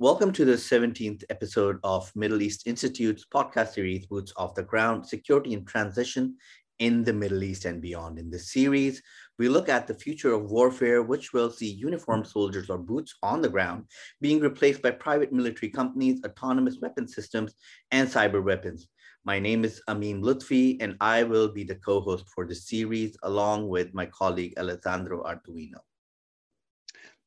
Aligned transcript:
Welcome 0.00 0.32
to 0.32 0.44
the 0.44 0.54
17th 0.54 1.22
episode 1.30 1.78
of 1.84 2.10
Middle 2.16 2.42
East 2.42 2.66
Institute's 2.66 3.24
podcast 3.32 3.74
series, 3.74 4.06
Boots 4.06 4.32
off 4.36 4.56
the 4.56 4.64
Ground 4.64 5.06
Security 5.06 5.54
and 5.54 5.64
Transition 5.68 6.36
in 6.80 7.04
the 7.04 7.12
Middle 7.12 7.44
East 7.44 7.64
and 7.64 7.80
Beyond. 7.80 8.18
In 8.18 8.28
this 8.28 8.50
series, 8.50 9.00
we 9.38 9.48
look 9.48 9.68
at 9.68 9.86
the 9.86 9.94
future 9.94 10.32
of 10.32 10.50
warfare, 10.50 11.04
which 11.04 11.32
will 11.32 11.48
see 11.48 11.70
uniformed 11.70 12.26
soldiers 12.26 12.70
or 12.70 12.76
boots 12.76 13.14
on 13.22 13.40
the 13.40 13.48
ground 13.48 13.84
being 14.20 14.40
replaced 14.40 14.82
by 14.82 14.90
private 14.90 15.32
military 15.32 15.70
companies, 15.70 16.20
autonomous 16.26 16.80
weapon 16.82 17.06
systems, 17.06 17.54
and 17.92 18.08
cyber 18.08 18.42
weapons. 18.42 18.88
My 19.24 19.38
name 19.38 19.64
is 19.64 19.80
Ameem 19.88 20.24
Lutfi, 20.24 20.76
and 20.80 20.96
I 21.00 21.22
will 21.22 21.52
be 21.52 21.62
the 21.62 21.76
co 21.76 22.00
host 22.00 22.28
for 22.34 22.44
the 22.44 22.54
series 22.56 23.16
along 23.22 23.68
with 23.68 23.94
my 23.94 24.06
colleague 24.06 24.54
Alessandro 24.58 25.22
Arduino. 25.22 25.78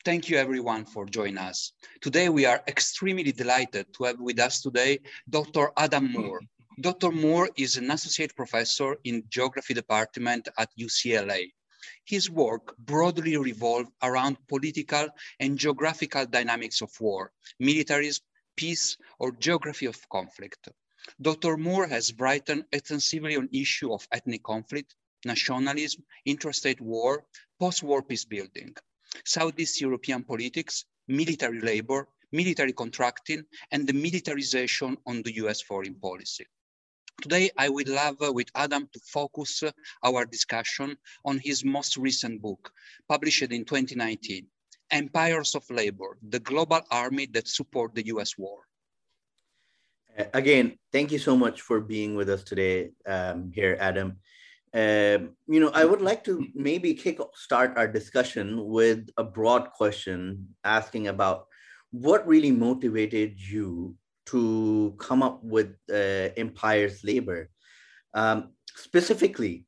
Thank 0.08 0.30
you 0.30 0.38
everyone 0.38 0.86
for 0.86 1.06
joining 1.06 1.38
us. 1.38 1.74
Today 2.00 2.30
we 2.30 2.46
are 2.46 2.64
extremely 2.66 3.34
delighted 3.34 3.94
to 3.96 4.06
have 4.06 4.22
with 4.22 4.40
us 4.40 4.62
today 4.62 5.00
Dr. 5.30 5.74
Adam 5.76 6.14
Moore. 6.14 6.40
Dr. 6.80 7.12
Moore 7.12 7.50
is 7.58 7.76
an 7.76 7.92
associate 7.92 8.34
professor 8.34 8.96
in 9.04 9.26
geography 9.28 9.74
department 9.74 10.48
at 10.58 10.70
UCLA. 10.80 11.52
His 12.06 12.30
work 12.30 12.78
broadly 12.78 13.36
revolves 13.36 13.90
around 14.02 14.38
political 14.48 15.10
and 15.42 15.58
geographical 15.58 16.26
dynamics 16.26 16.80
of 16.80 16.92
war, 17.02 17.34
militarism, 17.60 18.24
peace, 18.56 18.96
or 19.20 19.34
geography 19.34 19.88
of 19.88 20.08
conflict. 20.08 20.70
Dr. 21.22 21.58
Moore 21.58 21.86
has 21.86 22.14
written 22.18 22.64
extensively 22.72 23.36
on 23.36 23.50
issue 23.52 23.92
of 23.92 24.08
ethnic 24.14 24.44
conflict, 24.44 24.96
nationalism, 25.26 26.02
interstate 26.26 26.80
war, 26.80 27.26
post-war 27.60 28.02
peace 28.03 28.24
building. 28.24 28.74
Southeast 29.26 29.82
European 29.82 30.23
politics, 30.23 30.86
military 31.08 31.62
labor, 31.62 32.08
military 32.32 32.73
contracting, 32.73 33.44
and 33.72 33.88
the 33.88 33.94
militarization 33.94 34.98
on 35.06 35.22
the 35.24 35.36
US 35.36 35.62
foreign 35.62 35.96
policy. 35.96 36.46
Today, 37.22 37.50
I 37.58 37.70
would 37.70 37.90
love 37.90 38.22
uh, 38.22 38.32
with 38.32 38.50
Adam 38.54 38.88
to 38.94 39.00
focus 39.00 39.64
uh, 39.64 39.72
our 40.04 40.24
discussion 40.26 40.96
on 41.26 41.40
his 41.40 41.66
most 41.66 41.98
recent 41.98 42.42
book, 42.42 42.72
published 43.09 43.42
in 43.42 43.66
2019, 43.66 44.46
Empires 44.92 45.56
of 45.56 45.68
Labor, 45.72 46.18
the 46.30 46.40
Global 46.40 46.81
Army 46.92 47.26
That 47.26 47.48
Support 47.48 47.96
the 47.96 48.06
US 48.08 48.38
War. 48.38 48.59
Again, 50.34 50.78
thank 50.92 51.12
you 51.12 51.20
so 51.20 51.36
much 51.36 51.62
for 51.62 51.80
being 51.80 52.16
with 52.16 52.30
us 52.30 52.44
today 52.44 52.92
um, 53.06 53.52
here, 53.54 53.78
Adam. 53.80 54.18
Um, 54.78 55.31
you 55.47 55.59
know, 55.59 55.72
I 55.73 55.86
would 55.86 56.02
like 56.02 56.23
to 56.25 56.45
maybe 56.53 56.94
kick 56.94 57.17
start 57.33 57.73
our 57.78 57.88
discussion 57.88 58.64
with 58.67 59.09
a 59.17 59.23
broad 59.23 59.72
question 59.72 60.50
asking 60.64 61.08
about 61.08 61.47
what 61.89 62.28
really 62.28 62.52
motivated 62.52 63.39
you 63.39 63.95
to 64.28 64.94
come 65.00 65.23
up 65.23 65.44
with 65.44 65.73
uh, 65.89 66.30
Empire's 66.38 67.03
Labor. 67.03 67.50
Um, 68.14 68.50
specifically, 68.75 69.66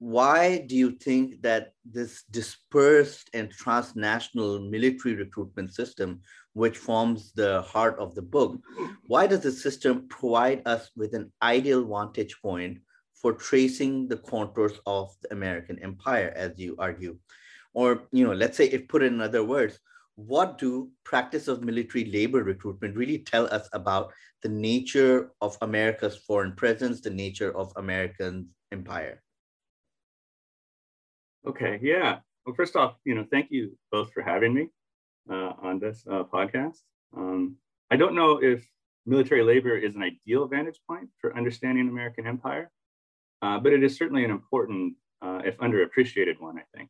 why 0.00 0.58
do 0.66 0.74
you 0.74 0.90
think 0.90 1.42
that 1.42 1.74
this 1.84 2.24
dispersed 2.32 3.30
and 3.34 3.48
transnational 3.48 4.68
military 4.68 5.14
recruitment 5.14 5.72
system, 5.72 6.20
which 6.54 6.78
forms 6.78 7.30
the 7.34 7.62
heart 7.62 7.96
of 8.00 8.16
the 8.16 8.22
book, 8.22 8.58
why 9.06 9.28
does 9.28 9.44
the 9.44 9.52
system 9.52 10.08
provide 10.08 10.62
us 10.66 10.90
with 10.96 11.14
an 11.14 11.30
ideal 11.42 11.86
vantage 11.86 12.42
point 12.42 12.78
for 13.22 13.32
tracing 13.32 14.08
the 14.08 14.16
contours 14.16 14.80
of 14.84 15.14
the 15.22 15.32
American 15.32 15.78
empire, 15.78 16.32
as 16.34 16.58
you 16.58 16.74
argue. 16.78 17.16
Or, 17.72 18.08
you 18.10 18.26
know, 18.26 18.34
let's 18.34 18.56
say 18.56 18.66
if 18.66 18.88
put 18.88 19.02
in 19.02 19.20
other 19.20 19.44
words, 19.44 19.78
what 20.16 20.58
do 20.58 20.90
practice 21.04 21.48
of 21.48 21.62
military 21.62 22.04
labor 22.04 22.42
recruitment 22.42 22.96
really 22.96 23.18
tell 23.18 23.46
us 23.46 23.68
about 23.72 24.12
the 24.42 24.48
nature 24.48 25.30
of 25.40 25.56
America's 25.62 26.16
foreign 26.16 26.52
presence, 26.52 27.00
the 27.00 27.10
nature 27.10 27.56
of 27.56 27.72
American 27.76 28.48
empire? 28.72 29.22
Okay, 31.46 31.78
yeah. 31.80 32.18
Well, 32.44 32.54
first 32.54 32.76
off, 32.76 32.96
you 33.04 33.14
know, 33.14 33.24
thank 33.30 33.50
you 33.50 33.78
both 33.90 34.12
for 34.12 34.22
having 34.22 34.52
me 34.52 34.68
uh, 35.30 35.52
on 35.62 35.78
this 35.78 36.04
uh, 36.10 36.24
podcast. 36.24 36.78
Um, 37.16 37.56
I 37.90 37.96
don't 37.96 38.14
know 38.14 38.42
if 38.42 38.66
military 39.06 39.42
labor 39.42 39.76
is 39.76 39.94
an 39.94 40.02
ideal 40.02 40.46
vantage 40.46 40.80
point 40.88 41.08
for 41.20 41.36
understanding 41.36 41.88
American 41.88 42.26
empire, 42.26 42.70
uh, 43.42 43.58
but 43.58 43.72
it 43.72 43.82
is 43.82 43.96
certainly 43.96 44.24
an 44.24 44.30
important, 44.30 44.94
uh, 45.20 45.40
if 45.44 45.56
underappreciated 45.58 46.40
one, 46.40 46.58
I 46.58 46.76
think. 46.76 46.88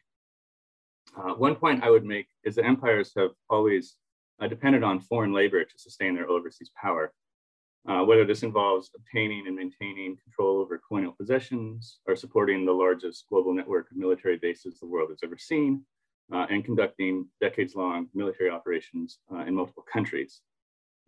Uh, 1.17 1.35
one 1.35 1.57
point 1.57 1.83
I 1.83 1.91
would 1.91 2.05
make 2.05 2.29
is 2.45 2.55
that 2.55 2.65
empires 2.65 3.13
have 3.17 3.31
always 3.51 3.97
uh, 4.41 4.47
depended 4.47 4.83
on 4.83 5.01
foreign 5.01 5.33
labor 5.33 5.65
to 5.65 5.79
sustain 5.79 6.15
their 6.15 6.29
overseas 6.29 6.71
power. 6.81 7.13
Uh, 7.89 8.05
whether 8.05 8.25
this 8.25 8.45
involves 8.45 8.91
obtaining 8.95 9.49
and 9.49 9.57
maintaining 9.57 10.17
control 10.23 10.61
over 10.61 10.81
colonial 10.87 11.13
possessions 11.19 11.99
or 12.07 12.15
supporting 12.15 12.65
the 12.65 12.73
largest 12.73 13.25
global 13.29 13.53
network 13.53 13.91
of 13.91 13.97
military 13.97 14.37
bases 14.37 14.79
the 14.79 14.87
world 14.87 15.11
has 15.11 15.19
ever 15.25 15.37
seen, 15.37 15.85
and 16.31 16.65
conducting 16.65 17.27
decades-long 17.41 18.09
military 18.15 18.49
operations 18.49 19.19
in 19.47 19.55
multiple 19.55 19.85
countries. 19.93 20.41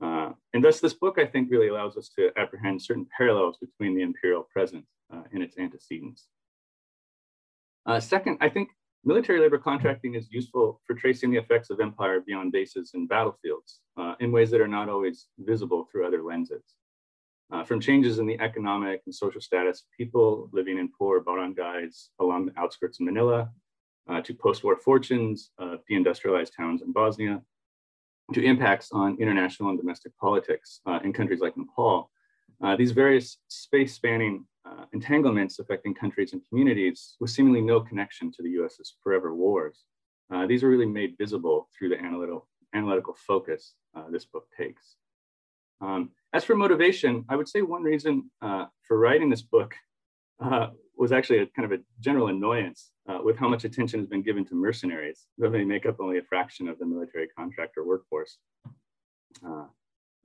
Uh, 0.03 0.32
and 0.53 0.65
thus, 0.65 0.81
this 0.81 0.94
book, 0.94 1.19
I 1.19 1.26
think, 1.26 1.50
really 1.50 1.69
allows 1.69 1.97
us 1.97 2.11
to 2.19 2.31
apprehend 2.37 2.82
certain 2.82 3.06
parallels 3.16 3.56
between 3.59 3.94
the 3.94 4.03
imperial 4.03 4.47
present 4.53 4.84
and 5.32 5.42
its 5.42 5.58
antecedents. 5.58 6.26
Uh, 7.86 8.00
second, 8.00 8.38
I 8.41 8.48
think 8.48 8.70
military 9.04 9.41
labor 9.41 9.58
contracting 9.58 10.14
is 10.14 10.28
useful 10.30 10.80
for 10.86 10.94
tracing 10.94 11.30
the 11.30 11.38
effects 11.38 11.70
of 11.70 11.80
empire 11.80 12.20
beyond 12.20 12.52
bases 12.52 12.92
and 12.94 13.08
battlefields 13.08 13.80
uh, 13.98 14.14
in 14.20 14.32
ways 14.32 14.50
that 14.50 14.60
are 14.60 14.69
not 14.69 14.88
always 14.88 15.26
visible 15.38 15.86
through 15.91 16.06
other 16.06 16.22
lenses. 16.22 16.64
Uh, 17.52 17.62
from 17.62 17.78
changes 17.78 18.19
in 18.19 18.26
the 18.26 18.41
economic 18.41 19.02
and 19.04 19.14
social 19.14 19.41
status 19.41 19.80
of 19.80 19.86
people 19.97 20.48
living 20.52 20.78
in 20.78 20.88
poor 20.98 21.22
barangays 21.22 22.08
along 22.19 22.46
the 22.46 22.58
outskirts 22.58 22.98
of 22.98 23.04
Manila, 23.04 23.50
uh, 24.08 24.20
to 24.22 24.34
post-war 24.34 24.76
fortunes 24.76 25.50
of 25.58 25.81
deindustrialized 25.91 26.52
towns 26.56 26.82
in 26.82 26.92
Bosnia, 26.92 27.42
to 28.32 28.42
impacts 28.42 28.91
on 28.92 29.16
international 29.20 29.69
and 29.69 29.78
domestic 29.78 30.16
politics 30.19 30.81
uh, 30.86 30.98
in 31.04 31.12
countries 31.12 31.41
like 31.41 31.56
Nepal. 31.56 32.10
Uh, 32.62 32.76
these 32.76 32.92
various 32.92 33.38
space-spanning 33.48 34.44
uh, 34.64 34.84
entanglements 34.92 35.58
affecting 35.58 35.94
countries 35.94 36.32
and 36.32 36.42
communities 36.48 37.16
with 37.20 37.30
seemingly 37.30 37.60
no 37.60 37.80
connection 37.80 38.32
to 38.32 38.42
the 38.42 38.50
US's 38.50 38.94
forever 39.02 39.34
wars. 39.34 39.84
Uh, 40.32 40.47
these 40.47 40.62
are 40.62 40.69
really 40.69 40.86
made 40.86 41.16
visible 41.19 41.69
through 41.76 41.91
the 41.91 41.98
analytical, 41.98 42.48
analytical 42.75 43.14
focus 43.26 43.75
uh, 43.94 44.04
this 44.10 44.25
book 44.25 44.47
takes. 44.56 44.97
Um, 45.80 46.10
as 46.32 46.44
for 46.44 46.56
motivation, 46.56 47.25
I 47.28 47.36
would 47.36 47.48
say 47.48 47.62
one 47.62 47.82
reason 47.82 48.30
uh, 48.41 48.66
for 48.86 48.98
writing 48.98 49.28
this 49.28 49.42
book 49.42 49.75
was 50.96 51.12
actually 51.12 51.41
a 51.41 51.46
kind 51.46 51.70
of 51.70 51.78
a 51.78 51.82
general 52.00 52.28
annoyance 52.28 52.92
uh, 53.08 53.19
with 53.22 53.36
how 53.36 53.48
much 53.48 53.64
attention 53.64 53.98
has 53.98 54.08
been 54.08 54.22
given 54.22 54.44
to 54.46 54.54
mercenaries, 54.54 55.26
though 55.38 55.50
they 55.50 55.64
make 55.64 55.86
up 55.86 55.96
only 56.00 56.19
a 56.19 56.22
fraction 56.22 56.69
of 56.69 56.78
the 56.78 56.86
military 56.86 57.28
contractor 57.36 57.84
workforce. 57.84 58.38
Uh, 59.46 59.66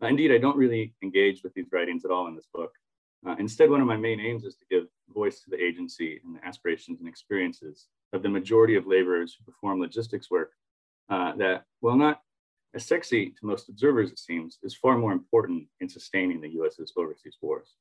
indeed, 0.01 0.31
I 0.31 0.38
don't 0.38 0.57
really 0.57 0.94
engage 1.01 1.44
with 1.44 1.53
these 1.53 1.67
writings 1.71 2.06
at 2.06 2.11
all 2.11 2.27
in 2.27 2.35
this 2.35 2.47
book. 2.53 2.71
Uh, 3.28 3.35
instead, 3.40 3.69
one 3.69 3.81
of 3.81 3.88
my 3.88 3.97
main 3.97 4.19
aims 4.19 4.46
is 4.46 4.56
to 4.56 4.66
give 4.69 4.88
voice 5.13 5.41
to 5.41 5.50
the 5.50 5.62
agency 5.62 6.19
and 6.24 6.35
the 6.35 6.46
aspirations 6.46 7.00
and 7.00 7.09
experiences 7.09 7.88
of 8.13 8.24
the 8.24 8.30
majority 8.30 8.75
of 8.75 8.88
laborers 8.88 9.35
who 9.38 9.52
perform 9.52 9.80
logistics 9.80 10.31
work 10.31 10.52
uh, 11.09 11.35
that, 11.35 11.66
while 11.81 11.96
not 11.96 12.22
as 12.74 12.85
sexy 12.85 13.31
to 13.31 13.46
most 13.46 13.68
observers, 13.68 14.12
it 14.12 14.19
seems, 14.19 14.59
is 14.63 14.75
far 14.75 14.97
more 14.97 15.12
important 15.12 15.66
in 15.80 15.90
sustaining 15.90 16.40
the 16.40 16.50
US's 16.50 16.94
overseas 16.96 17.38
wars. 17.41 17.75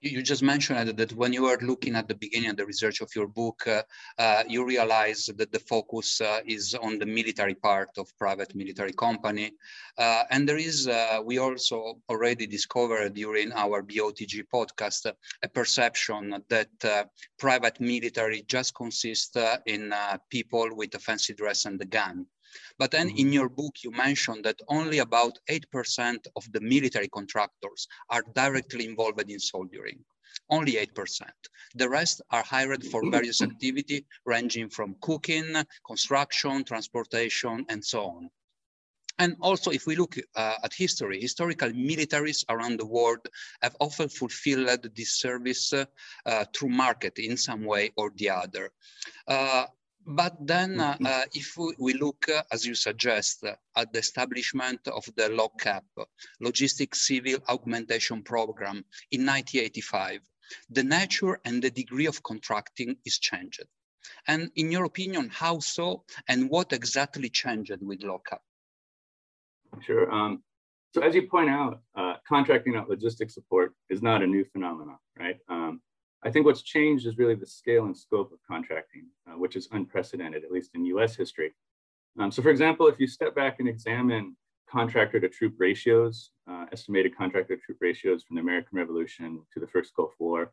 You, 0.00 0.22
just 0.22 0.42
mentioned 0.42 0.96
that 0.96 1.12
when 1.12 1.32
you 1.32 1.42
were 1.42 1.58
looking 1.60 1.94
at 1.94 2.08
the 2.08 2.14
beginning 2.14 2.50
of 2.50 2.56
the 2.56 2.66
research 2.66 3.00
of 3.00 3.10
your 3.14 3.26
book, 3.26 3.66
uh, 3.66 3.82
uh, 4.18 4.42
you 4.48 4.64
realize 4.64 5.28
that 5.36 5.52
the 5.52 5.58
focus 5.58 6.20
uh, 6.20 6.40
is 6.46 6.74
on 6.74 6.98
the 6.98 7.06
military 7.06 7.54
part 7.54 7.90
of 7.98 8.16
private 8.18 8.54
military 8.54 8.92
company. 8.92 9.52
And 9.98 10.48
there 10.48 10.56
is, 10.56 10.88
we 11.24 11.38
also 11.38 12.00
already 12.08 12.46
discovered 12.46 13.14
during 13.14 13.52
our 13.52 13.82
BOTG 13.82 14.44
podcast, 14.52 15.12
a 15.42 15.48
perception 15.48 16.42
that 16.48 17.10
private 17.38 17.80
military 17.80 18.42
just 18.46 18.74
consists 18.74 19.36
in 19.66 19.92
people 20.30 20.68
with 20.72 20.94
a 20.94 20.98
fancy 20.98 21.34
dress 21.34 21.66
and 21.66 21.80
a 21.82 21.84
gun. 21.84 22.26
But 22.78 22.90
then 22.90 23.08
in 23.10 23.16
mm-hmm. 23.16 23.32
your 23.32 23.48
book, 23.48 23.76
you 23.82 23.90
mentioned 23.90 24.44
that 24.44 24.60
only 24.68 24.98
about 24.98 25.38
8% 25.48 26.26
of 26.36 26.52
the 26.52 26.60
military 26.60 27.08
contractors 27.08 27.86
are 28.08 28.22
directly 28.34 28.86
involved 28.86 29.30
in 29.30 29.38
soldiering. 29.38 30.04
Only 30.48 30.72
8%. 30.72 31.22
The 31.74 31.88
rest 31.88 32.22
are 32.30 32.42
hired 32.42 32.84
for 32.84 33.08
various 33.10 33.42
activity 33.42 34.06
ranging 34.24 34.68
from 34.70 34.96
cooking, 35.00 35.54
construction, 35.86 36.64
transportation, 36.64 37.64
and 37.68 37.84
so 37.84 38.06
on. 38.06 38.30
And 39.20 39.36
also, 39.40 39.70
if 39.70 39.86
we 39.86 39.96
look 39.96 40.16
uh, 40.34 40.56
at 40.64 40.72
history, 40.72 41.20
historical 41.20 41.70
militaries 41.72 42.42
around 42.48 42.78
the 42.78 42.86
world 42.86 43.20
have 43.60 43.76
often 43.78 44.08
fulfilled 44.08 44.88
this 44.96 45.20
service 45.20 45.74
uh, 45.74 45.84
through 46.54 46.70
market 46.70 47.18
in 47.18 47.36
some 47.36 47.64
way 47.64 47.92
or 47.96 48.12
the 48.16 48.30
other. 48.30 48.70
But 50.10 50.34
then 50.40 50.80
uh, 50.80 50.96
uh, 51.04 51.22
if 51.32 51.56
we, 51.78 51.92
look, 51.92 52.28
uh, 52.28 52.42
as 52.50 52.66
you 52.66 52.74
suggest, 52.74 53.44
uh, 53.44 53.54
at 53.76 53.92
the 53.92 54.00
establishment 54.00 54.80
of 54.88 55.04
the 55.16 55.28
LOGCAP, 55.28 55.82
Logistic 56.42 56.96
Civil 56.96 57.38
Augmentation 57.48 58.24
Program 58.24 58.84
in 59.12 59.24
1985, 59.24 60.20
the 60.68 60.82
nature 60.82 61.40
and 61.44 61.62
the 61.62 61.70
degree 61.70 62.06
of 62.06 62.24
contracting 62.24 62.96
is 63.06 63.20
changed. 63.20 63.62
And 64.26 64.50
in 64.56 64.72
your 64.72 64.84
opinion, 64.84 65.30
how 65.32 65.60
so? 65.60 66.02
And 66.26 66.50
what 66.50 66.72
exactly 66.72 67.28
changed 67.28 67.70
with 67.80 68.00
LOGCAP? 68.00 68.40
Sure. 69.80 70.10
Um, 70.10 70.42
so 70.92 71.02
as 71.02 71.14
you 71.14 71.28
point 71.28 71.50
out, 71.50 71.82
uh, 71.94 72.14
contracting 72.28 72.74
out 72.74 72.88
logistics 72.88 73.34
support 73.34 73.74
is 73.88 74.02
not 74.02 74.22
a 74.22 74.26
new 74.26 74.44
phenomenon, 74.44 74.98
right? 75.16 75.38
Um, 75.48 75.80
I 76.22 76.30
think 76.30 76.44
what's 76.44 76.62
changed 76.62 77.06
is 77.06 77.18
really 77.18 77.34
the 77.34 77.46
scale 77.46 77.86
and 77.86 77.96
scope 77.96 78.32
of 78.32 78.38
contracting, 78.46 79.06
uh, 79.26 79.38
which 79.38 79.56
is 79.56 79.68
unprecedented, 79.72 80.44
at 80.44 80.50
least 80.50 80.70
in 80.74 80.84
US 80.86 81.16
history. 81.16 81.52
Um, 82.18 82.30
so 82.30 82.42
for 82.42 82.50
example, 82.50 82.88
if 82.88 83.00
you 83.00 83.06
step 83.06 83.34
back 83.34 83.60
and 83.60 83.68
examine 83.68 84.36
contractor 84.68 85.18
to 85.20 85.28
troop 85.28 85.54
ratios, 85.58 86.30
uh, 86.48 86.66
estimated 86.72 87.16
contractor 87.16 87.56
to 87.56 87.62
troop 87.62 87.78
ratios 87.80 88.22
from 88.22 88.36
the 88.36 88.42
American 88.42 88.78
Revolution 88.78 89.40
to 89.52 89.60
the 89.60 89.66
first 89.66 89.94
Gulf 89.94 90.12
War, 90.18 90.52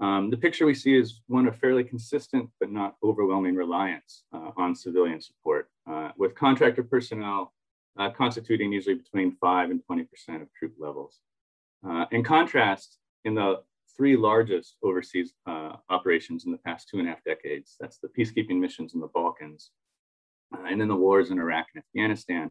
um, 0.00 0.30
the 0.30 0.36
picture 0.36 0.66
we 0.66 0.74
see 0.74 0.96
is 0.96 1.20
one 1.28 1.46
of 1.46 1.56
fairly 1.56 1.84
consistent 1.84 2.50
but 2.58 2.70
not 2.70 2.96
overwhelming 3.02 3.54
reliance 3.54 4.24
uh, 4.32 4.50
on 4.56 4.74
civilian 4.74 5.20
support, 5.20 5.70
uh, 5.88 6.10
with 6.16 6.34
contractor 6.34 6.82
personnel 6.82 7.52
uh, 7.96 8.10
constituting 8.10 8.72
usually 8.72 8.96
between 8.96 9.36
5 9.40 9.70
and 9.70 9.80
20% 9.88 10.06
of 10.42 10.52
troop 10.52 10.74
levels. 10.78 11.20
Uh, 11.86 12.06
in 12.10 12.24
contrast, 12.24 12.98
in 13.24 13.34
the 13.34 13.62
three 13.96 14.16
largest 14.16 14.76
overseas 14.82 15.32
uh, 15.46 15.72
operations 15.90 16.46
in 16.46 16.52
the 16.52 16.58
past 16.58 16.88
two 16.88 16.98
and 16.98 17.06
a 17.06 17.10
half 17.10 17.22
decades. 17.24 17.76
That's 17.80 17.98
the 17.98 18.08
peacekeeping 18.08 18.58
missions 18.58 18.94
in 18.94 19.00
the 19.00 19.08
Balkans, 19.08 19.70
uh, 20.54 20.64
and 20.68 20.80
then 20.80 20.88
the 20.88 20.96
wars 20.96 21.30
in 21.30 21.38
Iraq 21.38 21.66
and 21.74 21.82
Afghanistan. 21.84 22.50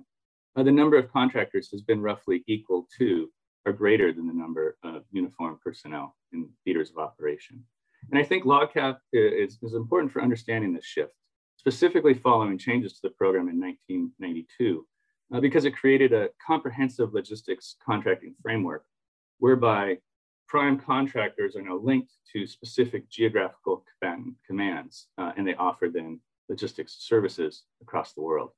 Uh, 0.56 0.64
the 0.64 0.72
number 0.72 0.98
of 0.98 1.12
contractors 1.12 1.70
has 1.72 1.82
been 1.82 2.02
roughly 2.02 2.44
equal 2.48 2.88
to 2.98 3.30
or 3.66 3.74
greater 3.74 4.12
than 4.12 4.28
the 4.28 4.34
number 4.34 4.78
of 4.84 5.04
uniformed 5.12 5.60
personnel 5.62 6.16
in 6.34 6.50
theaters 6.66 6.92
of 6.92 6.98
operation. 6.98 7.64
And 8.12 8.20
I 8.20 8.24
think 8.24 8.44
LOGCAP 8.44 8.98
is, 9.14 9.58
is 9.62 9.74
important 9.74 10.12
for 10.12 10.22
understanding 10.22 10.74
this 10.74 10.86
shift, 10.86 11.14
specifically 11.56 12.14
following 12.14 12.58
changes 12.58 12.94
to 12.94 13.00
the 13.04 13.12
program 13.12 13.48
in 13.48 13.60
1992, 13.60 14.86
uh, 15.34 15.40
because 15.40 15.66
it 15.66 15.72
created 15.72 16.12
a 16.12 16.30
comprehensive 16.46 17.14
logistics 17.14 17.78
contracting 17.86 18.36
framework 18.42 18.84
whereby 19.40 19.98
prime 20.48 20.80
contractors 20.80 21.56
are 21.56 21.62
now 21.62 21.78
linked 21.78 22.14
to 22.32 22.46
specific 22.46 23.10
geographical 23.10 23.84
commands, 24.46 25.08
uh, 25.18 25.32
and 25.38 25.48
they 25.48 25.56
offer 25.56 25.90
then 25.90 26.20
logistics 26.50 26.98
services 27.00 27.64
across 27.82 28.14
the 28.14 28.22
world. 28.22 28.52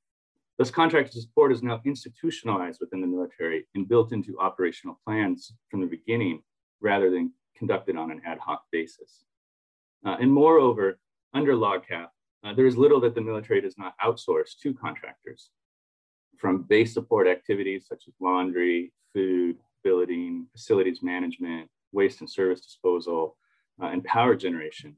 This 0.58 0.70
contractor 0.70 1.20
support 1.20 1.52
is 1.52 1.62
now 1.62 1.80
institutionalized 1.84 2.80
within 2.80 3.00
the 3.00 3.06
military 3.06 3.66
and 3.74 3.88
built 3.88 4.12
into 4.12 4.38
operational 4.38 4.98
plans 5.04 5.52
from 5.70 5.80
the 5.80 5.86
beginning, 5.86 6.42
rather 6.80 7.10
than 7.10 7.32
conducted 7.56 7.96
on 7.96 8.10
an 8.10 8.20
ad 8.26 8.38
hoc 8.38 8.64
basis. 8.72 9.24
Uh, 10.04 10.16
and 10.20 10.32
moreover, 10.32 10.98
under 11.34 11.54
LOGCAP, 11.54 12.08
uh, 12.44 12.54
there 12.54 12.66
is 12.66 12.76
little 12.76 13.00
that 13.00 13.14
the 13.14 13.20
military 13.20 13.60
does 13.60 13.76
not 13.76 13.94
outsource 13.98 14.50
to 14.62 14.72
contractors, 14.74 15.50
from 16.36 16.62
base 16.62 16.92
support 16.92 17.26
activities 17.26 17.86
such 17.88 18.04
as 18.06 18.14
laundry, 18.20 18.92
food, 19.12 19.56
building, 19.82 20.46
facilities 20.52 21.02
management, 21.02 21.68
waste 22.00 22.20
and 22.20 22.30
service 22.38 22.60
disposal, 22.60 23.36
uh, 23.82 23.88
and 23.92 24.04
power 24.04 24.34
generation 24.46 24.90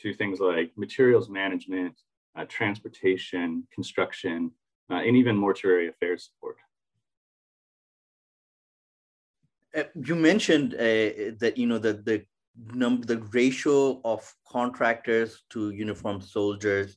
to 0.00 0.14
things 0.20 0.38
like 0.40 0.68
materials 0.76 1.28
management, 1.28 1.94
uh, 2.36 2.44
transportation, 2.58 3.46
construction, 3.76 4.50
uh, 4.90 5.00
and 5.06 5.16
even 5.16 5.36
mortuary 5.36 5.88
affairs 5.88 6.20
support. 6.28 6.56
Uh, 9.76 9.84
you 10.08 10.14
mentioned 10.14 10.74
uh, 10.74 11.34
that 11.42 11.54
you 11.56 11.66
know 11.66 11.78
that 11.86 12.04
the 12.04 12.24
number, 12.82 13.04
the 13.06 13.20
ratio 13.40 14.00
of 14.04 14.20
contractors 14.48 15.42
to 15.50 15.70
uniformed 15.70 16.22
soldiers 16.22 16.96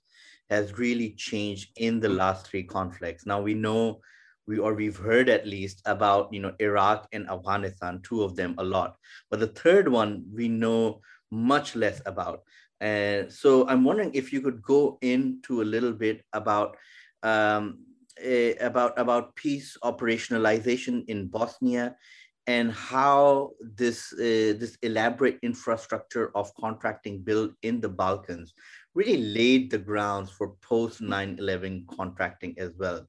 has 0.49 0.77
really 0.77 1.11
changed 1.29 1.71
in 1.77 1.99
the 1.99 2.13
last 2.21 2.47
three 2.47 2.63
conflicts. 2.63 3.25
Now 3.25 3.41
we 3.41 3.53
know 3.53 4.01
we 4.47 4.57
or 4.57 4.73
we've 4.73 4.97
heard 4.97 5.29
at 5.29 5.45
least 5.45 5.81
about 5.85 6.33
you 6.33 6.39
know 6.39 6.53
Iraq 6.59 7.07
and 7.11 7.29
Afghanistan, 7.29 8.01
two 8.01 8.23
of 8.23 8.35
them 8.35 8.55
a 8.57 8.63
lot, 8.63 8.95
but 9.29 9.39
the 9.39 9.47
third 9.47 9.87
one 9.87 10.23
we 10.33 10.47
know 10.47 11.01
much 11.31 11.75
less 11.75 12.01
about. 12.05 12.41
So 12.81 13.67
I'm 13.67 13.83
wondering 13.83 14.11
if 14.13 14.31
you 14.31 14.41
could 14.41 14.61
go 14.61 14.97
into 15.01 15.61
a 15.61 15.67
little 15.67 15.93
bit 15.93 16.23
about 16.33 16.77
um, 17.23 17.79
a, 18.21 18.55
about 18.55 18.97
about 18.97 19.35
peace 19.35 19.77
operationalization 19.83 21.03
in 21.07 21.27
Bosnia 21.27 21.95
and 22.47 22.71
how 22.71 23.51
this 23.59 24.13
uh, 24.13 24.55
this 24.57 24.77
elaborate 24.81 25.37
infrastructure 25.43 26.31
of 26.35 26.53
contracting 26.55 27.19
built 27.21 27.51
in 27.61 27.81
the 27.81 27.89
Balkans 27.89 28.53
really 28.95 29.17
laid 29.17 29.69
the 29.69 29.77
grounds 29.77 30.31
for 30.31 30.55
post 30.61 31.01
9/11 31.01 31.85
contracting 31.87 32.55
as 32.57 32.71
well 32.79 33.05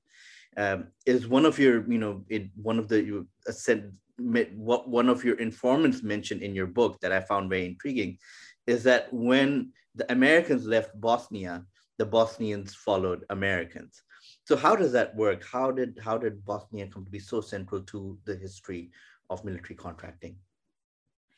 um, 0.58 0.88
is 1.06 1.28
one 1.28 1.46
of 1.46 1.58
your, 1.58 1.90
you 1.90 1.98
know, 1.98 2.24
in 2.28 2.50
one 2.60 2.78
of 2.78 2.88
the 2.88 3.02
you 3.02 3.28
said 3.48 3.92
what 4.18 4.88
one 4.88 5.08
of 5.08 5.24
your 5.24 5.36
informants 5.36 6.02
mentioned 6.02 6.42
in 6.42 6.52
your 6.52 6.66
book 6.66 6.98
that 7.00 7.12
I 7.12 7.20
found 7.20 7.48
very 7.48 7.66
intriguing 7.66 8.18
is 8.66 8.82
that 8.82 9.12
when 9.12 9.72
the 9.94 10.10
Americans 10.10 10.66
left 10.66 11.00
Bosnia, 11.00 11.64
the 11.98 12.04
Bosnians 12.04 12.74
followed 12.74 13.24
Americans. 13.30 14.02
So 14.44 14.56
how 14.56 14.74
does 14.74 14.90
that 14.92 15.14
work? 15.14 15.44
How 15.44 15.70
did 15.70 15.98
how 16.02 16.18
did 16.18 16.44
Bosnia 16.44 16.88
come 16.88 17.04
to 17.04 17.10
be 17.10 17.20
so 17.20 17.40
central 17.40 17.82
to 17.82 18.18
the 18.24 18.34
history 18.34 18.90
of 19.30 19.44
military 19.44 19.76
contracting? 19.76 20.36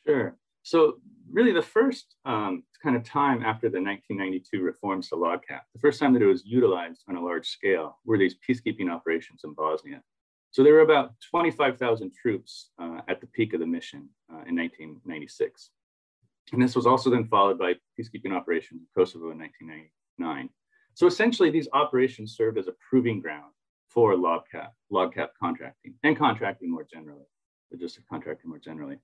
Sure. 0.07 0.35
So 0.63 0.97
really 1.29 1.51
the 1.51 1.61
first 1.61 2.15
um, 2.25 2.63
kind 2.81 2.95
of 2.95 3.03
time 3.03 3.43
after 3.43 3.69
the 3.69 3.81
1992 3.81 4.61
reforms 4.61 5.09
to 5.09 5.15
LOGCAP, 5.15 5.61
the 5.73 5.79
first 5.79 5.99
time 5.99 6.13
that 6.13 6.21
it 6.21 6.27
was 6.27 6.45
utilized 6.45 7.03
on 7.09 7.15
a 7.15 7.23
large 7.23 7.47
scale 7.47 7.97
were 8.05 8.17
these 8.17 8.35
peacekeeping 8.47 8.89
operations 8.89 9.41
in 9.43 9.53
Bosnia. 9.53 10.01
So 10.51 10.63
there 10.63 10.73
were 10.73 10.81
about 10.81 11.13
25,000 11.29 12.11
troops 12.13 12.71
uh, 12.81 13.01
at 13.07 13.21
the 13.21 13.27
peak 13.27 13.53
of 13.53 13.59
the 13.59 13.65
mission 13.65 14.09
uh, 14.29 14.43
in 14.47 14.55
1996. 14.55 15.69
And 16.51 16.61
this 16.61 16.75
was 16.75 16.85
also 16.85 17.09
then 17.09 17.27
followed 17.27 17.57
by 17.57 17.75
peacekeeping 17.97 18.33
operations 18.33 18.81
in 18.81 18.87
Kosovo 18.93 19.31
in 19.31 19.39
1999. 19.39 20.49
So 20.93 21.07
essentially 21.07 21.49
these 21.49 21.69
operations 21.71 22.35
served 22.35 22.57
as 22.57 22.67
a 22.67 22.73
proving 22.89 23.21
ground 23.21 23.53
for 23.87 24.13
LOGCAP, 24.15 24.69
LOGCAP 24.91 25.29
contracting 25.39 25.93
and 26.03 26.17
contracting 26.17 26.69
more 26.69 26.85
generally, 26.91 27.25
logistic 27.73 28.03
contracting 28.09 28.49
more 28.49 28.59
generally 28.59 28.97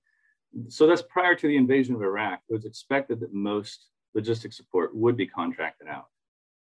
so 0.68 0.86
that's 0.86 1.02
prior 1.02 1.34
to 1.34 1.46
the 1.46 1.56
invasion 1.56 1.94
of 1.94 2.02
Iraq. 2.02 2.40
It 2.48 2.52
was 2.52 2.64
expected 2.64 3.20
that 3.20 3.32
most 3.32 3.86
logistic 4.16 4.52
support 4.54 4.94
would 4.94 5.16
be 5.16 5.26
contracted 5.26 5.88
out. 5.88 6.06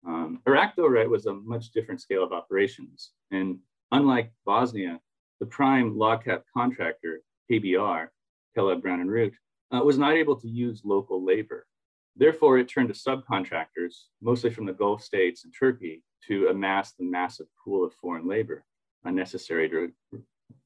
Um, 0.05 0.41
Iraq, 0.47 0.75
though, 0.75 0.87
right, 0.87 1.09
was 1.09 1.25
a 1.25 1.33
much 1.33 1.71
different 1.71 2.01
scale 2.01 2.23
of 2.23 2.31
operations. 2.31 3.11
And 3.31 3.59
unlike 3.91 4.31
Bosnia, 4.45 4.99
the 5.39 5.45
prime 5.45 5.95
LOGCAP 5.95 6.43
contractor, 6.55 7.21
KBR, 7.51 8.07
Kellogg 8.55 8.81
Brown 8.81 9.01
and 9.01 9.11
Root, 9.11 9.33
uh, 9.71 9.79
was 9.79 9.97
not 9.97 10.13
able 10.13 10.35
to 10.39 10.47
use 10.47 10.81
local 10.83 11.23
labor. 11.23 11.67
Therefore, 12.15 12.57
it 12.57 12.65
turned 12.65 12.91
to 12.91 12.95
subcontractors, 12.95 14.05
mostly 14.21 14.49
from 14.49 14.65
the 14.65 14.73
Gulf 14.73 15.03
states 15.03 15.43
and 15.43 15.53
Turkey, 15.57 16.03
to 16.27 16.47
amass 16.47 16.93
the 16.93 17.05
massive 17.05 17.47
pool 17.63 17.85
of 17.85 17.93
foreign 17.93 18.27
labor 18.27 18.65
necessary 19.11 19.69
to 19.69 19.91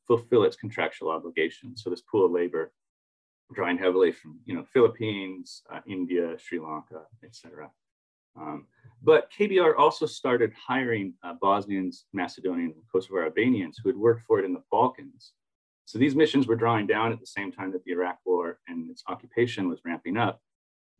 fulfill 0.07 0.43
its 0.43 0.55
contractual 0.55 1.09
obligations. 1.09 1.83
So 1.83 1.89
this 1.89 2.01
pool 2.01 2.25
of 2.25 2.31
labor 2.31 2.71
drawing 3.53 3.77
heavily 3.77 4.11
from 4.11 4.39
you 4.45 4.55
know 4.55 4.65
Philippines, 4.73 5.63
uh, 5.71 5.79
India, 5.87 6.35
Sri 6.37 6.59
Lanka, 6.59 7.03
etc. 7.23 7.69
Um, 8.39 8.67
but 9.03 9.29
KBR 9.37 9.77
also 9.77 10.05
started 10.05 10.53
hiring 10.53 11.13
uh, 11.23 11.33
Bosnians, 11.41 12.05
Macedonians, 12.13 12.75
Kosovo 12.91 13.23
Albanians 13.23 13.77
who 13.81 13.89
had 13.89 13.97
worked 13.97 14.25
for 14.25 14.39
it 14.39 14.45
in 14.45 14.53
the 14.53 14.63
Balkans. 14.71 15.33
So 15.85 15.99
these 15.99 16.15
missions 16.15 16.47
were 16.47 16.55
drawing 16.55 16.87
down 16.87 17.11
at 17.11 17.19
the 17.19 17.25
same 17.25 17.51
time 17.51 17.71
that 17.73 17.83
the 17.83 17.91
Iraq 17.91 18.19
War 18.25 18.59
and 18.67 18.89
its 18.89 19.03
occupation 19.07 19.67
was 19.67 19.81
ramping 19.83 20.15
up. 20.15 20.39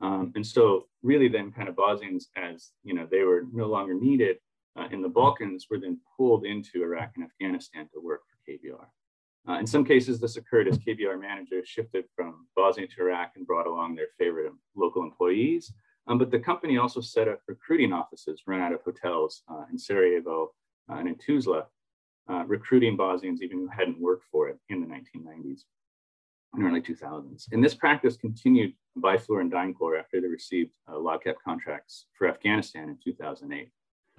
Um, 0.01 0.33
and 0.35 0.45
so 0.45 0.87
really 1.03 1.29
then 1.29 1.51
kind 1.51 1.69
of 1.69 1.75
Bosnians, 1.75 2.29
as 2.35 2.71
you 2.83 2.93
know, 2.93 3.07
they 3.09 3.23
were 3.23 3.43
no 3.53 3.67
longer 3.67 3.93
needed 3.93 4.37
uh, 4.77 4.87
in 4.91 5.01
the 5.01 5.09
Balkans, 5.09 5.67
were 5.69 5.79
then 5.79 5.99
pulled 6.17 6.43
into 6.43 6.83
Iraq 6.83 7.11
and 7.15 7.23
Afghanistan 7.23 7.87
to 7.93 8.01
work 8.01 8.21
for 8.27 8.51
KBR. 8.51 8.85
Uh, 9.49 9.53
in 9.53 9.65
some 9.65 9.83
cases, 9.83 10.19
this 10.19 10.37
occurred 10.37 10.67
as 10.67 10.77
KBR 10.77 11.19
managers 11.19 11.67
shifted 11.67 12.05
from 12.15 12.47
Bosnia 12.55 12.87
to 12.87 13.01
Iraq 13.01 13.31
and 13.35 13.47
brought 13.47 13.65
along 13.67 13.95
their 13.95 14.09
favorite 14.17 14.51
local 14.75 15.03
employees. 15.03 15.73
Um, 16.07 16.17
but 16.17 16.31
the 16.31 16.39
company 16.39 16.77
also 16.77 17.01
set 17.01 17.27
up 17.27 17.41
recruiting 17.47 17.93
offices 17.93 18.43
run 18.45 18.61
out 18.61 18.73
of 18.73 18.81
hotels 18.83 19.43
uh, 19.49 19.63
in 19.71 19.77
Sarajevo 19.77 20.51
uh, 20.91 20.95
and 20.95 21.07
in 21.07 21.15
Tuzla, 21.15 21.65
uh, 22.29 22.43
recruiting 22.45 22.95
Bosnians 22.95 23.41
even 23.41 23.59
who 23.59 23.67
hadn't 23.67 23.99
worked 23.99 24.25
for 24.31 24.49
it 24.49 24.59
in 24.69 24.81
the 24.81 24.87
1990s. 24.87 25.61
and 26.53 26.63
early 26.63 26.81
2000s. 26.81 27.47
And 27.51 27.63
this 27.63 27.73
practice 27.73 28.17
continued 28.17 28.73
by 28.95 29.17
Fluor 29.17 29.41
and 29.41 29.51
DynCorp 29.51 29.99
after 29.99 30.21
they 30.21 30.27
received 30.27 30.71
uh, 30.87 30.93
LOGCAP 30.93 31.35
contracts 31.43 32.07
for 32.17 32.27
Afghanistan 32.27 32.89
in 32.89 32.97
2008. 33.03 33.69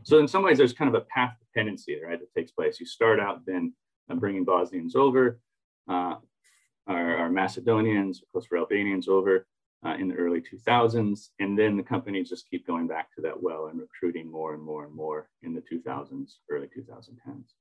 So 0.05 0.19
in 0.19 0.26
some 0.26 0.43
ways, 0.43 0.59
there's 0.59 0.73
kind 0.73 0.88
of 0.88 1.00
a 1.00 1.05
path 1.07 1.35
dependency, 1.38 1.99
right, 2.02 2.19
that 2.19 2.35
takes 2.35 2.50
place. 2.50 2.81
You 2.81 2.87
start 2.87 3.21
out 3.21 3.45
then 3.47 3.73
bringing 4.19 4.45
Bosnians 4.45 4.97
over, 4.97 5.40
uh, 5.88 6.16
our, 6.87 7.16
our, 7.16 7.31
Macedonians, 7.31 8.23
of 8.23 8.33
course, 8.33 8.47
for 8.47 8.59
Albanians 8.59 9.09
over 9.09 9.47
uh, 9.85 9.95
in 9.99 10.09
the 10.09 10.14
early 10.14 10.40
2000s. 10.40 11.28
And 11.38 11.59
then 11.59 11.76
the 11.76 11.83
companies 11.83 12.28
just 12.28 12.49
keep 12.49 12.66
going 12.66 12.87
back 12.87 13.14
to 13.14 13.21
that 13.23 13.40
well 13.40 13.66
and 13.66 13.81
recruiting 13.81 14.31
more 14.31 14.54
and 14.54 14.62
more 14.62 14.85
and 14.85 14.95
more 14.95 15.28
in 15.42 15.54
the 15.54 15.62
2000s, 15.62 16.35
early 16.50 16.69
2010s. 16.69 17.54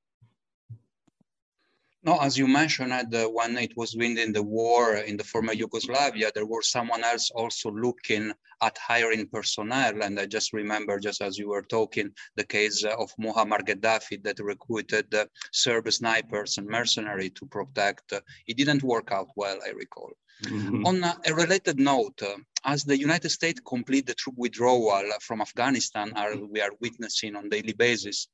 No, 2.04 2.18
as 2.18 2.36
you 2.36 2.48
mentioned, 2.48 2.92
uh, 2.92 3.28
when 3.28 3.56
it 3.56 3.76
was 3.76 3.94
winding 3.96 4.32
the 4.32 4.42
war 4.42 4.96
in 4.96 5.16
the 5.16 5.22
former 5.22 5.52
Yugoslavia, 5.52 6.32
there 6.34 6.46
was 6.46 6.68
someone 6.68 7.04
else 7.04 7.30
also 7.30 7.70
looking 7.70 8.32
at 8.60 8.76
hiring 8.76 9.28
personnel. 9.28 10.02
And 10.02 10.18
I 10.18 10.26
just 10.26 10.52
remember, 10.52 10.98
just 10.98 11.22
as 11.22 11.38
you 11.38 11.50
were 11.50 11.62
talking, 11.62 12.10
the 12.34 12.44
case 12.44 12.82
of 12.82 13.12
Muammar 13.20 13.62
Gaddafi 13.62 14.20
that 14.24 14.40
recruited 14.40 15.14
uh, 15.14 15.26
Serb 15.52 15.92
snipers 15.92 16.58
and 16.58 16.66
mercenaries 16.66 17.32
to 17.36 17.46
protect. 17.46 18.12
It 18.48 18.56
didn't 18.56 18.82
work 18.82 19.12
out 19.12 19.28
well, 19.36 19.58
I 19.64 19.70
recall. 19.70 20.12
Mm-hmm. 20.44 20.84
On 20.84 21.04
a, 21.04 21.16
a, 21.26 21.34
related 21.34 21.78
note, 21.78 22.20
uh, 22.20 22.36
as 22.64 22.82
the 22.82 22.98
United 22.98 23.30
States 23.30 23.60
complete 23.64 24.06
the 24.06 24.14
troop 24.14 24.34
withdrawal 24.36 25.04
from 25.20 25.40
Afghanistan, 25.40 26.12
are, 26.16 26.36
we 26.36 26.60
are 26.60 26.72
witnessing 26.80 27.36
on 27.36 27.48
daily 27.48 27.74
basis, 27.74 28.26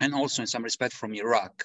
and 0.00 0.14
also 0.14 0.42
in 0.42 0.46
some 0.46 0.62
respect 0.62 0.94
from 0.94 1.14
Iraq. 1.14 1.64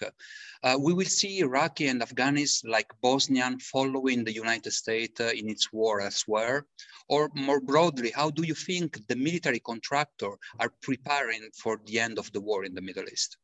Uh, 0.61 0.77
we 0.79 0.93
will 0.93 1.05
see 1.05 1.39
Iraqi 1.39 1.87
and 1.87 2.01
Afghanis 2.01 2.63
like 2.65 2.91
Bosnian 3.01 3.59
following 3.59 4.23
the 4.23 4.33
United 4.33 4.71
States 4.71 5.19
uh, 5.21 5.31
in 5.35 5.49
its 5.49 5.71
war 5.71 6.01
elsewhere? 6.01 6.65
Or 7.07 7.29
more 7.33 7.61
broadly, 7.61 8.11
how 8.11 8.29
do 8.29 8.43
you 8.43 8.53
think 8.53 9.07
the 9.07 9.15
military 9.15 9.59
contractor 9.59 10.31
are 10.59 10.71
preparing 10.81 11.41
for 11.55 11.79
the 11.85 11.99
end 11.99 12.19
of 12.19 12.31
the 12.33 12.41
war 12.41 12.65
in 12.65 12.75
the 12.75 12.81
Middle 12.81 13.07
East? 13.11 13.37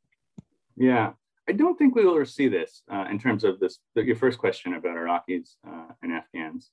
Yeah, 0.76 1.14
I 1.48 1.54
don't 1.54 1.78
think 1.78 1.96
we 1.96 2.06
will 2.06 2.26
see 2.26 2.48
this 2.48 2.84
uh, 2.92 3.06
in 3.10 3.18
terms 3.20 3.44
of 3.44 3.60
this, 3.60 3.80
your 3.96 4.16
first 4.16 4.38
question 4.38 4.74
about 4.74 4.98
Iraqis 4.98 5.56
uh, 5.68 5.94
and 6.04 6.12
Afghans 6.12 6.72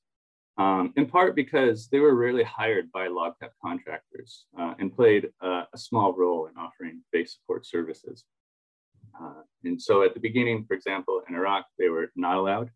um, 0.58 0.92
in 0.96 1.06
part 1.06 1.34
because 1.34 1.88
they 1.88 1.98
were 1.98 2.14
rarely 2.14 2.42
hired 2.42 2.90
by 2.92 3.08
LOGCAP 3.08 3.50
contractors 3.64 4.46
uh, 4.58 4.74
and 4.78 4.94
played 4.94 5.30
uh, 5.40 5.64
a 5.72 5.78
small 5.78 6.12
role 6.12 6.46
in 6.46 6.56
offering 6.56 7.00
base 7.12 7.34
support 7.34 7.66
services. 7.66 8.24
Uh, 9.20 9.42
and 9.64 9.80
so 9.80 10.02
at 10.02 10.14
the 10.14 10.20
beginning, 10.20 10.64
for 10.64 10.74
example, 10.74 11.22
in 11.28 11.34
Iraq, 11.34 11.66
they 11.78 11.88
were 11.88 12.10
not 12.16 12.36
allowed. 12.36 12.70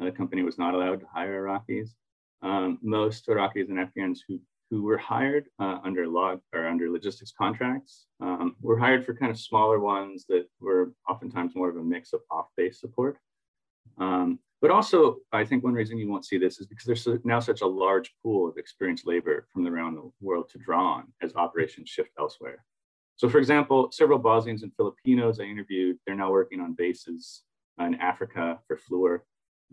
Uh, 0.00 0.04
the 0.04 0.12
company 0.12 0.42
was 0.42 0.58
not 0.58 0.74
allowed 0.74 1.00
to 1.00 1.06
hire 1.12 1.44
Iraqis. 1.44 1.90
Um, 2.42 2.78
most 2.82 3.26
Iraqis 3.26 3.68
and 3.68 3.80
Afghans 3.80 4.22
who, 4.26 4.38
who 4.70 4.82
were 4.82 4.98
hired 4.98 5.46
uh, 5.58 5.78
under 5.82 6.06
log 6.06 6.40
or 6.54 6.66
under 6.66 6.88
logistics 6.88 7.32
contracts 7.36 8.06
um, 8.20 8.54
were 8.60 8.78
hired 8.78 9.04
for 9.04 9.14
kind 9.14 9.30
of 9.30 9.38
smaller 9.38 9.80
ones 9.80 10.24
that 10.28 10.46
were 10.60 10.92
oftentimes 11.08 11.56
more 11.56 11.68
of 11.68 11.76
a 11.76 11.82
mix 11.82 12.12
of 12.12 12.20
off-base 12.30 12.80
support. 12.80 13.18
Um, 13.98 14.38
but 14.60 14.70
also, 14.70 15.18
I 15.32 15.44
think 15.44 15.62
one 15.62 15.74
reason 15.74 15.98
you 15.98 16.10
won't 16.10 16.26
see 16.26 16.36
this 16.36 16.58
is 16.58 16.66
because 16.66 16.84
there's 16.84 17.24
now 17.24 17.38
such 17.38 17.60
a 17.60 17.66
large 17.66 18.12
pool 18.22 18.48
of 18.48 18.56
experienced 18.56 19.06
labor 19.06 19.46
from 19.52 19.66
around 19.66 19.94
the 19.94 20.10
world 20.20 20.48
to 20.50 20.58
draw 20.58 20.94
on 20.94 21.04
as 21.22 21.34
operations 21.36 21.88
shift 21.88 22.10
elsewhere. 22.18 22.64
So 23.16 23.28
for 23.28 23.38
example, 23.38 23.90
several 23.92 24.18
Bosnians 24.18 24.62
and 24.62 24.74
Filipinos 24.74 25.40
I 25.40 25.44
interviewed, 25.44 25.98
they're 26.06 26.16
now 26.16 26.30
working 26.30 26.60
on 26.60 26.74
bases 26.74 27.42
in 27.78 27.94
Africa 27.96 28.58
for 28.66 28.76
Fluor, 28.76 29.20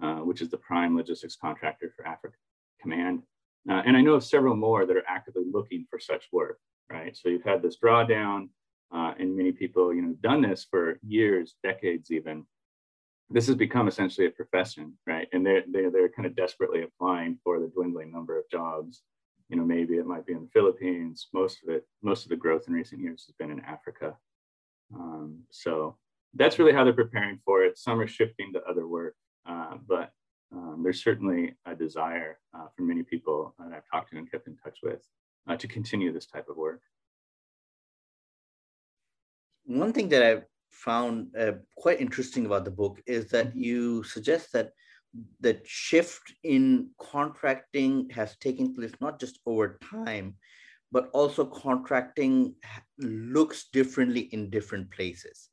uh, 0.02 0.24
which 0.24 0.42
is 0.42 0.50
the 0.50 0.58
prime 0.58 0.96
logistics 0.96 1.36
contractor 1.36 1.92
for 1.96 2.06
Africa 2.08 2.36
Command. 2.82 3.24
Uh, 3.70 3.82
and 3.86 3.98
I 3.98 4.02
know 4.02 4.14
of 4.14 4.24
several 4.24 4.56
more 4.56 4.86
that 4.86 4.98
are 4.98 5.08
actively 5.08 5.46
looking 5.52 5.88
for 5.90 6.00
such 6.00 6.26
work, 6.32 6.60
right? 6.92 7.16
So 7.18 7.30
you've 7.30 7.44
had 7.44 7.64
this 7.64 7.78
drawdown, 7.84 8.50
uh, 8.94 9.14
and 9.18 9.36
many 9.36 9.52
people, 9.52 9.94
you 9.94 10.04
know, 10.04 10.16
done 10.22 10.42
this 10.42 10.68
for 10.70 11.00
years, 11.08 11.56
decades 11.64 12.12
even, 12.12 12.46
this 13.30 13.48
has 13.48 13.56
become 13.56 13.88
essentially 13.88 14.28
a 14.28 14.32
profession, 14.32 14.94
right? 15.08 15.28
And 15.34 15.46
they're, 15.46 15.64
they're, 15.72 15.90
they're 15.90 16.10
kind 16.10 16.26
of 16.26 16.36
desperately 16.36 16.84
applying 16.84 17.40
for 17.44 17.60
the 17.60 17.68
dwindling 17.68 18.12
number 18.12 18.38
of 18.38 18.50
jobs. 18.50 19.02
You 19.50 19.58
know, 19.58 19.64
maybe 19.64 19.96
it 19.96 20.06
might 20.06 20.26
be 20.26 20.34
in 20.34 20.42
the 20.42 20.50
Philippines. 20.54 21.28
Most 21.34 21.64
of 21.64 21.70
it, 21.70 21.88
most 22.02 22.24
of 22.24 22.30
the 22.30 22.36
growth 22.36 22.68
in 22.68 22.74
recent 22.74 23.02
years 23.02 23.26
has 23.28 23.36
been 23.38 23.52
in 23.52 23.62
Africa. 23.62 24.16
Um, 24.94 25.42
so 25.50 25.98
that's 26.36 26.60
really 26.60 26.74
how 26.74 26.84
they're 26.84 26.94
preparing 26.94 27.40
for 27.44 27.64
it. 27.64 27.78
Some 27.78 28.00
are 28.00 28.08
shifting 28.08 28.54
to 28.54 28.64
other 28.64 28.88
work, 28.88 29.16
uh, 29.48 29.78
but 29.88 30.12
um, 30.52 30.82
there's 30.84 31.04
certainly 31.04 31.56
a 31.66 31.76
desire 31.76 32.40
uh, 32.54 32.68
for 32.76 32.84
many 32.84 33.04
people 33.04 33.54
that 33.60 33.74
I've 33.74 33.90
talked 33.92 34.12
to 34.12 34.18
and 34.18 34.30
kept 34.30 34.48
in 34.48 34.56
touch 34.58 34.80
with 34.84 35.02
uh, 35.48 35.56
to 35.58 35.68
continue 35.68 36.12
this 36.12 36.28
type 36.28 36.48
of 36.50 36.58
work. 36.58 36.82
One 39.66 39.94
thing 39.94 40.10
that 40.10 40.22
I've 40.22 40.44
found 40.76 41.36
uh, 41.40 41.54
quite 41.78 42.02
interesting 42.02 42.46
about 42.46 42.66
the 42.66 42.72
book 42.72 43.02
is 43.08 43.30
that 43.30 43.50
mm-hmm. 43.50 43.60
you 43.60 44.04
suggest 44.04 44.52
that 44.54 44.72
the 45.40 45.60
shift 45.64 46.34
in 46.44 46.90
contracting 47.00 48.10
has 48.10 48.36
taken 48.38 48.76
place 48.76 48.92
not 49.00 49.20
just 49.20 49.40
over 49.46 49.80
time, 49.90 50.36
but 50.92 51.10
also 51.14 51.46
contracting 51.46 52.54
looks 53.00 53.70
differently 53.72 54.22
in 54.32 54.50
different 54.50 54.92
places. 54.92 55.50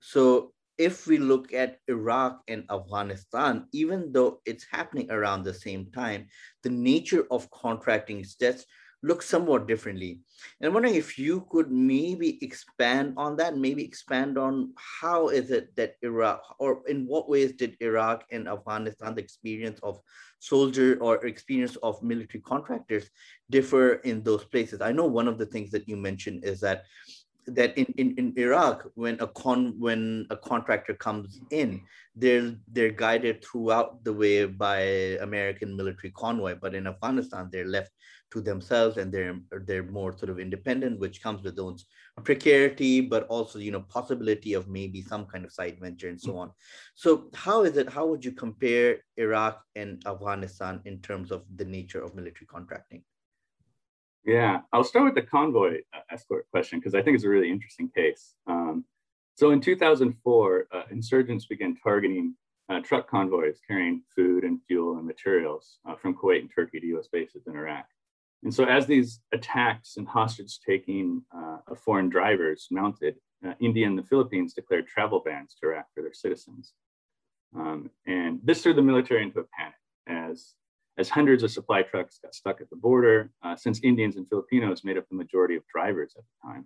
So 0.00 0.52
if 0.76 1.06
we 1.06 1.18
look 1.18 1.52
at 1.52 1.78
Iraq 1.88 2.40
and 2.48 2.64
Afghanistan, 2.70 3.66
even 3.72 4.12
though 4.12 4.40
it's 4.46 4.66
happening 4.70 5.10
around 5.10 5.44
the 5.44 5.54
same 5.54 5.90
time, 5.92 6.26
the 6.62 6.70
nature 6.70 7.26
of 7.30 7.50
contracting 7.50 8.20
is 8.20 8.34
just 8.34 8.66
look 9.02 9.22
somewhat 9.22 9.66
differently. 9.66 10.20
And 10.60 10.68
I'm 10.68 10.74
wondering 10.74 10.94
if 10.94 11.18
you 11.18 11.46
could 11.50 11.70
maybe 11.70 12.38
expand 12.42 13.14
on 13.16 13.36
that, 13.36 13.56
maybe 13.56 13.84
expand 13.84 14.38
on 14.38 14.72
how 14.76 15.28
is 15.28 15.50
it 15.50 15.74
that 15.76 15.96
Iraq, 16.02 16.42
or 16.58 16.82
in 16.88 17.06
what 17.06 17.28
ways 17.28 17.52
did 17.52 17.76
Iraq 17.80 18.24
and 18.30 18.48
Afghanistan, 18.48 19.14
the 19.14 19.22
experience 19.22 19.80
of 19.82 20.00
soldier 20.38 20.98
or 21.00 21.24
experience 21.26 21.76
of 21.76 22.02
military 22.02 22.40
contractors 22.42 23.10
differ 23.48 23.94
in 24.04 24.22
those 24.22 24.44
places? 24.44 24.80
I 24.80 24.92
know 24.92 25.06
one 25.06 25.28
of 25.28 25.38
the 25.38 25.46
things 25.46 25.70
that 25.70 25.88
you 25.88 25.96
mentioned 25.96 26.44
is 26.44 26.60
that 26.60 26.84
that 27.46 27.76
in, 27.76 27.86
in, 27.96 28.14
in 28.16 28.34
Iraq, 28.36 28.86
when 28.94 29.18
a 29.20 29.26
con 29.26 29.74
when 29.78 30.26
a 30.30 30.36
contractor 30.36 30.94
comes 30.94 31.40
in, 31.50 31.80
they're 32.14 32.54
they're 32.68 32.92
guided 32.92 33.44
throughout 33.44 34.04
the 34.04 34.12
way 34.12 34.44
by 34.44 34.80
American 35.20 35.76
military 35.76 36.10
convoy, 36.12 36.54
but 36.60 36.74
in 36.74 36.86
Afghanistan, 36.86 37.48
they're 37.50 37.66
left 37.66 37.90
to 38.30 38.40
themselves 38.40 38.96
and 38.96 39.12
they're 39.12 39.38
they're 39.66 39.82
more 39.82 40.16
sort 40.16 40.30
of 40.30 40.38
independent 40.38 40.98
which 41.00 41.22
comes 41.22 41.42
with 41.42 41.58
own 41.58 41.76
precarity 42.24 43.00
but 43.00 43.26
also 43.28 43.58
you 43.58 43.70
know 43.70 43.80
possibility 43.80 44.54
of 44.54 44.68
maybe 44.68 45.02
some 45.02 45.26
kind 45.26 45.44
of 45.44 45.52
side 45.52 45.78
venture 45.80 46.08
and 46.08 46.20
so 46.20 46.36
on. 46.36 46.50
So 46.94 47.30
how 47.34 47.62
is 47.62 47.76
it 47.76 47.88
how 47.88 48.06
would 48.06 48.24
you 48.24 48.32
compare 48.32 48.98
iraq 49.16 49.62
and 49.74 50.02
afghanistan 50.06 50.80
in 50.84 51.00
terms 51.00 51.30
of 51.30 51.44
the 51.56 51.64
nature 51.64 52.02
of 52.02 52.14
military 52.14 52.46
contracting? 52.46 53.02
Yeah 54.24 54.60
i'll 54.72 54.84
start 54.84 55.06
with 55.06 55.14
the 55.14 55.28
convoy 55.30 55.78
uh, 55.94 56.00
escort 56.10 56.46
question 56.50 56.78
because 56.78 56.94
i 56.94 57.02
think 57.02 57.14
it's 57.16 57.24
a 57.24 57.28
really 57.28 57.50
interesting 57.50 57.90
case. 57.94 58.34
Um, 58.46 58.84
so 59.34 59.52
in 59.52 59.60
2004 59.60 60.66
uh, 60.70 60.82
insurgents 60.90 61.46
began 61.46 61.74
targeting 61.82 62.34
uh, 62.70 62.80
truck 62.80 63.08
convoys 63.08 63.58
carrying 63.66 64.02
food 64.14 64.44
and 64.44 64.60
fuel 64.66 64.98
and 64.98 65.06
materials 65.06 65.78
uh, 65.88 65.96
from 65.96 66.14
Kuwait 66.14 66.40
and 66.40 66.50
Turkey 66.54 66.78
to 66.78 66.86
US 66.98 67.08
bases 67.08 67.46
in 67.46 67.56
Iraq. 67.56 67.86
And 68.42 68.54
so 68.54 68.64
as 68.64 68.86
these 68.86 69.20
attacks 69.32 69.96
and 69.96 70.08
hostage 70.08 70.60
taking 70.66 71.22
uh, 71.34 71.58
of 71.68 71.78
foreign 71.78 72.08
drivers 72.08 72.68
mounted, 72.70 73.16
uh, 73.46 73.52
India 73.60 73.86
and 73.86 73.98
the 73.98 74.02
Philippines 74.02 74.54
declared 74.54 74.86
travel 74.86 75.20
bans 75.24 75.54
to 75.60 75.68
Iraq 75.68 75.86
for 75.94 76.02
their 76.02 76.14
citizens. 76.14 76.72
Um, 77.54 77.90
and 78.06 78.40
this 78.42 78.62
threw 78.62 78.74
the 78.74 78.82
military 78.82 79.22
into 79.22 79.40
a 79.40 79.44
panic 79.58 79.74
as, 80.06 80.54
as 80.96 81.08
hundreds 81.08 81.42
of 81.42 81.50
supply 81.50 81.82
trucks 81.82 82.18
got 82.22 82.34
stuck 82.34 82.60
at 82.60 82.70
the 82.70 82.76
border, 82.76 83.30
uh, 83.42 83.56
since 83.56 83.80
Indians 83.82 84.16
and 84.16 84.28
Filipinos 84.28 84.84
made 84.84 84.96
up 84.96 85.08
the 85.10 85.16
majority 85.16 85.56
of 85.56 85.62
drivers 85.72 86.14
at 86.16 86.24
the 86.24 86.48
time. 86.48 86.64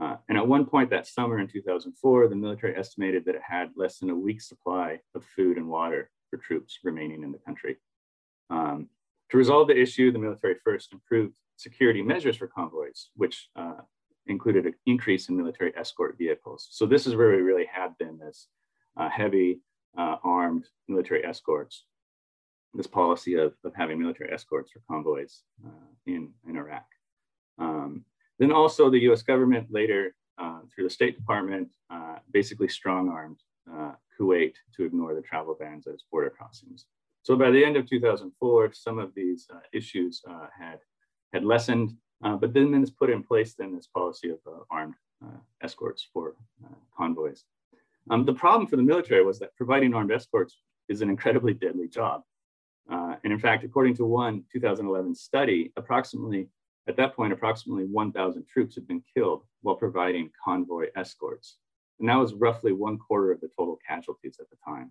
Uh, 0.00 0.16
and 0.28 0.38
at 0.38 0.46
one 0.46 0.64
point 0.64 0.90
that 0.90 1.06
summer 1.06 1.38
in 1.38 1.48
2004, 1.48 2.28
the 2.28 2.36
military 2.36 2.76
estimated 2.76 3.24
that 3.24 3.34
it 3.34 3.42
had 3.46 3.70
less 3.76 3.98
than 3.98 4.10
a 4.10 4.14
week's 4.14 4.48
supply 4.48 5.00
of 5.14 5.24
food 5.24 5.56
and 5.56 5.68
water 5.68 6.10
for 6.30 6.36
troops 6.36 6.78
remaining 6.84 7.22
in 7.22 7.32
the 7.32 7.38
country. 7.38 7.76
Um, 8.50 8.88
to 9.30 9.36
resolve 9.36 9.68
the 9.68 9.80
issue, 9.80 10.10
the 10.10 10.18
military 10.18 10.56
first 10.64 10.92
improved 10.92 11.34
security 11.56 12.02
measures 12.02 12.36
for 12.36 12.46
convoys, 12.46 13.10
which 13.14 13.48
uh, 13.56 13.80
included 14.26 14.66
an 14.66 14.74
increase 14.86 15.28
in 15.28 15.36
military 15.36 15.72
escort 15.76 16.16
vehicles. 16.18 16.68
So 16.70 16.86
this 16.86 17.06
is 17.06 17.16
where 17.16 17.30
we 17.30 17.42
really 17.42 17.66
have 17.72 17.96
been 17.98 18.18
this 18.18 18.48
uh, 18.96 19.08
heavy 19.08 19.60
uh, 19.96 20.16
armed 20.22 20.66
military 20.86 21.24
escorts, 21.24 21.84
this 22.74 22.86
policy 22.86 23.34
of, 23.34 23.54
of 23.64 23.74
having 23.74 23.98
military 23.98 24.32
escorts 24.32 24.72
for 24.72 24.82
convoys 24.88 25.42
uh, 25.66 25.70
in, 26.06 26.30
in 26.48 26.56
Iraq. 26.56 26.86
Um, 27.58 28.04
then 28.38 28.52
also 28.52 28.88
the 28.88 29.10
US 29.10 29.22
government 29.22 29.68
later 29.70 30.14
uh, 30.38 30.60
through 30.72 30.84
the 30.84 30.90
State 30.90 31.16
Department 31.16 31.68
uh, 31.90 32.16
basically 32.30 32.68
strong 32.68 33.08
armed 33.08 33.38
Kuwait 34.18 34.54
to 34.76 34.84
ignore 34.84 35.14
the 35.14 35.22
travel 35.22 35.56
bans 35.58 35.86
at 35.86 35.94
its 35.94 36.04
border 36.10 36.30
crossings. 36.30 36.86
So 37.22 37.36
by 37.36 37.50
the 37.50 37.64
end 37.64 37.76
of 37.76 37.86
2004, 37.86 38.72
some 38.72 38.98
of 38.98 39.14
these 39.14 39.46
uh, 39.52 39.60
issues 39.72 40.22
uh, 40.28 40.46
had, 40.58 40.78
had 41.32 41.44
lessened, 41.44 41.94
uh, 42.24 42.36
but 42.36 42.54
then 42.54 42.74
it's 42.74 42.90
put 42.90 43.10
in 43.10 43.22
place 43.22 43.54
then 43.54 43.74
this 43.74 43.86
policy 43.86 44.30
of 44.30 44.38
uh, 44.46 44.60
armed 44.70 44.94
uh, 45.24 45.38
escorts 45.62 46.06
for 46.12 46.34
convoys. 46.96 47.44
Um, 48.10 48.24
the 48.24 48.32
problem 48.32 48.66
for 48.66 48.76
the 48.76 48.82
military 48.82 49.24
was 49.24 49.38
that 49.40 49.54
providing 49.56 49.94
armed 49.94 50.12
escorts 50.12 50.56
is 50.88 51.02
an 51.02 51.10
incredibly 51.10 51.52
deadly 51.52 51.88
job. 51.88 52.22
and 52.88 53.32
in 53.32 53.38
fact, 53.38 53.64
according 53.64 53.94
to 53.96 54.04
one 54.04 54.44
2011 54.52 55.14
study, 55.14 55.72
approximately 55.76 56.48
at 56.88 56.96
that 56.96 57.14
point, 57.14 57.34
approximately 57.34 57.84
1,000 57.84 58.46
troops 58.46 58.74
had 58.74 58.88
been 58.88 59.02
killed 59.14 59.42
while 59.60 59.76
providing 59.76 60.30
convoy 60.42 60.86
escorts. 60.96 61.58
And 62.00 62.08
that 62.08 62.16
was 62.16 62.32
roughly 62.32 62.72
one 62.72 62.98
quarter 62.98 63.30
of 63.30 63.40
the 63.40 63.50
total 63.56 63.78
casualties 63.86 64.38
at 64.40 64.48
the 64.48 64.56
time. 64.64 64.90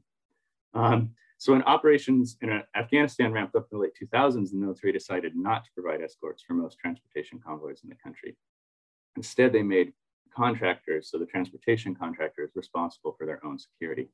Um, 0.75 1.15
so 1.37 1.53
when 1.53 1.61
operations 1.63 2.35
in 2.41 2.63
Afghanistan 2.75 3.31
ramped 3.31 3.55
up 3.55 3.67
in 3.71 3.77
the 3.77 3.83
late 3.83 3.93
2000s, 4.01 4.49
the 4.49 4.57
military 4.57 4.91
decided 4.91 5.35
not 5.35 5.63
to 5.65 5.71
provide 5.75 6.01
escorts 6.01 6.41
for 6.41 6.53
most 6.53 6.79
transportation 6.79 7.39
convoys 7.39 7.81
in 7.83 7.89
the 7.89 7.95
country. 7.95 8.35
Instead, 9.15 9.53
they 9.53 9.61
made 9.61 9.93
contractors, 10.35 11.09
so 11.09 11.17
the 11.17 11.25
transportation 11.25 11.95
contractors, 11.95 12.51
responsible 12.55 13.15
for 13.17 13.25
their 13.25 13.43
own 13.45 13.59
security. 13.59 14.09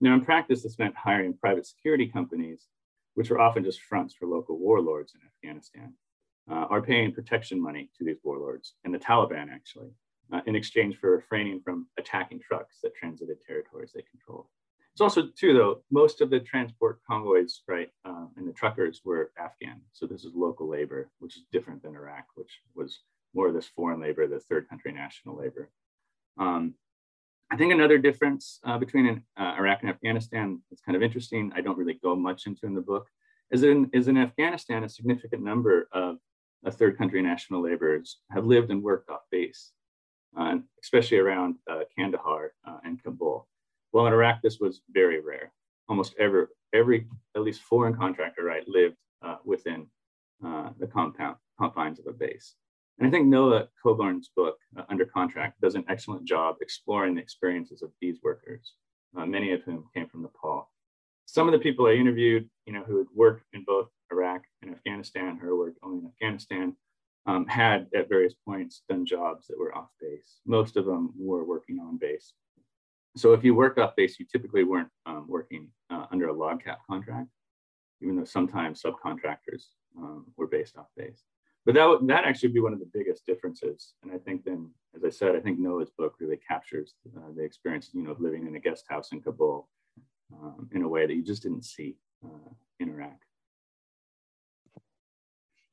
Now, 0.00 0.14
in 0.14 0.24
practice, 0.24 0.62
this 0.62 0.78
meant 0.78 0.96
hiring 0.96 1.34
private 1.34 1.66
security 1.66 2.08
companies, 2.08 2.66
which 3.14 3.30
were 3.30 3.40
often 3.40 3.62
just 3.62 3.80
fronts 3.82 4.14
for 4.14 4.26
local 4.26 4.58
warlords 4.58 5.14
in 5.14 5.20
Afghanistan, 5.26 5.94
uh, 6.50 6.66
are 6.70 6.82
paying 6.82 7.12
protection 7.12 7.60
money 7.60 7.88
to 7.96 8.04
these 8.04 8.18
warlords 8.24 8.74
and 8.84 8.92
the 8.92 8.98
Taliban, 8.98 9.48
actually, 9.48 9.90
uh, 10.32 10.40
in 10.46 10.56
exchange 10.56 10.96
for 10.96 11.12
refraining 11.12 11.60
from 11.60 11.86
attacking 11.98 12.40
trucks 12.40 12.78
that 12.82 12.94
transited 12.96 13.40
territories 13.40 13.92
they 13.94 14.02
controlled. 14.02 14.46
It's 14.94 15.00
also 15.00 15.26
too, 15.36 15.52
though, 15.54 15.82
most 15.90 16.20
of 16.20 16.30
the 16.30 16.38
transport 16.38 17.00
convoys, 17.04 17.62
right, 17.66 17.90
uh, 18.04 18.26
and 18.36 18.46
the 18.46 18.52
truckers 18.52 19.00
were 19.04 19.32
Afghan. 19.36 19.80
So 19.92 20.06
this 20.06 20.24
is 20.24 20.32
local 20.36 20.68
labor, 20.68 21.10
which 21.18 21.36
is 21.36 21.42
different 21.50 21.82
than 21.82 21.96
Iraq, 21.96 22.26
which 22.36 22.60
was 22.76 23.00
more 23.34 23.48
of 23.48 23.54
this 23.54 23.66
foreign 23.66 24.00
labor, 24.00 24.28
the 24.28 24.38
third 24.38 24.68
country 24.68 24.92
national 24.92 25.36
labor. 25.36 25.68
Um, 26.38 26.74
I 27.50 27.56
think 27.56 27.72
another 27.72 27.98
difference 27.98 28.60
uh, 28.64 28.78
between 28.78 29.06
an, 29.06 29.24
uh, 29.36 29.56
Iraq 29.58 29.80
and 29.82 29.90
Afghanistan 29.90 30.62
that's 30.70 30.82
kind 30.82 30.94
of 30.94 31.02
interesting, 31.02 31.50
I 31.56 31.60
don't 31.60 31.76
really 31.76 31.98
go 32.00 32.14
much 32.14 32.46
into 32.46 32.64
in 32.64 32.74
the 32.74 32.80
book, 32.80 33.08
is 33.50 33.64
in, 33.64 33.90
is 33.92 34.06
in 34.06 34.16
Afghanistan, 34.16 34.84
a 34.84 34.88
significant 34.88 35.42
number 35.42 35.88
of 35.90 36.18
uh, 36.64 36.70
third 36.70 36.96
country 36.96 37.20
national 37.20 37.62
laborers 37.62 38.20
have 38.30 38.46
lived 38.46 38.70
and 38.70 38.80
worked 38.80 39.10
off 39.10 39.22
base, 39.32 39.72
uh, 40.38 40.58
especially 40.80 41.18
around 41.18 41.56
uh, 41.68 41.80
Kandahar 41.98 42.52
uh, 42.64 42.78
and 42.84 43.02
Kabul. 43.02 43.48
Well, 43.94 44.08
in 44.08 44.12
Iraq, 44.12 44.42
this 44.42 44.58
was 44.58 44.82
very 44.90 45.20
rare. 45.20 45.52
Almost 45.88 46.16
every, 46.18 46.46
every 46.72 47.06
at 47.36 47.42
least 47.42 47.62
foreign 47.62 47.94
contractor, 47.94 48.42
right, 48.42 48.66
lived 48.66 48.96
uh, 49.22 49.36
within 49.44 49.86
uh, 50.44 50.70
the 50.80 50.88
compound, 50.88 51.36
confines 51.60 52.00
of 52.00 52.08
a 52.08 52.12
base. 52.12 52.56
And 52.98 53.06
I 53.06 53.10
think 53.12 53.28
Noah 53.28 53.68
Coburn's 53.80 54.30
book, 54.34 54.56
uh, 54.76 54.82
Under 54.88 55.04
Contract, 55.04 55.60
does 55.60 55.76
an 55.76 55.84
excellent 55.88 56.24
job 56.24 56.56
exploring 56.60 57.14
the 57.14 57.22
experiences 57.22 57.82
of 57.82 57.92
these 58.00 58.18
workers, 58.20 58.72
uh, 59.16 59.26
many 59.26 59.52
of 59.52 59.62
whom 59.62 59.84
came 59.94 60.08
from 60.08 60.22
Nepal. 60.22 60.72
Some 61.26 61.46
of 61.46 61.52
the 61.52 61.60
people 61.60 61.86
I 61.86 61.92
interviewed, 61.92 62.50
you 62.66 62.72
know, 62.72 62.82
who 62.82 62.98
had 62.98 63.06
worked 63.14 63.44
in 63.52 63.62
both 63.62 63.90
Iraq 64.10 64.42
and 64.62 64.72
Afghanistan, 64.72 65.38
who 65.40 65.56
worked 65.56 65.78
only 65.84 65.98
in 65.98 66.06
Afghanistan, 66.06 66.74
um, 67.26 67.46
had 67.46 67.86
at 67.94 68.08
various 68.08 68.34
points 68.44 68.82
done 68.88 69.06
jobs 69.06 69.46
that 69.46 69.58
were 69.58 69.76
off 69.76 69.90
base. 70.00 70.40
Most 70.44 70.76
of 70.76 70.84
them 70.84 71.12
were 71.16 71.44
working 71.44 71.78
on 71.78 71.96
base. 71.96 72.32
So 73.16 73.32
if 73.32 73.44
you 73.44 73.54
work 73.54 73.78
off 73.78 73.96
base, 73.96 74.18
you 74.18 74.26
typically 74.26 74.64
weren't 74.64 74.88
um, 75.06 75.26
working 75.28 75.68
uh, 75.90 76.06
under 76.10 76.28
a 76.28 76.34
LOGCAP 76.34 76.78
contract, 76.88 77.28
even 78.00 78.16
though 78.16 78.24
sometimes 78.24 78.82
subcontractors 78.82 79.66
um, 79.96 80.26
were 80.36 80.48
based 80.48 80.76
off 80.76 80.88
base. 80.96 81.22
But 81.64 81.74
that 81.76 81.98
that 82.08 82.24
actually 82.24 82.50
be 82.50 82.60
one 82.60 82.74
of 82.74 82.80
the 82.80 82.90
biggest 82.92 83.24
differences. 83.24 83.94
And 84.02 84.12
I 84.12 84.18
think 84.18 84.44
then, 84.44 84.70
as 84.94 85.04
I 85.04 85.08
said, 85.08 85.34
I 85.34 85.40
think 85.40 85.58
Noah's 85.58 85.90
book 85.96 86.14
really 86.20 86.36
captures 86.36 86.94
uh, 87.16 87.32
the 87.34 87.42
experience, 87.42 87.90
you 87.94 88.02
know, 88.02 88.10
of 88.10 88.20
living 88.20 88.46
in 88.46 88.56
a 88.56 88.60
guest 88.60 88.84
house 88.88 89.12
in 89.12 89.22
Kabul 89.22 89.68
um, 90.32 90.68
in 90.72 90.82
a 90.82 90.88
way 90.88 91.06
that 91.06 91.14
you 91.14 91.22
just 91.22 91.42
didn't 91.42 91.64
see 91.64 91.96
uh, 92.24 92.50
in 92.80 92.90
Iraq. 92.90 93.18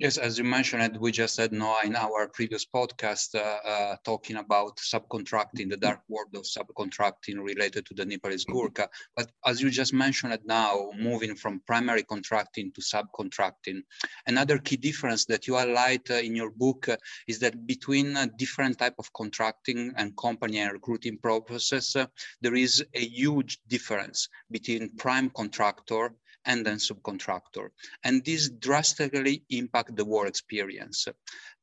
Yes, 0.01 0.17
as 0.17 0.39
you 0.39 0.43
mentioned, 0.43 0.97
we 0.97 1.11
just 1.11 1.35
said 1.35 1.51
no 1.53 1.77
in 1.83 1.95
our 1.95 2.27
previous 2.27 2.65
podcast, 2.65 3.35
uh, 3.35 3.59
uh, 3.69 3.95
talking 4.03 4.37
about 4.37 4.77
subcontracting, 4.77 5.69
the 5.69 5.77
dark 5.77 5.99
world 6.09 6.33
of 6.33 6.41
subcontracting 6.41 7.39
related 7.39 7.85
to 7.85 7.93
the 7.93 8.03
Nepalese 8.03 8.45
Gurkha. 8.45 8.89
But 9.15 9.29
as 9.45 9.61
you 9.61 9.69
just 9.69 9.93
mentioned 9.93 10.39
now, 10.43 10.89
moving 10.97 11.35
from 11.35 11.61
primary 11.67 12.01
contracting 12.01 12.71
to 12.71 12.81
subcontracting, 12.81 13.83
another 14.25 14.57
key 14.57 14.77
difference 14.77 15.25
that 15.25 15.45
you 15.45 15.53
highlight 15.53 16.09
uh, 16.09 16.15
in 16.15 16.35
your 16.35 16.49
book 16.49 16.89
uh, 16.89 16.97
is 17.27 17.37
that 17.37 17.67
between 17.67 18.17
different 18.39 18.79
type 18.79 18.95
of 18.97 19.13
contracting 19.13 19.93
and 19.97 20.17
company 20.17 20.57
and 20.61 20.73
recruiting 20.73 21.19
processes, 21.19 21.95
there 22.41 22.55
is 22.55 22.83
a 22.95 23.05
huge 23.05 23.59
difference 23.67 24.29
between 24.49 24.89
prime 24.97 25.29
contractor 25.29 26.15
and 26.45 26.65
then 26.65 26.77
subcontractor. 26.77 27.69
And 28.03 28.23
this 28.23 28.49
drastically 28.49 29.43
impact 29.49 29.95
the 29.95 30.05
war 30.05 30.27
experience. 30.27 31.07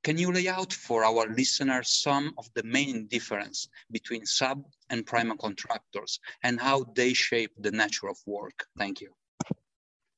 Can 0.05 0.19
you 0.19 0.33
lay 0.33 0.49
out 0.49 0.73
for 0.73 1.05
our 1.05 1.27
listeners 1.27 1.91
some 1.91 2.35
of 2.39 2.49
the 2.55 2.63
main 2.63 3.07
difference 3.07 3.69
between 3.91 4.25
sub 4.27 4.65
and 4.91 5.07
prime 5.07 5.37
contractors 5.39 6.21
and 6.43 6.61
how 6.61 6.85
they 6.95 7.13
shape 7.13 7.53
the 7.59 7.73
nature 7.73 8.09
of 8.09 8.19
work? 8.27 8.67
Thank 8.77 9.01
you. 9.01 9.11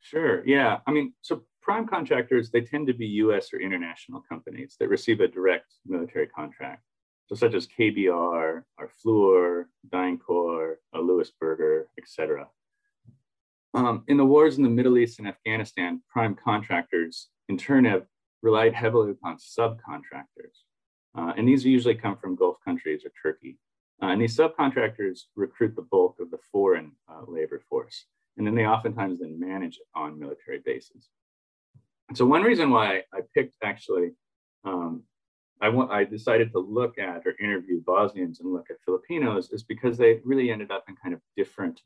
Sure, 0.00 0.44
yeah. 0.46 0.78
I 0.86 0.92
mean, 0.92 1.12
so 1.22 1.44
prime 1.62 1.86
contractors, 1.86 2.50
they 2.50 2.62
tend 2.62 2.86
to 2.88 2.94
be 2.94 3.06
US 3.24 3.52
or 3.52 3.60
international 3.60 4.22
companies 4.28 4.76
that 4.80 4.88
receive 4.88 5.20
a 5.20 5.28
direct 5.28 5.72
military 5.86 6.26
contract. 6.26 6.82
So 7.26 7.36
such 7.36 7.54
as 7.54 7.68
KBR, 7.68 8.64
or 8.78 8.90
Fluor, 9.00 9.66
DynCorp, 9.88 10.76
Louis 10.94 11.30
Berger, 11.40 11.86
et 11.96 12.08
cetera. 12.08 12.48
Um, 13.72 14.04
in 14.08 14.16
the 14.16 14.24
wars 14.24 14.56
in 14.56 14.64
the 14.64 14.70
Middle 14.70 14.98
East 14.98 15.18
and 15.18 15.28
Afghanistan, 15.28 16.02
prime 16.08 16.34
contractors 16.34 17.28
in 17.48 17.56
turn 17.56 17.84
have 17.84 18.06
relied 18.42 18.74
heavily 18.74 19.10
upon 19.12 19.36
subcontractors. 19.36 20.64
Uh, 21.16 21.32
and 21.36 21.46
these 21.46 21.64
usually 21.64 21.94
come 21.94 22.16
from 22.16 22.36
Gulf 22.36 22.56
countries 22.64 23.04
or 23.04 23.12
Turkey. 23.22 23.58
Uh, 24.02 24.06
and 24.06 24.20
these 24.20 24.36
subcontractors 24.36 25.20
recruit 25.36 25.76
the 25.76 25.82
bulk 25.82 26.16
of 26.20 26.30
the 26.30 26.38
foreign 26.50 26.92
uh, 27.08 27.22
labor 27.28 27.60
force. 27.68 28.06
And 28.36 28.46
then 28.46 28.54
they 28.54 28.66
oftentimes 28.66 29.20
then 29.20 29.38
manage 29.38 29.76
it 29.76 29.86
on 29.94 30.18
military 30.18 30.60
bases. 30.64 31.08
And 32.08 32.16
so 32.16 32.26
one 32.26 32.42
reason 32.42 32.70
why 32.70 33.02
I 33.12 33.20
picked 33.34 33.56
actually, 33.62 34.12
um, 34.64 35.02
I, 35.60 35.68
I 35.68 36.04
decided 36.04 36.50
to 36.52 36.58
look 36.58 36.98
at 36.98 37.26
or 37.26 37.34
interview 37.38 37.82
Bosnians 37.84 38.40
and 38.40 38.52
look 38.52 38.70
at 38.70 38.76
Filipinos 38.84 39.50
is 39.50 39.62
because 39.62 39.98
they 39.98 40.20
really 40.24 40.50
ended 40.50 40.70
up 40.70 40.84
in 40.88 40.96
kind 40.96 41.14
of 41.14 41.20
different 41.36 41.82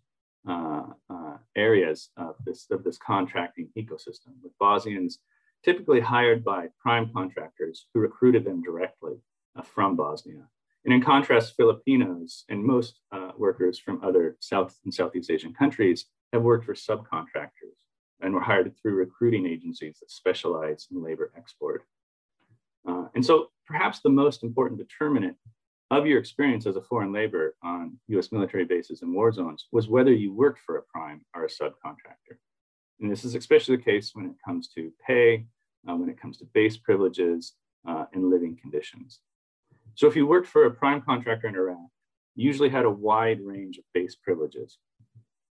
areas 1.57 2.11
of 2.17 2.35
this, 2.45 2.67
of 2.71 2.85
this 2.85 2.99
contracting 2.99 3.69
ecosystem, 3.77 4.33
with 4.43 4.53
Bosnians 4.59 5.19
typically 5.65 6.01
hired 6.01 6.45
by 6.45 6.69
prime 6.79 7.11
contractors 7.13 7.87
who 7.93 8.01
recruited 8.01 8.45
them 8.45 8.63
directly 8.63 9.15
uh, 9.57 9.63
from 9.63 9.97
Bosnia. 9.97 10.47
And 10.85 10.93
in 10.93 11.03
contrast, 11.03 11.55
Filipinos 11.57 12.45
and 12.51 12.63
most 12.63 13.01
uh, 13.11 13.31
workers 13.39 13.79
from 13.79 14.05
other 14.05 14.37
South 14.41 14.79
and 14.85 14.93
Southeast 14.93 15.31
Asian 15.31 15.55
countries 15.55 16.07
have 16.33 16.43
worked 16.43 16.67
for 16.67 16.75
subcontractors 16.75 17.79
and 18.21 18.35
were 18.35 18.41
hired 18.41 18.75
through 18.77 18.95
recruiting 18.95 19.47
agencies 19.47 19.99
that 20.01 20.11
specialize 20.11 20.87
in 20.91 21.03
labor 21.03 21.33
export. 21.37 21.85
Uh, 22.87 23.07
and 23.15 23.25
so 23.25 23.49
perhaps 23.67 24.01
the 24.01 24.11
most 24.11 24.43
important 24.43 24.79
determinant 24.79 25.37
of 25.95 26.07
your 26.07 26.19
experience 26.19 26.67
as 26.67 26.77
a 26.77 26.83
foreign 26.83 27.13
labor 27.13 27.55
on 27.63 27.99
US 28.09 28.33
military 28.33 28.65
bases 28.65 29.03
and 29.03 29.15
war 29.15 29.33
zones 29.33 29.67
was 29.73 29.89
whether 29.89 30.13
you 30.13 30.33
worked 30.33 30.61
for 30.61 30.77
a 30.77 30.83
prime 30.83 31.25
or 31.35 31.45
a 31.45 31.49
subcontractor. 31.49 32.39
And 33.01 33.11
this 33.11 33.25
is 33.25 33.35
especially 33.35 33.77
the 33.77 33.83
case 33.83 34.11
when 34.15 34.27
it 34.27 34.37
comes 34.45 34.69
to 34.77 34.93
pay, 35.07 35.47
uh, 35.89 35.95
when 35.97 36.09
it 36.09 36.21
comes 36.21 36.39
to 36.39 36.47
base 36.55 36.77
privileges 36.77 37.55
uh, 37.87 38.07
and 38.13 38.31
living 38.31 38.57
conditions. 38.61 39.21
So 39.95 40.07
if 40.07 40.17
you 40.17 40.27
worked 40.27 40.49
for 40.49 40.65
a 40.65 40.71
prime 40.71 41.03
contractor 41.03 41.49
in 41.49 41.55
Iraq, 41.55 41.89
you 42.35 42.47
usually 42.47 42.69
had 42.69 42.85
a 42.85 42.91
wide 42.91 43.41
range 43.41 43.79
of 43.79 43.85
base 43.93 44.17
privileges. 44.17 44.79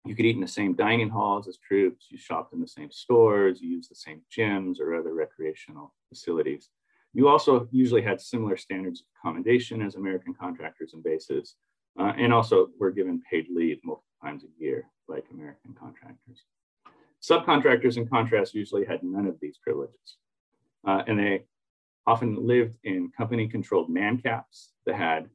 You 0.05 0.15
could 0.15 0.27
eat 0.27 0.37
in 0.37 0.41
the 0.41 0.49
same 0.49 0.75
dining 0.75 1.09
halls 1.09 1.49
as 1.49 1.59
troops, 1.59 2.07
you 2.11 2.19
shopped 2.19 2.53
in 2.53 2.61
the 2.61 2.69
same 2.69 2.91
stores, 2.91 3.61
you 3.61 3.71
used 3.71 3.91
the 3.91 3.97
same 3.97 4.23
gyms 4.37 4.81
or 4.81 4.95
other 4.95 5.13
recreational 5.13 5.95
facilities. 6.09 6.71
You 7.15 7.29
also 7.29 7.69
usually 7.73 8.03
had 8.03 8.21
similar 8.21 8.57
standards 8.57 9.01
of 9.01 9.07
accommodation 9.17 9.83
as 9.83 9.95
American 9.95 10.35
contractors 10.35 10.93
and 10.93 11.03
bases, 11.03 11.57
uh, 11.99 12.13
and 12.17 12.33
also 12.33 12.69
were 12.79 12.91
given 12.91 13.23
paid 13.31 13.47
leave 13.51 13.81
multiple 13.83 14.05
times 14.23 14.45
a 14.45 14.63
year, 14.63 14.87
like 15.09 15.25
American 15.33 15.75
contractors. 15.79 16.45
Subcontractors, 17.23 17.97
in 17.97 18.07
contrast, 18.07 18.55
usually 18.55 18.85
had 18.85 19.03
none 19.03 19.27
of 19.27 19.41
these 19.41 19.59
privileges, 19.59 20.19
uh, 20.87 21.03
and 21.07 21.19
they 21.19 21.45
often 22.07 22.47
lived 22.47 22.77
in 22.85 23.11
company-controlled 23.17 23.91
man 23.91 24.19
camps 24.19 24.71
that 24.87 24.95
had 24.95 25.29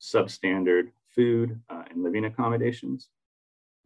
substandard 0.00 0.90
food 1.14 1.60
uh, 1.70 1.82
and 1.90 2.02
living 2.02 2.26
accommodations. 2.26 3.08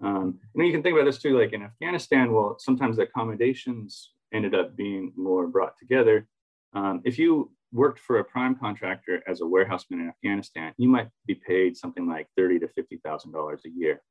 Um, 0.03 0.39
and 0.55 0.67
you 0.67 0.73
can 0.73 0.83
think 0.83 0.95
about 0.95 1.05
this 1.05 1.19
too, 1.19 1.39
like 1.39 1.53
in 1.53 1.63
Afghanistan, 1.63 2.33
well, 2.33 2.57
sometimes 2.59 2.97
the 2.97 3.03
accommodations 3.03 4.13
ended 4.33 4.55
up 4.55 4.77
being 4.77 5.13
more 5.17 5.47
brought 5.47 5.79
together. 5.79 6.27
Um, 6.73 7.01
if 7.05 7.19
you 7.19 7.51
worked 7.73 8.01
for 8.01 8.19
a 8.19 8.25
prime 8.25 8.55
contractor 8.57 9.23
as 9.29 9.41
a 9.41 9.47
warehouseman 9.47 10.01
in 10.01 10.09
Afghanistan, 10.09 10.73
you 10.77 10.89
might 10.89 11.09
be 11.27 11.35
paid 11.35 11.77
something 11.77 12.07
like 12.07 12.29
thirty 12.37 12.59
to 12.59 12.69
fifty 12.69 12.99
thousand 13.05 13.33
dollars 13.33 13.63
a 13.67 13.71
year, 13.71 14.03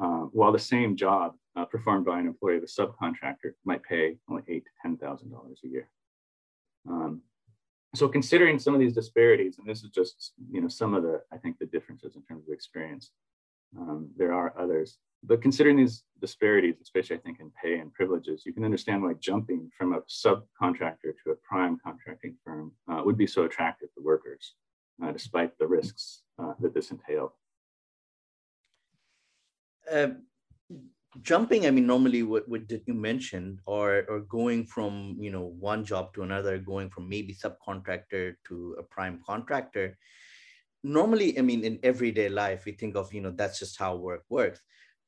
uh, 0.00 0.26
while 0.32 0.52
the 0.52 0.58
same 0.58 0.96
job 0.96 1.34
uh, 1.56 1.64
performed 1.64 2.04
by 2.04 2.18
an 2.20 2.26
employee 2.26 2.56
of 2.56 2.62
a 2.62 2.66
subcontractor 2.66 3.52
might 3.64 3.82
pay 3.82 4.16
only 4.28 4.42
eight 4.48 4.64
to 4.64 4.70
ten 4.82 4.96
thousand 4.96 5.30
dollars 5.30 5.60
a 5.64 5.68
year. 5.68 5.88
Um, 6.88 7.22
so 7.94 8.08
considering 8.08 8.58
some 8.58 8.74
of 8.74 8.80
these 8.80 8.94
disparities, 8.94 9.58
and 9.58 9.68
this 9.68 9.84
is 9.84 9.90
just 9.90 10.32
you 10.50 10.60
know 10.60 10.68
some 10.68 10.94
of 10.94 11.02
the 11.02 11.22
I 11.32 11.38
think 11.38 11.58
the 11.58 11.66
differences 11.66 12.16
in 12.16 12.22
terms 12.22 12.46
of 12.48 12.52
experience. 12.52 13.10
Um, 13.78 14.10
there 14.16 14.32
are 14.32 14.54
others, 14.58 14.98
but 15.22 15.42
considering 15.42 15.76
these 15.76 16.04
disparities, 16.20 16.76
especially 16.82 17.16
I 17.16 17.20
think 17.20 17.40
in 17.40 17.50
pay 17.62 17.78
and 17.78 17.92
privileges, 17.92 18.42
you 18.46 18.52
can 18.52 18.64
understand 18.64 19.02
why 19.02 19.14
jumping 19.14 19.70
from 19.76 19.94
a 19.94 20.00
subcontractor 20.02 21.12
to 21.22 21.30
a 21.30 21.36
prime 21.42 21.78
contracting 21.82 22.36
firm 22.44 22.72
uh, 22.90 23.02
would 23.04 23.18
be 23.18 23.26
so 23.26 23.44
attractive 23.44 23.88
to 23.94 24.02
workers, 24.02 24.54
uh, 25.02 25.12
despite 25.12 25.58
the 25.58 25.66
risks 25.66 26.22
uh, 26.38 26.52
that 26.60 26.74
this 26.74 26.90
entailed. 26.90 27.30
Um, 29.90 30.22
jumping 31.22 31.66
i 31.66 31.70
mean 31.70 31.86
normally 31.86 32.22
what, 32.22 32.48
what 32.48 32.66
did 32.66 32.82
you 32.86 32.94
mention 32.94 33.60
or 33.66 34.04
or 34.08 34.20
going 34.20 34.66
from 34.66 35.16
you 35.18 35.30
know 35.30 35.54
one 35.60 35.84
job 35.84 36.12
to 36.12 36.22
another 36.22 36.58
going 36.58 36.90
from 36.90 37.08
maybe 37.08 37.32
subcontractor 37.32 38.34
to 38.46 38.74
a 38.78 38.82
prime 38.82 39.20
contractor 39.24 39.96
normally 40.84 41.38
i 41.38 41.42
mean 41.42 41.64
in 41.64 41.78
everyday 41.82 42.28
life 42.28 42.64
we 42.66 42.72
think 42.72 42.94
of 42.94 43.12
you 43.12 43.20
know 43.20 43.32
that's 43.34 43.58
just 43.58 43.78
how 43.78 43.96
work 43.96 44.22
works. 44.28 44.60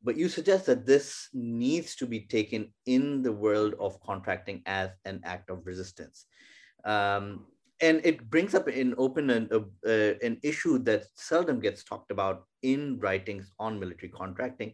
But 0.02 0.16
you 0.16 0.28
suggest 0.28 0.66
that 0.66 0.86
this 0.86 1.28
needs 1.32 1.96
to 1.96 2.06
be 2.06 2.20
taken 2.20 2.72
in 2.86 3.22
the 3.22 3.32
world 3.32 3.74
of 3.80 4.00
contracting 4.00 4.62
as 4.66 4.90
an 5.04 5.20
act 5.24 5.50
of 5.50 5.66
resistance. 5.66 6.26
Um, 6.84 7.46
and 7.80 8.00
it 8.04 8.30
brings 8.30 8.54
up 8.54 8.68
in 8.68 8.94
open 8.98 9.30
an, 9.30 9.48
uh, 9.50 9.66
uh, 9.86 10.14
an 10.22 10.38
issue 10.42 10.78
that 10.84 11.06
seldom 11.14 11.60
gets 11.60 11.82
talked 11.82 12.10
about 12.10 12.44
in 12.62 12.98
writings 13.00 13.52
on 13.58 13.80
military 13.80 14.08
contracting 14.08 14.72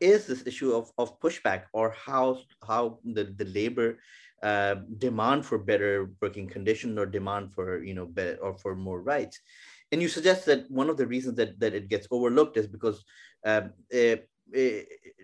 is 0.00 0.26
this 0.26 0.46
issue 0.46 0.72
of, 0.72 0.90
of 0.98 1.18
pushback 1.20 1.64
or 1.72 1.90
how 1.90 2.40
how 2.66 2.98
the, 3.04 3.24
the 3.38 3.44
labor 3.46 3.98
uh, 4.42 4.76
demand 4.98 5.44
for 5.46 5.58
better 5.58 6.10
working 6.20 6.48
conditions 6.48 6.98
or 6.98 7.06
demand 7.06 7.52
for 7.52 7.82
you 7.82 7.94
know 7.94 8.06
better 8.06 8.36
or 8.42 8.56
for 8.58 8.74
more 8.74 9.00
rights 9.00 9.40
and 9.92 10.00
you 10.00 10.08
suggest 10.08 10.46
that 10.46 10.70
one 10.70 10.88
of 10.88 10.96
the 10.96 11.06
reasons 11.06 11.36
that, 11.36 11.60
that 11.60 11.74
it 11.74 11.88
gets 11.88 12.08
overlooked 12.10 12.56
is 12.56 12.66
because 12.66 13.04
uh, 13.44 13.62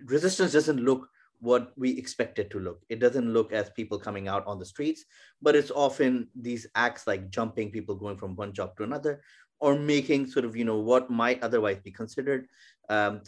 resistance 0.04 0.52
doesn't 0.52 0.80
look 0.80 1.08
what 1.40 1.72
we 1.76 1.96
expect 1.96 2.38
it 2.38 2.50
to 2.50 2.58
look. 2.58 2.82
It 2.88 2.98
doesn't 2.98 3.32
look 3.32 3.52
as 3.52 3.70
people 3.70 3.98
coming 3.98 4.28
out 4.28 4.46
on 4.46 4.58
the 4.58 4.66
streets, 4.66 5.04
but 5.40 5.54
it's 5.54 5.70
often 5.70 6.28
these 6.34 6.66
acts 6.74 7.06
like 7.06 7.30
jumping 7.30 7.70
people 7.70 7.94
going 7.94 8.16
from 8.16 8.34
one 8.34 8.52
job 8.52 8.76
to 8.76 8.82
another 8.82 9.22
or 9.60 9.76
making 9.76 10.26
sort 10.26 10.44
of, 10.44 10.56
you 10.56 10.64
know, 10.64 10.78
what 10.78 11.10
might 11.10 11.42
otherwise 11.42 11.78
be 11.78 11.90
considered 11.90 12.46
um, 12.88 13.20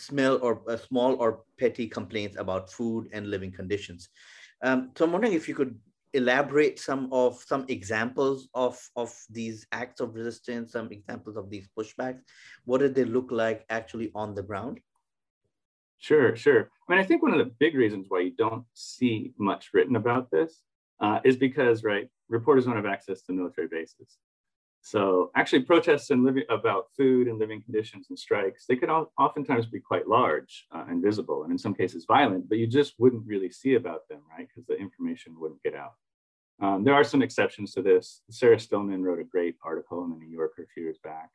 or 0.42 0.62
uh, 0.68 0.76
small 0.76 1.14
or 1.16 1.40
petty 1.58 1.86
complaints 1.86 2.36
about 2.36 2.70
food 2.70 3.08
and 3.12 3.30
living 3.30 3.52
conditions. 3.52 4.08
Um, 4.62 4.90
so 4.96 5.04
I'm 5.04 5.12
wondering 5.12 5.32
if 5.34 5.48
you 5.48 5.54
could 5.54 5.78
elaborate 6.12 6.78
some 6.78 7.08
of 7.12 7.42
some 7.46 7.64
examples 7.68 8.48
of 8.54 8.78
of 8.96 9.14
these 9.30 9.66
acts 9.72 10.00
of 10.00 10.14
resistance, 10.14 10.72
some 10.72 10.90
examples 10.90 11.36
of 11.36 11.50
these 11.50 11.68
pushbacks. 11.78 12.20
What 12.64 12.78
did 12.78 12.94
they 12.94 13.04
look 13.04 13.28
like 13.30 13.64
actually 13.70 14.10
on 14.14 14.34
the 14.34 14.42
ground? 14.42 14.80
Sure, 15.98 16.34
sure. 16.34 16.70
I 16.88 16.92
mean, 16.92 17.00
I 17.00 17.04
think 17.04 17.22
one 17.22 17.32
of 17.32 17.38
the 17.38 17.52
big 17.58 17.74
reasons 17.74 18.06
why 18.08 18.20
you 18.20 18.32
don't 18.36 18.64
see 18.72 19.32
much 19.38 19.70
written 19.74 19.96
about 19.96 20.30
this 20.30 20.62
uh, 20.98 21.20
is 21.24 21.36
because, 21.36 21.84
right, 21.84 22.08
reporters 22.28 22.64
don't 22.64 22.76
have 22.76 22.86
access 22.86 23.20
to 23.22 23.32
military 23.32 23.68
bases. 23.68 24.16
So 24.82 25.30
actually 25.36 25.62
protests 25.62 26.10
and 26.10 26.24
living 26.24 26.44
about 26.48 26.86
food 26.96 27.28
and 27.28 27.38
living 27.38 27.62
conditions 27.62 28.06
and 28.08 28.18
strikes, 28.18 28.64
they 28.66 28.76
could 28.76 28.88
oftentimes 28.88 29.66
be 29.66 29.78
quite 29.78 30.08
large 30.08 30.66
uh, 30.72 30.84
and 30.88 31.02
visible 31.02 31.42
and 31.42 31.52
in 31.52 31.58
some 31.58 31.74
cases 31.74 32.06
violent, 32.06 32.48
but 32.48 32.58
you 32.58 32.66
just 32.66 32.94
wouldn't 32.98 33.26
really 33.26 33.50
see 33.50 33.74
about 33.74 34.08
them, 34.08 34.20
right? 34.30 34.48
Because 34.48 34.66
the 34.66 34.76
information 34.76 35.38
wouldn't 35.38 35.62
get 35.62 35.74
out. 35.74 35.94
Um, 36.62 36.84
there 36.84 36.94
are 36.94 37.04
some 37.04 37.22
exceptions 37.22 37.72
to 37.74 37.82
this. 37.82 38.22
Sarah 38.30 38.58
Stillman 38.58 39.02
wrote 39.02 39.18
a 39.18 39.24
great 39.24 39.56
article 39.62 40.04
in 40.04 40.10
the 40.10 40.16
New 40.16 40.28
Yorker 40.28 40.62
a 40.62 40.66
few 40.66 40.82
years 40.82 40.98
back 41.02 41.30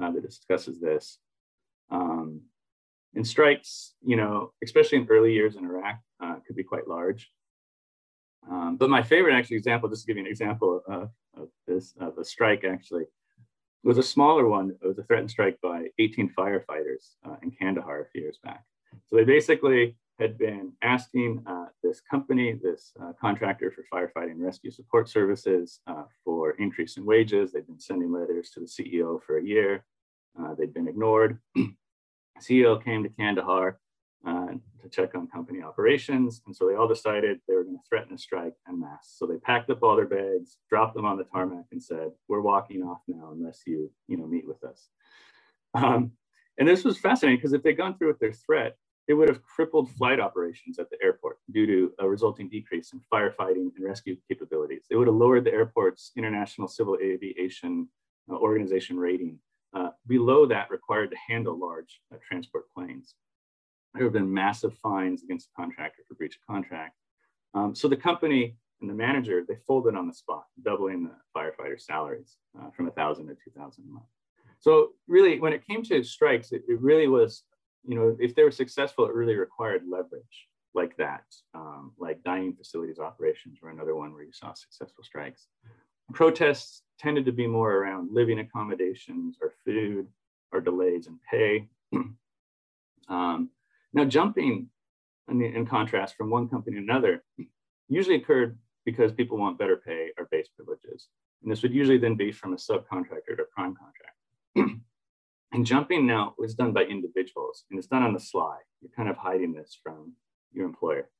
uh, 0.00 0.10
that 0.10 0.22
discusses 0.22 0.80
this. 0.80 1.18
Um, 1.90 2.42
and 3.14 3.26
strikes, 3.26 3.94
you 4.04 4.16
know, 4.16 4.52
especially 4.62 4.98
in 4.98 5.08
early 5.10 5.32
years 5.32 5.56
in 5.56 5.64
Iraq, 5.64 5.98
uh, 6.22 6.36
could 6.46 6.54
be 6.54 6.62
quite 6.62 6.86
large. 6.86 7.30
Um, 8.48 8.76
but 8.76 8.90
my 8.90 9.02
favorite 9.02 9.34
actually 9.34 9.56
example, 9.56 9.88
just 9.88 10.02
to 10.02 10.06
give 10.06 10.16
you 10.16 10.24
an 10.24 10.30
example 10.30 10.82
of, 10.86 11.10
of 11.36 11.48
this, 11.66 11.94
of 12.00 12.18
a 12.18 12.24
strike 12.24 12.64
actually, 12.64 13.04
was 13.82 13.98
a 13.98 14.02
smaller 14.02 14.46
one. 14.46 14.76
It 14.82 14.86
was 14.86 14.98
a 14.98 15.04
threatened 15.04 15.30
strike 15.30 15.58
by 15.62 15.86
18 15.98 16.32
firefighters 16.38 17.16
uh, 17.26 17.36
in 17.42 17.50
Kandahar 17.50 18.02
a 18.02 18.06
few 18.10 18.22
years 18.22 18.38
back. 18.42 18.64
So 19.06 19.16
they 19.16 19.24
basically 19.24 19.96
had 20.18 20.36
been 20.36 20.72
asking 20.82 21.42
uh, 21.46 21.66
this 21.82 22.00
company, 22.00 22.58
this 22.62 22.92
uh, 23.02 23.12
contractor 23.18 23.72
for 23.72 23.84
firefighting 23.92 24.34
rescue 24.36 24.70
support 24.70 25.08
services 25.08 25.80
uh, 25.86 26.04
for 26.24 26.52
increase 26.52 26.98
in 26.98 27.06
wages. 27.06 27.52
They'd 27.52 27.66
been 27.66 27.80
sending 27.80 28.12
letters 28.12 28.50
to 28.50 28.60
the 28.60 28.66
CEO 28.66 29.22
for 29.22 29.38
a 29.38 29.44
year. 29.44 29.84
Uh, 30.38 30.54
they'd 30.54 30.74
been 30.74 30.88
ignored. 30.88 31.38
CEO 32.40 32.82
came 32.84 33.02
to 33.02 33.08
Kandahar 33.08 33.78
uh, 34.26 34.48
to 34.82 34.88
check 34.90 35.14
on 35.14 35.26
company 35.28 35.62
operations. 35.62 36.42
And 36.46 36.54
so 36.54 36.66
they 36.68 36.74
all 36.74 36.88
decided 36.88 37.40
they 37.48 37.54
were 37.54 37.64
going 37.64 37.76
to 37.76 37.88
threaten 37.88 38.14
a 38.14 38.18
strike 38.18 38.54
en 38.68 38.80
masse. 38.80 39.14
So 39.16 39.26
they 39.26 39.36
packed 39.38 39.70
up 39.70 39.82
all 39.82 39.96
their 39.96 40.06
bags, 40.06 40.58
dropped 40.68 40.94
them 40.94 41.04
on 41.06 41.16
the 41.16 41.24
tarmac, 41.24 41.66
and 41.72 41.82
said, 41.82 42.10
"We're 42.28 42.40
walking 42.40 42.82
off 42.82 43.00
now 43.08 43.30
unless 43.32 43.62
you, 43.66 43.90
you 44.08 44.16
know, 44.16 44.26
meet 44.26 44.46
with 44.46 44.62
us." 44.64 44.88
Um, 45.74 46.12
and 46.58 46.68
this 46.68 46.84
was 46.84 46.98
fascinating 46.98 47.38
because 47.38 47.52
if 47.52 47.62
they'd 47.62 47.76
gone 47.76 47.96
through 47.96 48.08
with 48.08 48.18
their 48.18 48.32
threat, 48.32 48.76
it 49.08 49.14
would 49.14 49.28
have 49.28 49.42
crippled 49.42 49.90
flight 49.92 50.20
operations 50.20 50.78
at 50.78 50.90
the 50.90 50.98
airport 51.02 51.38
due 51.50 51.66
to 51.66 51.92
a 51.98 52.08
resulting 52.08 52.48
decrease 52.48 52.92
in 52.92 53.00
firefighting 53.12 53.70
and 53.74 53.84
rescue 53.84 54.16
capabilities. 54.28 54.84
It 54.90 54.96
would 54.96 55.08
have 55.08 55.16
lowered 55.16 55.44
the 55.44 55.52
airport's 55.52 56.12
International 56.16 56.68
Civil 56.68 56.98
Aviation 57.02 57.88
uh, 58.30 58.34
Organization 58.36 58.98
rating 58.98 59.38
uh, 59.72 59.90
below 60.06 60.46
that 60.46 60.70
required 60.70 61.10
to 61.10 61.16
handle 61.28 61.58
large 61.58 62.00
uh, 62.12 62.18
transport 62.28 62.64
planes 62.72 63.14
there 63.94 64.04
have 64.04 64.12
been 64.12 64.32
massive 64.32 64.74
fines 64.74 65.22
against 65.22 65.48
the 65.48 65.62
contractor 65.62 66.02
for 66.06 66.14
breach 66.14 66.36
of 66.36 66.46
contract. 66.46 66.94
Um, 67.54 67.74
so 67.74 67.88
the 67.88 67.96
company 67.96 68.56
and 68.80 68.88
the 68.88 68.94
manager, 68.94 69.42
they 69.46 69.56
folded 69.66 69.94
on 69.94 70.06
the 70.06 70.14
spot, 70.14 70.44
doubling 70.64 71.04
the 71.04 71.14
firefighter 71.36 71.80
salaries 71.80 72.36
uh, 72.58 72.70
from 72.70 72.86
1,000 72.86 73.26
to 73.26 73.34
2,000 73.34 73.84
a 73.84 73.92
month. 73.92 74.06
So 74.60 74.90
really, 75.08 75.40
when 75.40 75.52
it 75.52 75.66
came 75.66 75.82
to 75.84 76.02
strikes, 76.02 76.52
it, 76.52 76.62
it, 76.68 76.80
really 76.80 77.08
was, 77.08 77.44
you 77.86 77.94
know, 77.94 78.16
if 78.20 78.34
they 78.34 78.44
were 78.44 78.50
successful, 78.50 79.06
it 79.06 79.14
really 79.14 79.36
required 79.36 79.82
leverage 79.90 80.48
like 80.74 80.96
that, 80.98 81.24
um, 81.54 81.92
like 81.98 82.22
dining 82.22 82.54
facilities 82.54 82.98
operations 82.98 83.58
were 83.60 83.70
another 83.70 83.96
one 83.96 84.12
where 84.12 84.22
you 84.22 84.32
saw 84.32 84.52
successful 84.52 85.02
strikes. 85.02 85.48
Protests 86.12 86.82
tended 86.98 87.24
to 87.24 87.32
be 87.32 87.46
more 87.46 87.72
around 87.72 88.10
living 88.12 88.38
accommodations 88.40 89.36
or 89.40 89.52
food 89.64 90.06
or 90.52 90.60
delays 90.60 91.06
in 91.06 91.18
pay. 91.28 91.68
um, 93.08 93.50
now, 93.92 94.04
jumping 94.04 94.68
in, 95.28 95.38
the, 95.38 95.46
in 95.46 95.66
contrast 95.66 96.16
from 96.16 96.30
one 96.30 96.48
company 96.48 96.76
to 96.76 96.82
another 96.82 97.24
usually 97.88 98.16
occurred 98.16 98.58
because 98.84 99.12
people 99.12 99.36
want 99.36 99.58
better 99.58 99.76
pay 99.76 100.10
or 100.16 100.28
base 100.30 100.48
privileges. 100.54 101.08
And 101.42 101.50
this 101.50 101.62
would 101.62 101.74
usually 101.74 101.98
then 101.98 102.14
be 102.14 102.32
from 102.32 102.52
a 102.52 102.56
subcontractor 102.56 103.36
to 103.36 103.42
a 103.42 103.54
prime 103.54 103.74
contractor. 103.74 104.80
and 105.52 105.66
jumping 105.66 106.06
now 106.06 106.34
was 106.38 106.54
done 106.54 106.72
by 106.72 106.84
individuals 106.84 107.64
and 107.70 107.78
it's 107.78 107.88
done 107.88 108.02
on 108.02 108.14
the 108.14 108.20
sly. 108.20 108.58
You're 108.80 108.92
kind 108.96 109.08
of 109.08 109.16
hiding 109.16 109.52
this 109.52 109.78
from 109.82 110.14
your 110.52 110.66
employer. 110.66 111.10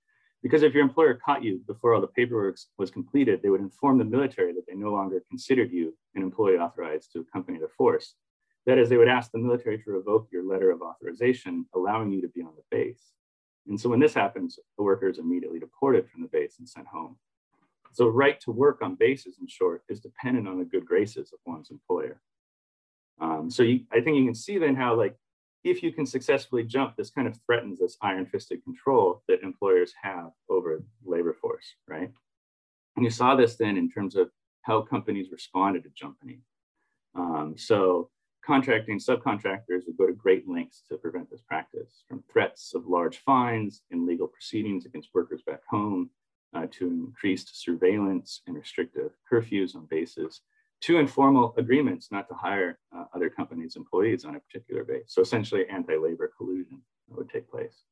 Because 0.42 0.62
if 0.62 0.72
your 0.72 0.82
employer 0.82 1.20
caught 1.22 1.44
you 1.44 1.60
before 1.66 1.94
all 1.94 2.00
the 2.00 2.06
paperwork 2.06 2.56
was 2.78 2.90
completed, 2.90 3.40
they 3.42 3.50
would 3.50 3.60
inform 3.60 3.98
the 3.98 4.04
military 4.04 4.54
that 4.54 4.66
they 4.66 4.74
no 4.74 4.90
longer 4.90 5.22
considered 5.28 5.70
you 5.70 5.94
an 6.14 6.22
employee 6.22 6.56
authorized 6.56 7.12
to 7.12 7.20
accompany 7.20 7.58
the 7.58 7.68
force. 7.76 8.14
That 8.66 8.78
is, 8.78 8.88
they 8.88 8.96
would 8.96 9.08
ask 9.08 9.30
the 9.32 9.38
military 9.38 9.78
to 9.78 9.90
revoke 9.90 10.28
your 10.30 10.44
letter 10.44 10.70
of 10.70 10.82
authorization, 10.82 11.66
allowing 11.74 12.12
you 12.12 12.20
to 12.20 12.28
be 12.28 12.42
on 12.42 12.52
the 12.56 12.62
base. 12.70 13.12
And 13.66 13.80
so 13.80 13.88
when 13.88 14.00
this 14.00 14.14
happens, 14.14 14.58
the 14.76 14.84
worker 14.84 15.08
is 15.08 15.18
immediately 15.18 15.58
deported 15.58 16.08
from 16.08 16.22
the 16.22 16.28
base 16.28 16.56
and 16.58 16.68
sent 16.68 16.86
home. 16.86 17.16
So 17.92 18.06
right 18.06 18.38
to 18.40 18.52
work 18.52 18.82
on 18.82 18.94
bases, 18.94 19.38
in 19.40 19.46
short, 19.48 19.82
is 19.88 20.00
dependent 20.00 20.46
on 20.46 20.58
the 20.58 20.64
good 20.64 20.86
graces 20.86 21.32
of 21.32 21.38
one's 21.46 21.70
employer. 21.70 22.20
Um, 23.20 23.50
so 23.50 23.62
you, 23.62 23.80
I 23.92 24.00
think 24.00 24.16
you 24.16 24.24
can 24.24 24.34
see 24.34 24.58
then 24.58 24.76
how 24.76 24.94
like, 24.94 25.16
if 25.62 25.82
you 25.82 25.92
can 25.92 26.06
successfully 26.06 26.64
jump, 26.64 26.96
this 26.96 27.10
kind 27.10 27.28
of 27.28 27.38
threatens 27.44 27.80
this 27.80 27.96
iron-fisted 28.00 28.64
control 28.64 29.22
that 29.28 29.42
employers 29.42 29.92
have 30.02 30.30
over 30.48 30.82
labor 31.04 31.34
force, 31.34 31.74
right? 31.86 32.10
And 32.96 33.04
you 33.04 33.10
saw 33.10 33.36
this 33.36 33.56
then 33.56 33.76
in 33.76 33.90
terms 33.90 34.16
of 34.16 34.30
how 34.62 34.80
companies 34.82 35.30
responded 35.30 35.82
to 35.82 35.90
jumping. 35.90 36.40
Um, 37.14 37.54
so 37.58 38.08
contracting 38.44 38.98
subcontractors 38.98 39.86
would 39.86 39.96
go 39.98 40.06
to 40.06 40.12
great 40.12 40.48
lengths 40.48 40.82
to 40.88 40.96
prevent 40.96 41.30
this 41.30 41.42
practice, 41.42 42.04
from 42.08 42.22
threats 42.32 42.74
of 42.74 42.86
large 42.86 43.18
fines 43.18 43.82
and 43.90 44.06
legal 44.06 44.26
proceedings 44.26 44.86
against 44.86 45.10
workers 45.14 45.42
back 45.46 45.60
home 45.68 46.10
uh, 46.54 46.66
to 46.70 46.88
increased 46.88 47.62
surveillance 47.62 48.42
and 48.46 48.56
restrictive 48.56 49.12
curfews 49.30 49.76
on 49.76 49.86
bases 49.86 50.40
to 50.80 50.98
informal 50.98 51.54
agreements 51.58 52.08
not 52.10 52.26
to 52.28 52.34
hire 52.34 52.78
uh, 52.96 53.04
other 53.14 53.28
companies' 53.28 53.76
employees 53.76 54.24
on 54.24 54.36
a 54.36 54.40
particular 54.40 54.82
base. 54.82 55.04
So 55.08 55.20
essentially 55.20 55.66
anti-labor 55.68 56.32
collusion 56.36 56.80
would 57.08 57.28
take 57.28 57.50
place. 57.50 57.82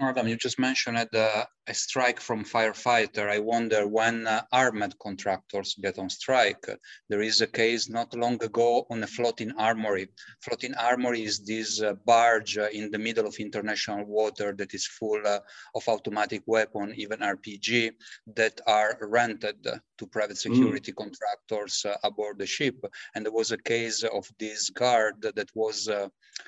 Adam, 0.00 0.26
you 0.26 0.36
just 0.36 0.58
mentioned 0.58 1.08
uh, 1.14 1.44
a 1.68 1.74
strike 1.74 2.18
from 2.18 2.44
firefighter. 2.44 3.30
I 3.30 3.38
wonder 3.38 3.86
when 3.86 4.26
uh, 4.26 4.42
armed 4.50 4.98
contractors 4.98 5.76
get 5.80 6.00
on 6.00 6.10
strike. 6.10 6.68
Uh, 6.68 6.74
there 7.08 7.22
is 7.22 7.40
a 7.40 7.46
case 7.46 7.88
not 7.88 8.12
long 8.12 8.42
ago 8.42 8.86
on 8.90 9.04
a 9.04 9.06
floating 9.06 9.52
armory. 9.52 10.08
Floating 10.40 10.74
armory 10.74 11.22
is 11.22 11.44
this 11.44 11.80
uh, 11.80 11.94
barge 12.06 12.58
uh, 12.58 12.68
in 12.72 12.90
the 12.90 12.98
middle 12.98 13.24
of 13.24 13.36
international 13.36 14.04
water 14.04 14.52
that 14.58 14.74
is 14.74 14.84
full 14.84 15.20
uh, 15.24 15.38
of 15.76 15.86
automatic 15.86 16.42
weapon, 16.46 16.92
even 16.96 17.20
RPG, 17.20 17.92
that 18.34 18.60
are 18.66 18.98
rented 19.00 19.62
to 19.98 20.06
private 20.08 20.36
mm. 20.36 20.48
security 20.48 20.90
mm. 20.90 20.96
contractors 20.96 21.86
aboard 22.02 22.40
the 22.40 22.46
ship. 22.46 22.84
And 23.14 23.24
there 23.24 23.32
was 23.32 23.52
a 23.52 23.58
case 23.58 24.02
of 24.02 24.28
this 24.40 24.70
guard 24.70 25.22
that 25.22 25.50
was 25.54 25.88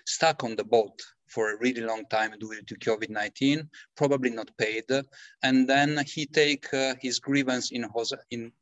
stuck 0.04 0.42
on 0.42 0.56
the 0.56 0.64
boat 0.64 1.00
for 1.26 1.52
a 1.52 1.58
really 1.58 1.80
long 1.80 2.04
time 2.06 2.34
due 2.38 2.62
to 2.62 2.74
COVID-19, 2.76 3.68
probably 3.96 4.30
not 4.30 4.50
paid. 4.58 4.84
And 5.42 5.68
then 5.68 6.02
he 6.06 6.26
take 6.26 6.72
uh, 6.72 6.94
his 7.00 7.18
grievance 7.18 7.70
in 7.70 7.86
his, 7.94 8.12
in 8.30 8.52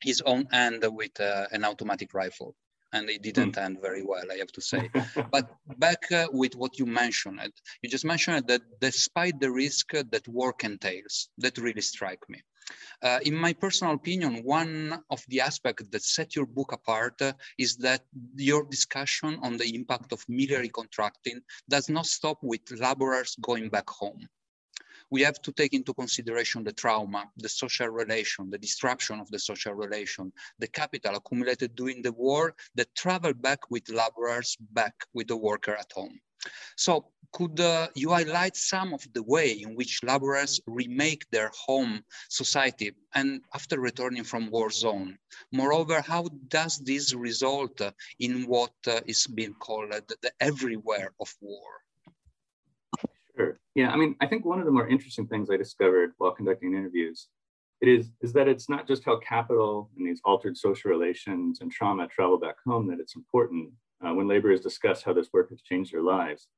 his 0.00 0.20
own 0.22 0.46
hand 0.50 0.84
with 0.88 1.20
uh, 1.20 1.46
an 1.52 1.64
automatic 1.64 2.14
rifle. 2.14 2.54
And 2.92 3.10
it 3.10 3.22
didn't 3.22 3.56
mm. 3.56 3.62
end 3.62 3.78
very 3.82 4.02
well, 4.02 4.24
I 4.32 4.36
have 4.36 4.52
to 4.52 4.62
say. 4.62 4.90
but 5.30 5.50
back 5.76 6.10
uh, 6.10 6.28
with 6.32 6.56
what 6.56 6.78
you 6.78 6.86
mentioned, 6.86 7.40
you 7.82 7.90
just 7.90 8.06
mentioned 8.06 8.46
that 8.48 8.62
despite 8.80 9.38
the 9.40 9.50
risk 9.50 9.92
that 9.92 10.26
work 10.26 10.64
entails, 10.64 11.28
that 11.36 11.58
really 11.58 11.82
strike 11.82 12.26
me. 12.30 12.40
Uh, 13.02 13.20
in 13.24 13.34
my 13.34 13.52
personal 13.52 13.94
opinion, 13.94 14.42
one 14.44 15.02
of 15.10 15.24
the 15.28 15.40
aspects 15.40 15.84
that 15.90 16.02
set 16.02 16.34
your 16.34 16.46
book 16.46 16.72
apart 16.72 17.20
uh, 17.22 17.32
is 17.58 17.76
that 17.76 18.02
your 18.36 18.64
discussion 18.64 19.38
on 19.42 19.56
the 19.56 19.74
impact 19.74 20.12
of 20.12 20.24
military 20.28 20.68
contracting 20.68 21.40
does 21.68 21.88
not 21.88 22.06
stop 22.06 22.38
with 22.42 22.60
laborers 22.72 23.36
going 23.40 23.68
back 23.68 23.88
home. 23.88 24.28
We 25.10 25.22
have 25.22 25.40
to 25.42 25.52
take 25.52 25.72
into 25.72 25.94
consideration 25.94 26.64
the 26.64 26.72
trauma, 26.72 27.30
the 27.36 27.48
social 27.48 27.88
relation, 27.88 28.50
the 28.50 28.58
disruption 28.58 29.20
of 29.20 29.30
the 29.30 29.38
social 29.38 29.72
relation, 29.72 30.32
the 30.58 30.68
capital 30.68 31.16
accumulated 31.16 31.74
during 31.74 32.02
the 32.02 32.12
war 32.12 32.54
that 32.74 32.94
travel 32.94 33.32
back 33.32 33.70
with 33.70 33.88
laborers 33.88 34.56
back 34.72 34.94
with 35.14 35.28
the 35.28 35.36
worker 35.36 35.74
at 35.74 35.90
home. 35.92 36.20
So 36.76 37.06
could 37.32 37.60
uh, 37.60 37.88
you 37.94 38.10
highlight 38.10 38.56
some 38.56 38.94
of 38.94 39.06
the 39.12 39.22
way 39.22 39.52
in 39.52 39.74
which 39.74 40.00
laborers 40.02 40.60
remake 40.66 41.24
their 41.30 41.50
home 41.66 42.02
society 42.28 42.92
and 43.14 43.40
after 43.54 43.80
returning 43.80 44.24
from 44.24 44.50
war 44.50 44.70
zone? 44.70 45.18
Moreover, 45.52 46.00
how 46.00 46.28
does 46.48 46.78
this 46.78 47.14
result 47.14 47.80
in 48.18 48.44
what 48.46 48.72
uh, 48.86 49.00
is 49.06 49.26
being 49.26 49.54
called 49.54 49.92
the 49.92 50.32
everywhere 50.40 51.12
of 51.20 51.34
war? 51.40 51.70
Sure. 53.36 53.60
Yeah, 53.74 53.90
I 53.90 53.96
mean, 53.96 54.16
I 54.20 54.26
think 54.26 54.44
one 54.44 54.58
of 54.58 54.64
the 54.64 54.72
more 54.72 54.88
interesting 54.88 55.26
things 55.26 55.50
I 55.50 55.56
discovered 55.56 56.12
while 56.18 56.32
conducting 56.32 56.74
interviews 56.74 57.28
it 57.80 57.88
is, 57.88 58.10
is 58.20 58.32
that 58.32 58.48
it's 58.48 58.68
not 58.68 58.88
just 58.88 59.04
how 59.04 59.18
capital 59.20 59.90
and 59.96 60.06
these 60.06 60.20
altered 60.24 60.56
social 60.56 60.90
relations 60.90 61.60
and 61.60 61.70
trauma 61.70 62.08
travel 62.08 62.38
back 62.38 62.56
home 62.66 62.88
that 62.88 62.98
it's 62.98 63.14
important 63.14 63.70
uh, 64.04 64.12
when 64.12 64.26
laborers 64.26 64.60
discuss 64.60 65.02
how 65.02 65.12
this 65.12 65.28
work 65.32 65.50
has 65.50 65.62
changed 65.62 65.92
their 65.92 66.02
lives. 66.02 66.48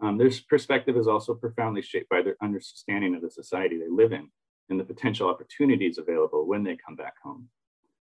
Um, 0.00 0.16
their 0.16 0.30
perspective 0.48 0.96
is 0.96 1.08
also 1.08 1.34
profoundly 1.34 1.82
shaped 1.82 2.08
by 2.08 2.22
their 2.22 2.36
understanding 2.42 3.14
of 3.14 3.22
the 3.22 3.30
society 3.30 3.78
they 3.78 3.88
live 3.88 4.12
in 4.12 4.28
and 4.70 4.78
the 4.78 4.84
potential 4.84 5.28
opportunities 5.28 5.98
available 5.98 6.46
when 6.46 6.62
they 6.62 6.76
come 6.76 6.94
back 6.94 7.14
home, 7.22 7.48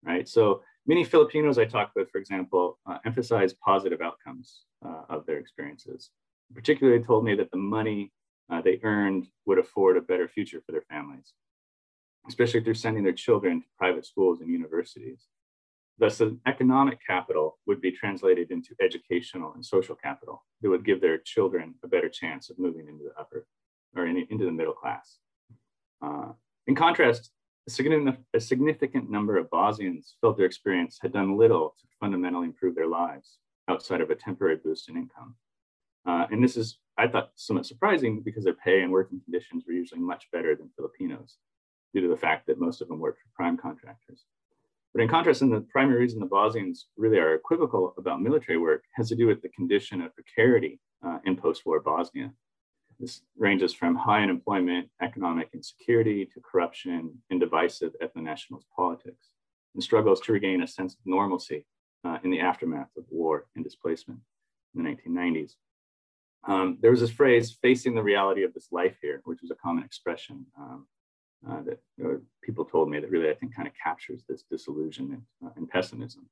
right? 0.02 0.28
So 0.28 0.62
many 0.86 1.04
Filipinos 1.04 1.58
I 1.58 1.66
talk 1.66 1.92
with, 1.94 2.10
for 2.10 2.18
example, 2.18 2.78
uh, 2.86 2.98
emphasize 3.04 3.52
positive 3.52 4.00
outcomes 4.00 4.64
uh, 4.84 5.02
of 5.08 5.26
their 5.26 5.38
experiences. 5.38 6.10
Particularly 6.54 7.04
told 7.04 7.24
me 7.24 7.34
that 7.36 7.50
the 7.50 7.58
money 7.58 8.10
uh, 8.50 8.62
they 8.62 8.80
earned 8.82 9.28
would 9.44 9.58
afford 9.58 9.96
a 9.96 10.00
better 10.00 10.26
future 10.26 10.62
for 10.64 10.72
their 10.72 10.84
families, 10.90 11.34
especially 12.26 12.62
through 12.62 12.74
sending 12.74 13.04
their 13.04 13.12
children 13.12 13.60
to 13.60 13.66
private 13.76 14.06
schools 14.06 14.40
and 14.40 14.50
universities. 14.50 15.26
Thus, 15.98 16.20
an 16.20 16.40
economic 16.46 16.98
capital 17.04 17.58
would 17.66 17.80
be 17.80 17.90
translated 17.90 18.52
into 18.52 18.74
educational 18.80 19.52
and 19.54 19.64
social 19.64 19.96
capital 19.96 20.44
that 20.62 20.70
would 20.70 20.84
give 20.84 21.00
their 21.00 21.18
children 21.18 21.74
a 21.82 21.88
better 21.88 22.08
chance 22.08 22.50
of 22.50 22.58
moving 22.58 22.86
into 22.88 23.04
the 23.04 23.20
upper 23.20 23.46
or 23.96 24.06
in, 24.06 24.24
into 24.30 24.44
the 24.44 24.52
middle 24.52 24.72
class. 24.72 25.18
Uh, 26.00 26.32
in 26.68 26.76
contrast, 26.76 27.32
a 27.66 27.70
significant, 27.70 28.18
a 28.32 28.40
significant 28.40 29.10
number 29.10 29.36
of 29.36 29.50
Bosnians 29.50 30.14
felt 30.20 30.36
their 30.36 30.46
experience 30.46 30.98
had 31.02 31.12
done 31.12 31.36
little 31.36 31.74
to 31.80 31.86
fundamentally 31.98 32.46
improve 32.46 32.76
their 32.76 32.86
lives 32.86 33.38
outside 33.68 34.00
of 34.00 34.10
a 34.10 34.14
temporary 34.14 34.56
boost 34.56 34.88
in 34.88 34.96
income. 34.96 35.34
Uh, 36.06 36.26
and 36.30 36.42
this 36.42 36.56
is, 36.56 36.78
I 36.96 37.08
thought, 37.08 37.32
somewhat 37.34 37.66
surprising 37.66 38.22
because 38.22 38.44
their 38.44 38.54
pay 38.54 38.82
and 38.82 38.92
working 38.92 39.20
conditions 39.24 39.64
were 39.66 39.74
usually 39.74 40.00
much 40.00 40.28
better 40.32 40.54
than 40.54 40.70
Filipinos 40.76 41.38
due 41.92 42.00
to 42.00 42.08
the 42.08 42.16
fact 42.16 42.46
that 42.46 42.60
most 42.60 42.80
of 42.80 42.88
them 42.88 43.00
worked 43.00 43.20
for 43.20 43.28
prime 43.34 43.56
contractors. 43.56 44.24
But 44.94 45.02
in 45.02 45.08
contrast, 45.08 45.42
and 45.42 45.52
the 45.52 45.60
primary 45.60 46.00
reason 46.00 46.18
the 46.18 46.26
Bosnians 46.26 46.86
really 46.96 47.18
are 47.18 47.34
equivocal 47.34 47.94
about 47.98 48.22
military 48.22 48.58
work 48.58 48.84
has 48.94 49.08
to 49.10 49.16
do 49.16 49.26
with 49.26 49.42
the 49.42 49.50
condition 49.50 50.00
of 50.00 50.14
precarity 50.14 50.80
uh, 51.06 51.18
in 51.24 51.36
post-war 51.36 51.80
Bosnia. 51.80 52.32
This 52.98 53.20
ranges 53.36 53.72
from 53.72 53.94
high 53.94 54.22
unemployment, 54.22 54.88
economic 55.00 55.50
insecurity, 55.54 56.24
to 56.26 56.40
corruption 56.40 57.22
and 57.30 57.38
divisive 57.38 57.92
ethno-nationalist 58.02 58.66
politics, 58.74 59.28
and 59.74 59.82
struggles 59.82 60.20
to 60.22 60.32
regain 60.32 60.62
a 60.62 60.66
sense 60.66 60.94
of 60.94 61.00
normalcy 61.04 61.64
uh, 62.04 62.18
in 62.24 62.30
the 62.30 62.40
aftermath 62.40 62.90
of 62.96 63.04
war 63.08 63.46
and 63.54 63.64
displacement 63.64 64.20
in 64.74 64.82
the 64.82 64.90
1990s. 64.90 65.52
Um, 66.46 66.78
there 66.80 66.90
was 66.90 67.00
this 67.00 67.10
phrase, 67.10 67.56
facing 67.60 67.94
the 67.94 68.02
reality 68.02 68.42
of 68.42 68.54
this 68.54 68.68
life 68.72 68.96
here, 69.02 69.20
which 69.24 69.42
was 69.42 69.50
a 69.50 69.56
common 69.56 69.84
expression 69.84 70.46
um, 70.58 70.86
uh, 71.46 71.62
that 71.62 71.78
people 72.42 72.64
told 72.64 72.90
me 72.90 73.00
that 73.00 73.10
really 73.10 73.30
I 73.30 73.34
think 73.34 73.54
kind 73.54 73.68
of 73.68 73.74
captures 73.82 74.22
this 74.28 74.44
disillusionment 74.50 75.22
uh, 75.44 75.50
and 75.56 75.68
pessimism. 75.68 76.28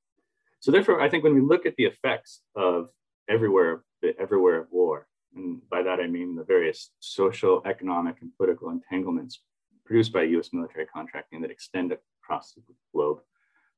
So 0.61 0.73
therefore, 0.73 1.01
I 1.01 1.09
think 1.09 1.23
when 1.23 1.35
we 1.35 1.41
look 1.41 1.67
at 1.67 1.77
the 1.77 1.85
effects 1.85 2.41
of 2.55 2.89
everywhere, 3.29 3.85
the 4.03 4.19
everywhere 4.19 4.59
of 4.61 4.69
war, 4.71 5.07
and 5.35 5.61
by 5.69 5.83
that 5.83 6.01
I 6.01 6.07
mean 6.07 6.35
the 6.35 6.45
various 6.45 6.91
social, 7.01 7.63
economic, 7.67 8.17
and 8.21 8.31
political 8.37 8.71
entanglements 8.71 9.43
produced 9.85 10.13
by 10.13 10.23
U.S. 10.23 10.51
military 10.53 10.87
contracting 10.87 11.41
that 11.43 11.51
extend 11.51 11.97
across 12.23 12.53
the 12.55 12.63
globe, 12.93 13.19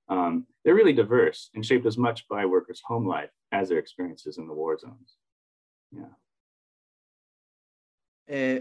um, 0.09 0.47
they're 0.65 0.75
really 0.75 0.95
diverse 0.95 1.51
and 1.55 1.65
shaped 1.65 1.85
as 1.85 1.99
much 1.99 2.27
by 2.29 2.47
workers' 2.47 2.81
home 2.85 3.07
life 3.07 3.31
as 3.53 3.69
their 3.69 3.79
experiences 3.79 4.39
in 4.39 4.47
the 4.47 4.55
war 4.55 4.79
zones. 4.79 5.17
Yeah. 5.93 6.05
Uh, 8.31 8.61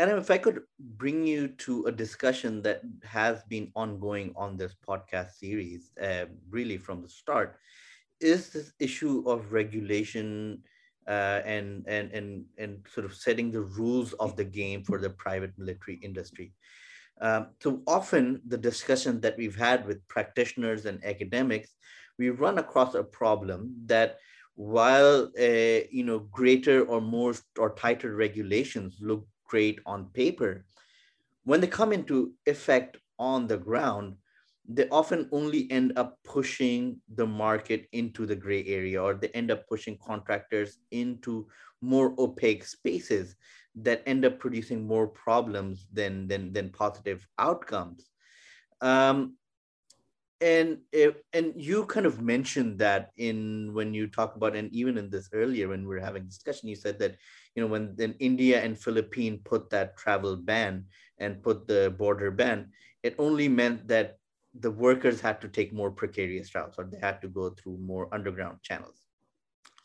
Adam, 0.00 0.18
if 0.18 0.30
I 0.30 0.38
could 0.38 0.62
bring 0.96 1.26
you 1.26 1.48
to 1.68 1.84
a 1.84 1.92
discussion 1.92 2.62
that 2.62 2.80
has 3.04 3.42
been 3.50 3.70
ongoing 3.76 4.32
on 4.34 4.56
this 4.56 4.74
podcast 4.74 5.32
series, 5.32 5.90
uh, 6.02 6.24
really 6.48 6.78
from 6.78 7.02
the 7.02 7.08
start, 7.10 7.58
is 8.18 8.48
this 8.48 8.72
issue 8.78 9.22
of 9.26 9.52
regulation 9.52 10.62
uh, 11.06 11.42
and 11.44 11.84
and 11.86 12.12
and 12.12 12.46
and 12.56 12.78
sort 12.88 13.04
of 13.04 13.14
setting 13.14 13.50
the 13.50 13.60
rules 13.60 14.14
of 14.14 14.36
the 14.36 14.44
game 14.44 14.82
for 14.84 14.98
the 14.98 15.10
private 15.10 15.52
military 15.58 16.00
industry. 16.02 16.54
Um, 17.20 17.48
so 17.60 17.82
often, 17.86 18.40
the 18.48 18.56
discussion 18.56 19.20
that 19.20 19.36
we've 19.36 19.60
had 19.68 19.86
with 19.86 20.08
practitioners 20.08 20.86
and 20.86 21.04
academics, 21.04 21.76
we 22.18 22.30
run 22.30 22.56
across 22.56 22.94
a 22.94 23.04
problem 23.04 23.74
that 23.84 24.16
while 24.54 25.30
uh, 25.38 25.84
you 25.92 26.04
know 26.04 26.20
greater 26.20 26.86
or 26.86 27.02
more 27.02 27.34
or 27.58 27.74
tighter 27.74 28.16
regulations 28.16 28.96
look 29.02 29.26
great 29.50 29.78
on 29.84 30.06
paper, 30.14 30.64
when 31.44 31.60
they 31.60 31.66
come 31.66 31.92
into 31.92 32.32
effect 32.46 32.96
on 33.18 33.46
the 33.46 33.58
ground, 33.58 34.14
they 34.68 34.88
often 34.90 35.28
only 35.32 35.68
end 35.70 35.92
up 35.96 36.18
pushing 36.24 37.00
the 37.16 37.26
market 37.26 37.88
into 37.92 38.24
the 38.24 38.36
gray 38.36 38.64
area 38.66 39.02
or 39.02 39.14
they 39.14 39.28
end 39.28 39.50
up 39.50 39.66
pushing 39.66 39.98
contractors 39.98 40.78
into 40.92 41.48
more 41.80 42.14
opaque 42.18 42.64
spaces 42.64 43.34
that 43.74 44.02
end 44.06 44.24
up 44.24 44.38
producing 44.38 44.86
more 44.86 45.08
problems 45.08 45.86
than 45.92 46.28
than, 46.28 46.52
than 46.52 46.70
positive 46.70 47.26
outcomes. 47.38 48.10
Um, 48.80 49.36
and 50.40 50.78
it, 50.92 51.22
and 51.32 51.52
you 51.56 51.84
kind 51.84 52.06
of 52.06 52.22
mentioned 52.22 52.78
that 52.78 53.10
in 53.16 53.74
when 53.74 53.92
you 53.92 54.06
talk 54.06 54.36
about 54.36 54.56
and 54.56 54.72
even 54.72 54.96
in 54.96 55.10
this 55.10 55.28
earlier 55.32 55.68
when 55.68 55.86
we 55.86 55.96
are 55.96 56.06
having 56.08 56.24
discussion 56.24 56.68
you 56.68 56.76
said 56.76 56.98
that 56.98 57.16
you 57.54 57.62
know 57.62 57.68
when 57.68 57.94
then 57.96 58.14
india 58.18 58.62
and 58.62 58.78
philippines 58.78 59.40
put 59.44 59.70
that 59.70 59.96
travel 59.96 60.36
ban 60.36 60.84
and 61.18 61.42
put 61.42 61.66
the 61.66 61.94
border 61.98 62.30
ban 62.30 62.70
it 63.02 63.14
only 63.18 63.48
meant 63.48 63.86
that 63.88 64.18
the 64.58 64.70
workers 64.70 65.20
had 65.20 65.40
to 65.40 65.48
take 65.48 65.72
more 65.72 65.90
precarious 65.90 66.54
routes 66.54 66.76
or 66.78 66.84
they 66.84 66.98
had 66.98 67.20
to 67.22 67.28
go 67.28 67.50
through 67.50 67.78
more 67.78 68.12
underground 68.12 68.58
channels. 68.62 69.06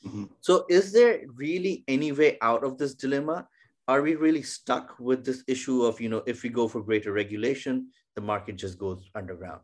Mm-hmm. 0.05 0.25
So, 0.41 0.65
is 0.69 0.91
there 0.91 1.21
really 1.35 1.83
any 1.87 2.11
way 2.11 2.37
out 2.41 2.63
of 2.63 2.77
this 2.77 2.93
dilemma? 2.93 3.47
Are 3.87 4.01
we 4.01 4.15
really 4.15 4.41
stuck 4.41 4.95
with 4.99 5.23
this 5.23 5.43
issue 5.47 5.83
of, 5.83 6.01
you 6.01 6.09
know, 6.09 6.23
if 6.25 6.41
we 6.41 6.49
go 6.49 6.67
for 6.67 6.81
greater 6.81 7.11
regulation, 7.11 7.89
the 8.15 8.21
market 8.21 8.55
just 8.55 8.79
goes 8.79 9.09
underground? 9.13 9.61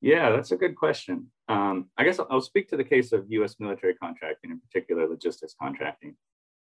Yeah, 0.00 0.30
that's 0.30 0.52
a 0.52 0.56
good 0.56 0.76
question. 0.76 1.30
Um, 1.48 1.90
I 1.98 2.04
guess 2.04 2.18
I'll, 2.18 2.26
I'll, 2.30 2.40
speak 2.40 2.68
to 2.70 2.76
the 2.76 2.84
case 2.84 3.12
of 3.12 3.26
US 3.28 3.56
military 3.58 3.94
contracting, 3.94 4.50
in 4.50 4.60
particular 4.60 5.06
logistics 5.06 5.54
contracting. 5.60 6.16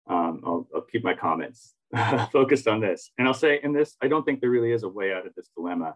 Um, 0.08 0.40
I'll, 0.44 0.68
I'll, 0.74 0.80
keep 0.82 1.04
my 1.04 1.14
comments 1.14 1.74
focused 2.32 2.66
on 2.66 2.80
this. 2.80 3.10
And 3.18 3.28
I'll 3.28 3.34
say 3.34 3.60
in 3.62 3.72
this, 3.72 3.96
I 4.02 4.08
don't 4.08 4.24
think 4.24 4.40
there 4.40 4.50
really 4.50 4.72
is 4.72 4.82
a 4.82 4.88
way 4.88 5.12
out 5.12 5.26
of 5.26 5.34
this 5.34 5.50
dilemma 5.54 5.94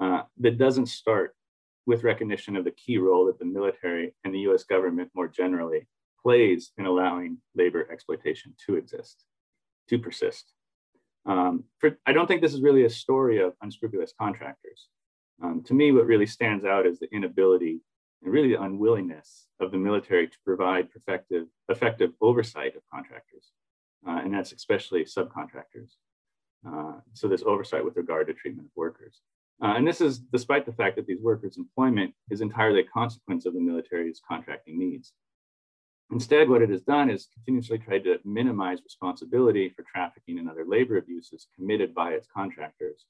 uh, 0.00 0.22
that 0.40 0.58
doesn't 0.58 0.86
start 0.86 1.34
with 1.86 2.04
recognition 2.04 2.56
of 2.56 2.64
the 2.64 2.70
key 2.72 2.98
role 2.98 3.26
that 3.26 3.38
the 3.38 3.44
military 3.44 4.14
and 4.24 4.34
the 4.34 4.40
US 4.40 4.64
government 4.64 5.10
more 5.14 5.28
generally 5.28 5.88
plays 6.22 6.72
in 6.76 6.86
allowing 6.86 7.38
labor 7.54 7.90
exploitation 7.90 8.54
to 8.66 8.76
exist, 8.76 9.24
to 9.88 9.98
persist. 9.98 10.52
Um, 11.24 11.64
for, 11.78 11.96
I 12.04 12.12
don't 12.12 12.26
think 12.26 12.42
this 12.42 12.54
is 12.54 12.62
really 12.62 12.84
a 12.84 12.90
story 12.90 13.40
of 13.40 13.54
unscrupulous 13.62 14.12
contractors. 14.18 14.88
Um, 15.42 15.62
to 15.64 15.74
me, 15.74 15.92
what 15.92 16.06
really 16.06 16.26
stands 16.26 16.64
out 16.64 16.86
is 16.86 16.98
the 16.98 17.12
inability 17.12 17.80
and 18.22 18.32
really 18.32 18.48
the 18.48 18.62
unwillingness 18.62 19.46
of 19.60 19.72
the 19.72 19.78
military 19.78 20.28
to 20.28 20.36
provide 20.44 20.88
effective, 20.94 21.46
effective 21.68 22.12
oversight 22.20 22.76
of 22.76 22.82
contractors. 22.92 23.50
Uh, 24.06 24.20
and 24.24 24.32
that's 24.32 24.52
especially 24.52 25.04
subcontractors. 25.04 25.96
Uh, 26.66 26.94
so 27.12 27.26
this 27.26 27.42
oversight 27.42 27.84
with 27.84 27.96
regard 27.96 28.26
to 28.28 28.34
treatment 28.34 28.66
of 28.66 28.72
workers. 28.76 29.20
Uh, 29.62 29.74
and 29.76 29.86
this 29.86 30.00
is 30.00 30.18
despite 30.18 30.66
the 30.66 30.72
fact 30.72 30.96
that 30.96 31.06
these 31.06 31.20
workers' 31.20 31.56
employment 31.56 32.12
is 32.30 32.40
entirely 32.40 32.80
a 32.80 32.84
consequence 32.84 33.46
of 33.46 33.54
the 33.54 33.60
military's 33.60 34.20
contracting 34.26 34.78
needs. 34.78 35.12
Instead, 36.10 36.48
what 36.48 36.62
it 36.62 36.70
has 36.70 36.82
done 36.82 37.10
is 37.10 37.28
continuously 37.32 37.78
tried 37.78 38.04
to 38.04 38.18
minimize 38.24 38.82
responsibility 38.84 39.70
for 39.70 39.82
trafficking 39.82 40.38
and 40.38 40.48
other 40.48 40.64
labor 40.66 40.98
abuses 40.98 41.46
committed 41.56 41.94
by 41.94 42.10
its 42.10 42.28
contractors. 42.32 43.06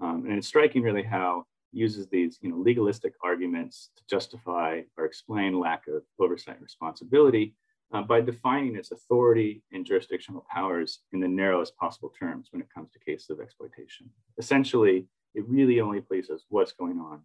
Um, 0.00 0.24
and 0.26 0.38
it's 0.38 0.46
striking 0.46 0.82
really 0.82 1.02
how 1.02 1.44
uses 1.72 2.08
these 2.08 2.38
you 2.40 2.50
know, 2.50 2.56
legalistic 2.56 3.14
arguments 3.22 3.90
to 3.96 4.02
justify 4.08 4.82
or 4.96 5.04
explain 5.04 5.58
lack 5.58 5.86
of 5.88 6.02
oversight 6.18 6.56
and 6.56 6.62
responsibility 6.62 7.54
uh, 7.92 8.02
by 8.02 8.20
defining 8.20 8.76
its 8.76 8.90
authority 8.90 9.62
and 9.72 9.84
jurisdictional 9.84 10.44
powers 10.50 11.00
in 11.12 11.20
the 11.20 11.28
narrowest 11.28 11.76
possible 11.76 12.12
terms 12.18 12.48
when 12.50 12.60
it 12.60 12.68
comes 12.74 12.90
to 12.90 12.98
cases 12.98 13.30
of 13.30 13.40
exploitation. 13.40 14.08
Essentially, 14.38 15.06
it 15.34 15.48
really 15.48 15.80
only 15.80 16.00
places 16.00 16.44
what's 16.48 16.72
going 16.72 16.98
on 16.98 17.20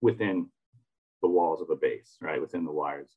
within 0.00 0.48
the 1.22 1.28
walls 1.28 1.60
of 1.60 1.70
a 1.70 1.76
base, 1.76 2.16
right, 2.20 2.40
within 2.40 2.64
the 2.64 2.72
wires. 2.72 3.10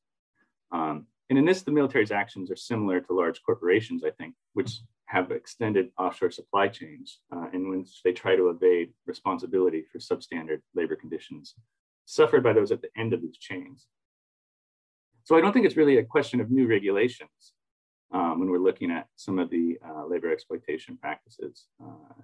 Um, 0.71 1.07
and 1.29 1.38
in 1.38 1.45
this, 1.45 1.62
the 1.62 1.71
military's 1.71 2.12
actions 2.12 2.51
are 2.51 2.55
similar 2.55 2.99
to 2.99 3.13
large 3.13 3.41
corporations, 3.43 4.03
I 4.03 4.12
think, 4.12 4.36
which 4.53 4.81
have 5.12 5.32
extended 5.32 5.89
offshore 5.97 6.32
supply 6.32 6.69
chains 6.69 7.19
uh, 7.36 7.47
in 7.52 7.69
which 7.69 8.02
they 8.04 8.13
try 8.13 8.34
to 8.36 8.50
evade 8.50 8.93
responsibility 9.06 9.84
for 9.91 10.00
substandard 10.00 10.62
labor 10.74 10.95
conditions 10.95 11.56
suffered 12.06 12.43
by 12.43 12.54
those 12.54 12.71
at 12.71 12.82
the 12.82 12.89
end 12.97 13.12
of 13.13 13.21
these 13.21 13.38
chains. 13.38 13.88
So 15.24 15.36
I 15.36 15.41
don't 15.41 15.52
think 15.52 15.65
it's 15.65 15.76
really 15.76 15.97
a 15.97 16.04
question 16.04 16.39
of 16.39 16.50
new 16.50 16.65
regulations 16.65 17.54
um, 18.13 18.39
when 18.39 18.50
we're 18.50 18.67
looking 18.69 18.89
at 18.89 19.08
some 19.17 19.38
of 19.38 19.50
the 19.50 19.78
uh, 19.86 20.06
labor 20.06 20.32
exploitation 20.32 20.97
practices. 20.97 21.65
Uh, 21.84 22.21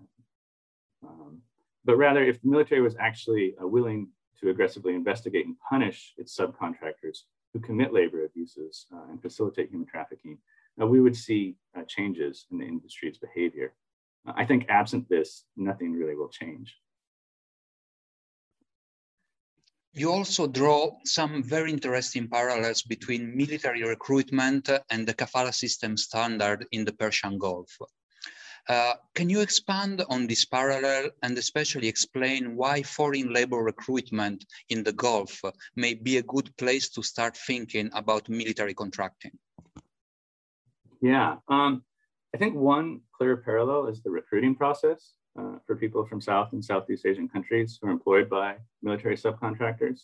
um, 1.05 1.41
but 1.83 1.97
rather 1.97 2.23
if 2.23 2.41
the 2.41 2.49
military 2.49 2.81
was 2.81 2.95
actually 2.99 3.53
uh, 3.61 3.67
willing 3.67 4.07
to 4.39 4.49
aggressively 4.49 4.93
investigate 4.95 5.45
and 5.45 5.55
punish 5.69 6.13
its 6.17 6.37
subcontractors 6.37 7.19
who 7.53 7.59
commit 7.59 7.93
labor 7.93 8.23
abuses 8.23 8.85
uh, 8.93 9.09
and 9.09 9.21
facilitate 9.21 9.69
human 9.69 9.87
trafficking, 9.87 10.37
we 10.85 11.01
would 11.01 11.15
see 11.15 11.55
uh, 11.75 11.81
changes 11.87 12.45
in 12.51 12.59
the 12.59 12.65
industry's 12.65 13.17
behavior. 13.17 13.73
Uh, 14.27 14.33
I 14.35 14.45
think 14.45 14.65
absent 14.69 15.09
this, 15.09 15.45
nothing 15.55 15.93
really 15.93 16.15
will 16.15 16.29
change. 16.29 16.75
You 19.93 20.11
also 20.11 20.45
draw 20.45 20.91
some 21.05 21.41
very 21.41 21.71
interesting 21.71 22.27
parallels 22.27 22.83
between 22.83 23.35
military 23.35 23.83
recruitment 23.83 24.69
and 24.91 25.07
the 25.07 25.13
kafala 25.15 25.51
system 25.51 25.97
standard 25.97 26.67
in 26.71 26.85
the 26.85 26.93
Persian 26.93 27.39
Gulf. 27.39 27.75
Uh, 28.69 28.93
can 29.15 29.29
you 29.29 29.39
expand 29.39 30.03
on 30.09 30.27
this 30.27 30.45
parallel 30.45 31.09
and 31.23 31.35
especially 31.37 31.87
explain 31.87 32.55
why 32.55 32.83
foreign 32.83 33.33
labor 33.33 33.63
recruitment 33.63 34.45
in 34.69 34.83
the 34.83 34.91
Gulf 34.91 35.41
may 35.75 35.95
be 35.95 36.17
a 36.17 36.23
good 36.23 36.55
place 36.57 36.89
to 36.89 37.01
start 37.01 37.35
thinking 37.35 37.89
about 37.93 38.29
military 38.29 38.75
contracting? 38.75 39.39
Yeah, 41.01 41.37
um, 41.47 41.83
I 42.33 42.37
think 42.37 42.55
one 42.55 43.01
clear 43.15 43.37
parallel 43.37 43.87
is 43.87 44.01
the 44.01 44.09
recruiting 44.09 44.55
process 44.55 45.13
uh, 45.39 45.57
for 45.65 45.75
people 45.75 46.05
from 46.05 46.21
South 46.21 46.53
and 46.53 46.63
Southeast 46.63 47.05
Asian 47.05 47.27
countries 47.27 47.77
who 47.81 47.87
are 47.87 47.91
employed 47.91 48.29
by 48.29 48.55
military 48.81 49.15
subcontractors. 49.15 50.01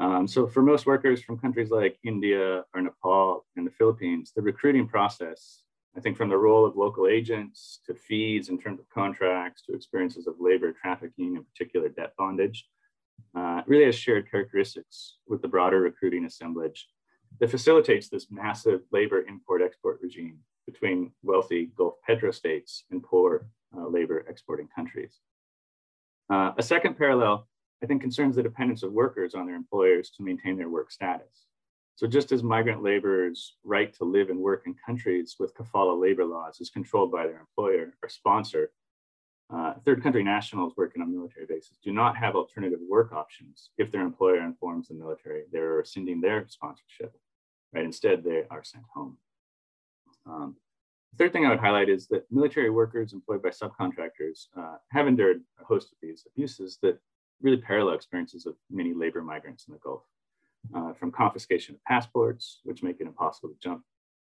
Um, 0.00 0.26
so 0.26 0.46
for 0.46 0.62
most 0.62 0.86
workers 0.86 1.22
from 1.22 1.38
countries 1.38 1.70
like 1.70 1.98
India 2.04 2.64
or 2.74 2.82
Nepal 2.82 3.46
and 3.56 3.66
the 3.66 3.70
Philippines, 3.70 4.32
the 4.34 4.42
recruiting 4.42 4.88
process 4.88 5.64
I 5.96 6.00
think 6.00 6.16
from 6.16 6.28
the 6.28 6.36
role 6.36 6.66
of 6.66 6.76
local 6.76 7.06
agents 7.06 7.80
to 7.86 7.94
fees 7.94 8.48
in 8.48 8.58
terms 8.58 8.80
of 8.80 8.88
contracts 8.90 9.62
to 9.66 9.74
experiences 9.74 10.26
of 10.26 10.34
labor 10.40 10.72
trafficking, 10.72 11.36
in 11.36 11.44
particular 11.44 11.88
debt 11.88 12.14
bondage, 12.18 12.66
uh, 13.36 13.62
really 13.66 13.84
has 13.84 13.94
shared 13.94 14.28
characteristics 14.28 15.18
with 15.28 15.40
the 15.40 15.48
broader 15.48 15.80
recruiting 15.80 16.24
assemblage 16.24 16.88
that 17.40 17.50
facilitates 17.50 18.08
this 18.08 18.30
massive 18.30 18.80
labor 18.92 19.22
import 19.22 19.62
export 19.62 19.98
regime 20.02 20.38
between 20.66 21.12
wealthy 21.22 21.70
Gulf 21.76 21.94
petrostates 22.08 22.82
and 22.90 23.02
poor 23.02 23.46
uh, 23.76 23.86
labor 23.86 24.24
exporting 24.28 24.68
countries. 24.74 25.20
Uh, 26.30 26.52
a 26.56 26.62
second 26.62 26.96
parallel, 26.96 27.46
I 27.82 27.86
think, 27.86 28.00
concerns 28.00 28.36
the 28.36 28.42
dependence 28.42 28.82
of 28.82 28.92
workers 28.92 29.34
on 29.34 29.46
their 29.46 29.56
employers 29.56 30.10
to 30.16 30.22
maintain 30.22 30.56
their 30.56 30.70
work 30.70 30.90
status. 30.90 31.46
So 31.96 32.06
just 32.06 32.32
as 32.32 32.42
migrant 32.42 32.82
laborers' 32.82 33.56
right 33.62 33.92
to 33.94 34.04
live 34.04 34.30
and 34.30 34.38
work 34.38 34.64
in 34.66 34.74
countries 34.84 35.36
with 35.38 35.54
kafala 35.54 36.00
labor 36.00 36.24
laws 36.24 36.60
is 36.60 36.70
controlled 36.70 37.12
by 37.12 37.26
their 37.26 37.38
employer 37.38 37.94
or 38.02 38.08
sponsor, 38.08 38.72
uh, 39.54 39.74
third 39.84 40.02
country 40.02 40.24
nationals 40.24 40.72
working 40.76 41.02
on 41.02 41.14
military 41.14 41.46
bases 41.46 41.78
do 41.84 41.92
not 41.92 42.16
have 42.16 42.34
alternative 42.34 42.80
work 42.88 43.12
options 43.12 43.70
if 43.78 43.92
their 43.92 44.00
employer 44.00 44.40
informs 44.40 44.88
the 44.88 44.94
military 44.94 45.42
they're 45.52 45.74
rescinding 45.74 46.20
their 46.20 46.46
sponsorship. 46.48 47.14
Right? 47.74 47.84
Instead, 47.84 48.22
they 48.22 48.44
are 48.50 48.62
sent 48.62 48.84
home. 48.94 49.18
Um, 50.26 50.56
the 51.12 51.24
third 51.24 51.32
thing 51.32 51.44
I 51.44 51.50
would 51.50 51.60
highlight 51.60 51.88
is 51.88 52.06
that 52.08 52.30
military 52.30 52.70
workers 52.70 53.12
employed 53.12 53.42
by 53.42 53.50
subcontractors 53.50 54.46
uh, 54.56 54.76
have 54.90 55.06
endured 55.06 55.42
a 55.60 55.64
host 55.64 55.92
of 55.92 55.98
these 56.00 56.26
abuses 56.34 56.78
that 56.82 56.98
really 57.42 57.56
parallel 57.56 57.94
experiences 57.94 58.46
of 58.46 58.54
many 58.70 58.94
labor 58.94 59.22
migrants 59.22 59.66
in 59.66 59.74
the 59.74 59.80
Gulf 59.80 60.02
uh, 60.74 60.92
from 60.94 61.10
confiscation 61.10 61.74
of 61.74 61.84
passports, 61.84 62.60
which 62.64 62.82
make 62.82 63.00
it 63.00 63.06
impossible 63.06 63.50
to 63.50 63.56
jump 63.60 63.82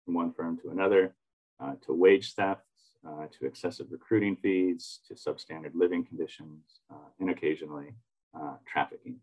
from 0.05 0.15
one 0.15 0.33
firm 0.33 0.59
to 0.59 0.71
another, 0.71 1.15
uh, 1.61 1.75
to 1.85 1.93
wage 1.93 2.35
theft, 2.35 2.61
uh, 3.07 3.27
to 3.39 3.47
excessive 3.47 3.87
recruiting 3.91 4.37
fees, 4.37 5.01
to 5.07 5.15
substandard 5.15 5.73
living 5.75 6.05
conditions, 6.05 6.81
uh, 6.91 7.09
and 7.21 7.31
occasionally 7.31 7.95
uh, 8.39 8.55
trafficking. 8.71 9.17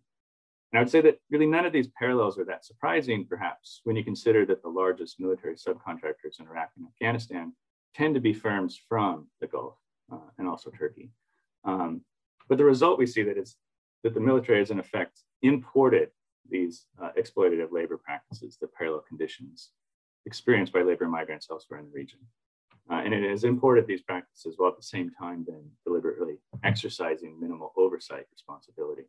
And 0.74 0.80
I 0.80 0.82
would 0.82 0.90
say 0.90 1.02
that 1.02 1.20
really 1.30 1.46
none 1.46 1.68
of 1.68 1.72
these 1.72 1.90
parallels 2.00 2.40
are 2.40 2.46
that 2.46 2.66
surprising, 2.66 3.28
perhaps, 3.30 3.82
when 3.84 3.96
you 3.96 4.04
consider 4.04 4.44
that 4.48 4.64
the 4.64 4.70
largest 4.70 5.20
military 5.20 5.54
subcontractors 5.54 6.40
in 6.40 6.48
Iraq 6.48 6.72
and 6.76 6.88
Afghanistan 6.88 7.54
tend 7.94 8.16
to 8.16 8.20
be 8.20 8.34
firms 8.34 8.82
from 8.90 9.28
the 9.40 9.46
Gulf 9.46 9.76
uh, 10.12 10.18
and 10.40 10.48
also 10.48 10.72
Turkey. 10.72 11.12
Um, 11.64 12.02
but 12.50 12.58
the 12.58 12.66
result 12.66 12.98
we 12.98 13.06
see 13.06 13.22
that 13.22 13.38
is 13.38 13.56
that 14.04 14.16
the 14.16 14.20
military 14.20 14.58
has 14.58 14.72
in 14.72 14.80
effect 14.80 15.20
imported 15.44 16.10
these 16.50 16.88
uh, 17.00 17.12
exploitative 17.20 17.72
labor 17.72 17.98
practices, 18.04 18.58
the 18.60 18.68
parallel 18.68 19.06
conditions 19.08 19.70
experienced 20.26 20.74
by 20.74 20.82
labor 20.82 21.08
migrants 21.08 21.48
elsewhere 21.52 21.82
in 21.82 21.86
the 21.86 21.92
region. 21.92 22.20
Uh, 22.90 22.96
and 22.96 23.14
it 23.14 23.30
has 23.30 23.44
imported 23.44 23.86
these 23.86 24.02
practices 24.02 24.56
while 24.58 24.72
at 24.72 24.78
the 24.78 24.84
same 24.84 25.12
time 25.12 25.44
been 25.44 25.70
deliberately 25.86 26.40
exercising 26.64 27.40
minimal 27.40 27.74
oversight 27.78 28.26
responsibility. 28.32 29.04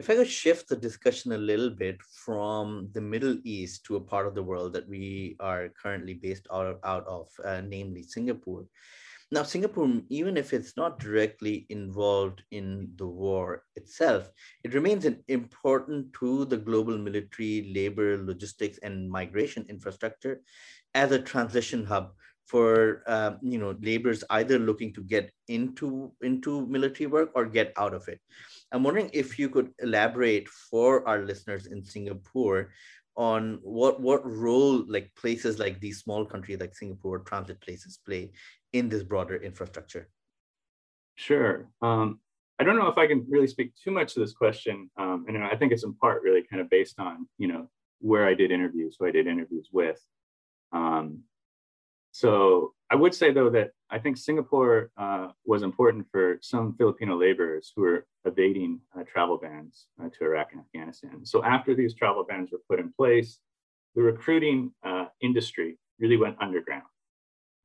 If 0.00 0.08
I 0.08 0.16
could 0.16 0.28
shift 0.28 0.68
the 0.68 0.76
discussion 0.76 1.32
a 1.32 1.38
little 1.50 1.68
bit 1.68 1.98
from 2.24 2.88
the 2.92 3.02
Middle 3.02 3.36
East 3.44 3.84
to 3.84 3.96
a 3.96 4.00
part 4.00 4.26
of 4.26 4.34
the 4.34 4.42
world 4.42 4.72
that 4.72 4.88
we 4.88 5.36
are 5.40 5.68
currently 5.80 6.14
based 6.14 6.46
out 6.50 6.66
of, 6.66 6.78
out 6.84 7.06
of 7.06 7.28
uh, 7.44 7.60
namely 7.60 8.02
Singapore, 8.02 8.64
now, 9.32 9.44
Singapore, 9.44 9.88
even 10.08 10.36
if 10.36 10.52
it's 10.52 10.76
not 10.76 10.98
directly 10.98 11.66
involved 11.68 12.42
in 12.50 12.90
the 12.96 13.06
war 13.06 13.62
itself, 13.76 14.28
it 14.64 14.74
remains 14.74 15.04
an 15.04 15.22
important 15.28 16.12
to 16.14 16.46
the 16.46 16.56
global 16.56 16.98
military, 16.98 17.70
labor, 17.72 18.18
logistics, 18.18 18.78
and 18.78 19.08
migration 19.08 19.64
infrastructure 19.68 20.40
as 20.94 21.12
a 21.12 21.22
transition 21.22 21.84
hub 21.84 22.10
for 22.46 23.04
uh, 23.06 23.34
you 23.42 23.58
know 23.58 23.76
laborers 23.80 24.24
either 24.30 24.58
looking 24.58 24.92
to 24.94 25.02
get 25.04 25.30
into 25.46 26.10
into 26.22 26.66
military 26.66 27.06
work 27.06 27.30
or 27.36 27.46
get 27.46 27.72
out 27.76 27.94
of 27.94 28.08
it. 28.08 28.20
I'm 28.72 28.82
wondering 28.84 29.10
if 29.12 29.38
you 29.38 29.48
could 29.48 29.72
elaborate 29.80 30.48
for 30.48 31.06
our 31.08 31.22
listeners 31.22 31.66
in 31.66 31.84
Singapore 31.84 32.70
on 33.16 33.58
what 33.62 34.00
what 34.00 34.24
role 34.24 34.84
like 34.86 35.10
places 35.16 35.58
like 35.58 35.80
these 35.80 36.00
small 36.00 36.24
countries 36.24 36.60
like 36.60 36.74
Singapore 36.74 37.18
transit 37.20 37.60
places 37.60 37.98
play 38.06 38.30
in 38.72 38.88
this 38.88 39.02
broader 39.02 39.36
infrastructure. 39.36 40.08
Sure. 41.16 41.68
Um, 41.82 42.20
I 42.58 42.64
don't 42.64 42.78
know 42.78 42.88
if 42.88 42.98
I 42.98 43.06
can 43.06 43.26
really 43.28 43.46
speak 43.46 43.72
too 43.74 43.90
much 43.90 44.14
to 44.14 44.20
this 44.20 44.32
question, 44.32 44.90
um, 44.96 45.24
and 45.26 45.42
I 45.42 45.56
think 45.56 45.72
it's 45.72 45.84
in 45.84 45.94
part 45.94 46.22
really 46.22 46.42
kind 46.48 46.62
of 46.62 46.70
based 46.70 47.00
on 47.00 47.26
you 47.38 47.48
know 47.48 47.68
where 48.00 48.26
I 48.26 48.34
did 48.34 48.50
interviews, 48.50 48.96
who 48.98 49.06
I 49.06 49.10
did 49.10 49.26
interviews 49.26 49.68
with. 49.72 50.00
Um, 50.72 51.24
so 52.12 52.74
I 52.90 52.96
would 52.96 53.14
say 53.14 53.32
though 53.32 53.50
that 53.50 53.70
I 53.88 53.98
think 53.98 54.16
Singapore 54.16 54.90
uh, 54.96 55.28
was 55.44 55.62
important 55.62 56.06
for 56.10 56.38
some 56.42 56.74
Filipino 56.76 57.16
laborers 57.16 57.72
who 57.74 57.82
were 57.82 58.06
evading 58.24 58.80
uh, 58.96 59.04
travel 59.04 59.38
bans 59.38 59.86
uh, 60.02 60.08
to 60.08 60.24
Iraq 60.24 60.48
and 60.52 60.60
Afghanistan. 60.60 61.24
So 61.24 61.44
after 61.44 61.74
these 61.74 61.94
travel 61.94 62.24
bans 62.28 62.50
were 62.50 62.60
put 62.68 62.80
in 62.80 62.92
place, 62.92 63.38
the 63.94 64.02
recruiting 64.02 64.72
uh, 64.84 65.06
industry 65.20 65.78
really 66.00 66.16
went 66.16 66.36
underground, 66.40 66.84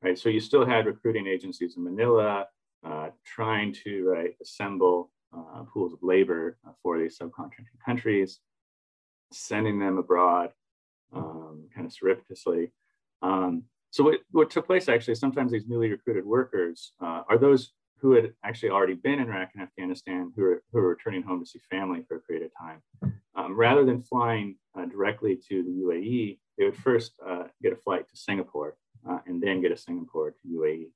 right? 0.02 0.18
So 0.18 0.28
you 0.28 0.40
still 0.40 0.64
had 0.64 0.86
recruiting 0.86 1.26
agencies 1.26 1.76
in 1.76 1.82
Manila 1.84 2.46
uh, 2.84 3.08
trying 3.24 3.74
to 3.84 4.08
right, 4.08 4.34
assemble 4.40 5.10
uh, 5.36 5.64
pools 5.72 5.92
of 5.92 5.98
labor 6.02 6.56
for 6.82 6.98
these 6.98 7.18
subcontracting 7.18 7.80
countries, 7.84 8.38
sending 9.32 9.78
them 9.80 9.98
abroad 9.98 10.50
um, 11.12 11.68
kind 11.74 11.86
of 11.86 11.92
surreptitiously. 11.92 12.70
Um, 13.22 13.64
so 13.96 14.04
what, 14.04 14.20
what 14.30 14.50
took 14.50 14.66
place 14.66 14.90
actually, 14.90 15.14
sometimes 15.14 15.52
these 15.52 15.66
newly 15.66 15.88
recruited 15.88 16.26
workers 16.26 16.92
uh, 17.00 17.22
are 17.30 17.38
those 17.38 17.72
who 17.98 18.12
had 18.12 18.34
actually 18.44 18.68
already 18.68 18.92
been 18.92 19.20
in 19.20 19.30
Iraq 19.30 19.52
and 19.54 19.62
Afghanistan 19.62 20.34
who 20.36 20.44
are, 20.44 20.62
who 20.70 20.80
are 20.80 20.88
returning 20.88 21.22
home 21.22 21.40
to 21.40 21.46
see 21.46 21.60
family 21.70 22.04
for 22.06 22.18
a 22.18 22.20
period 22.20 22.44
of 22.44 22.50
time. 22.60 22.82
Um, 23.34 23.56
rather 23.56 23.86
than 23.86 24.02
flying 24.02 24.56
uh, 24.78 24.84
directly 24.84 25.40
to 25.48 25.62
the 25.62 25.70
UAE, 25.70 26.38
they 26.58 26.64
would 26.66 26.76
first 26.76 27.12
uh, 27.26 27.44
get 27.62 27.72
a 27.72 27.76
flight 27.76 28.06
to 28.10 28.16
Singapore 28.18 28.76
uh, 29.08 29.20
and 29.26 29.42
then 29.42 29.62
get 29.62 29.72
a 29.72 29.76
Singapore 29.78 30.32
to 30.32 30.46
UAE. 30.46 30.88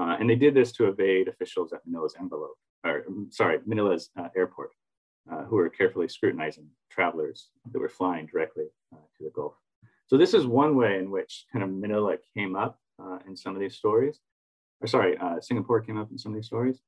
Uh, 0.00 0.16
and 0.18 0.28
they 0.28 0.34
did 0.34 0.52
this 0.52 0.72
to 0.72 0.88
evade 0.88 1.28
officials 1.28 1.72
at 1.72 1.82
Manila's 1.86 2.16
envelope, 2.18 2.56
or 2.84 3.04
um, 3.06 3.28
sorry, 3.30 3.60
Manila's 3.64 4.10
uh, 4.18 4.26
airport, 4.36 4.70
who 5.46 5.54
were 5.54 5.68
carefully 5.68 6.08
scrutinizing 6.08 6.66
travelers 6.90 7.50
that 7.70 7.78
were 7.78 7.88
flying 7.88 8.26
directly 8.26 8.64
to 8.92 9.22
the 9.22 9.30
Gulf. 9.30 9.54
So 10.10 10.18
this 10.18 10.34
is 10.34 10.44
one 10.44 10.74
way 10.74 10.98
in 10.98 11.12
which 11.12 11.46
kind 11.52 11.62
of 11.62 11.70
Manila 11.70 12.16
came 12.36 12.56
up 12.56 12.80
uh, 13.00 13.18
in 13.28 13.36
some 13.36 13.54
of 13.54 13.60
these 13.60 13.76
stories. 13.76 14.18
Or 14.80 14.88
sorry, 14.88 15.16
uh, 15.16 15.40
Singapore 15.40 15.80
came 15.82 15.96
up 15.96 16.10
in 16.10 16.18
some 16.18 16.32
of 16.32 16.36
these 16.36 16.48
stories. 16.48 16.80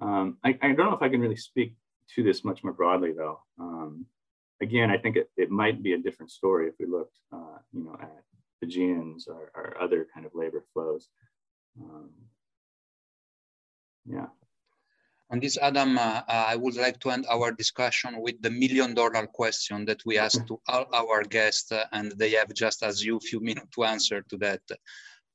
Um, 0.00 0.38
I, 0.42 0.58
I, 0.62 0.68
don't 0.68 0.86
know 0.86 0.94
if 0.94 1.02
I 1.02 1.10
can 1.10 1.20
really 1.20 1.36
speak 1.36 1.76
to 2.14 2.22
this 2.22 2.44
much 2.44 2.64
more 2.64 2.72
broadly 2.72 3.12
though. 3.12 3.40
Um, 3.60 4.06
again, 4.62 4.90
I 4.90 4.96
think 4.96 5.16
it, 5.16 5.28
it 5.36 5.50
might 5.50 5.82
be 5.82 5.92
a 5.92 5.98
different 5.98 6.32
story 6.32 6.66
if 6.66 6.74
we 6.80 6.86
looked, 6.86 7.18
uh, 7.30 7.58
you 7.74 7.84
know, 7.84 7.94
at 8.00 8.24
Fijians 8.60 9.28
or, 9.28 9.52
or, 9.54 9.76
other 9.78 10.06
kind 10.14 10.24
of 10.24 10.32
labor 10.34 10.64
flows. 10.72 11.08
Um, 11.78 12.08
yeah. 14.06 14.28
On 15.32 15.40
this, 15.40 15.56
Adam, 15.56 15.96
uh, 15.96 16.20
uh, 16.28 16.44
I 16.48 16.56
would 16.56 16.76
like 16.76 17.00
to 17.00 17.10
end 17.10 17.24
our 17.26 17.52
discussion 17.52 18.20
with 18.20 18.42
the 18.42 18.50
million 18.50 18.92
dollar 18.92 19.26
question 19.26 19.86
that 19.86 20.04
we 20.04 20.18
asked 20.18 20.46
to 20.48 20.60
all 20.68 20.84
our 20.92 21.22
guests, 21.22 21.72
uh, 21.72 21.86
and 21.90 22.12
they 22.18 22.32
have 22.32 22.52
just 22.52 22.82
as 22.82 23.02
you 23.02 23.18
few 23.18 23.40
minutes 23.40 23.68
to 23.74 23.84
answer 23.84 24.20
to 24.28 24.36
that. 24.36 24.60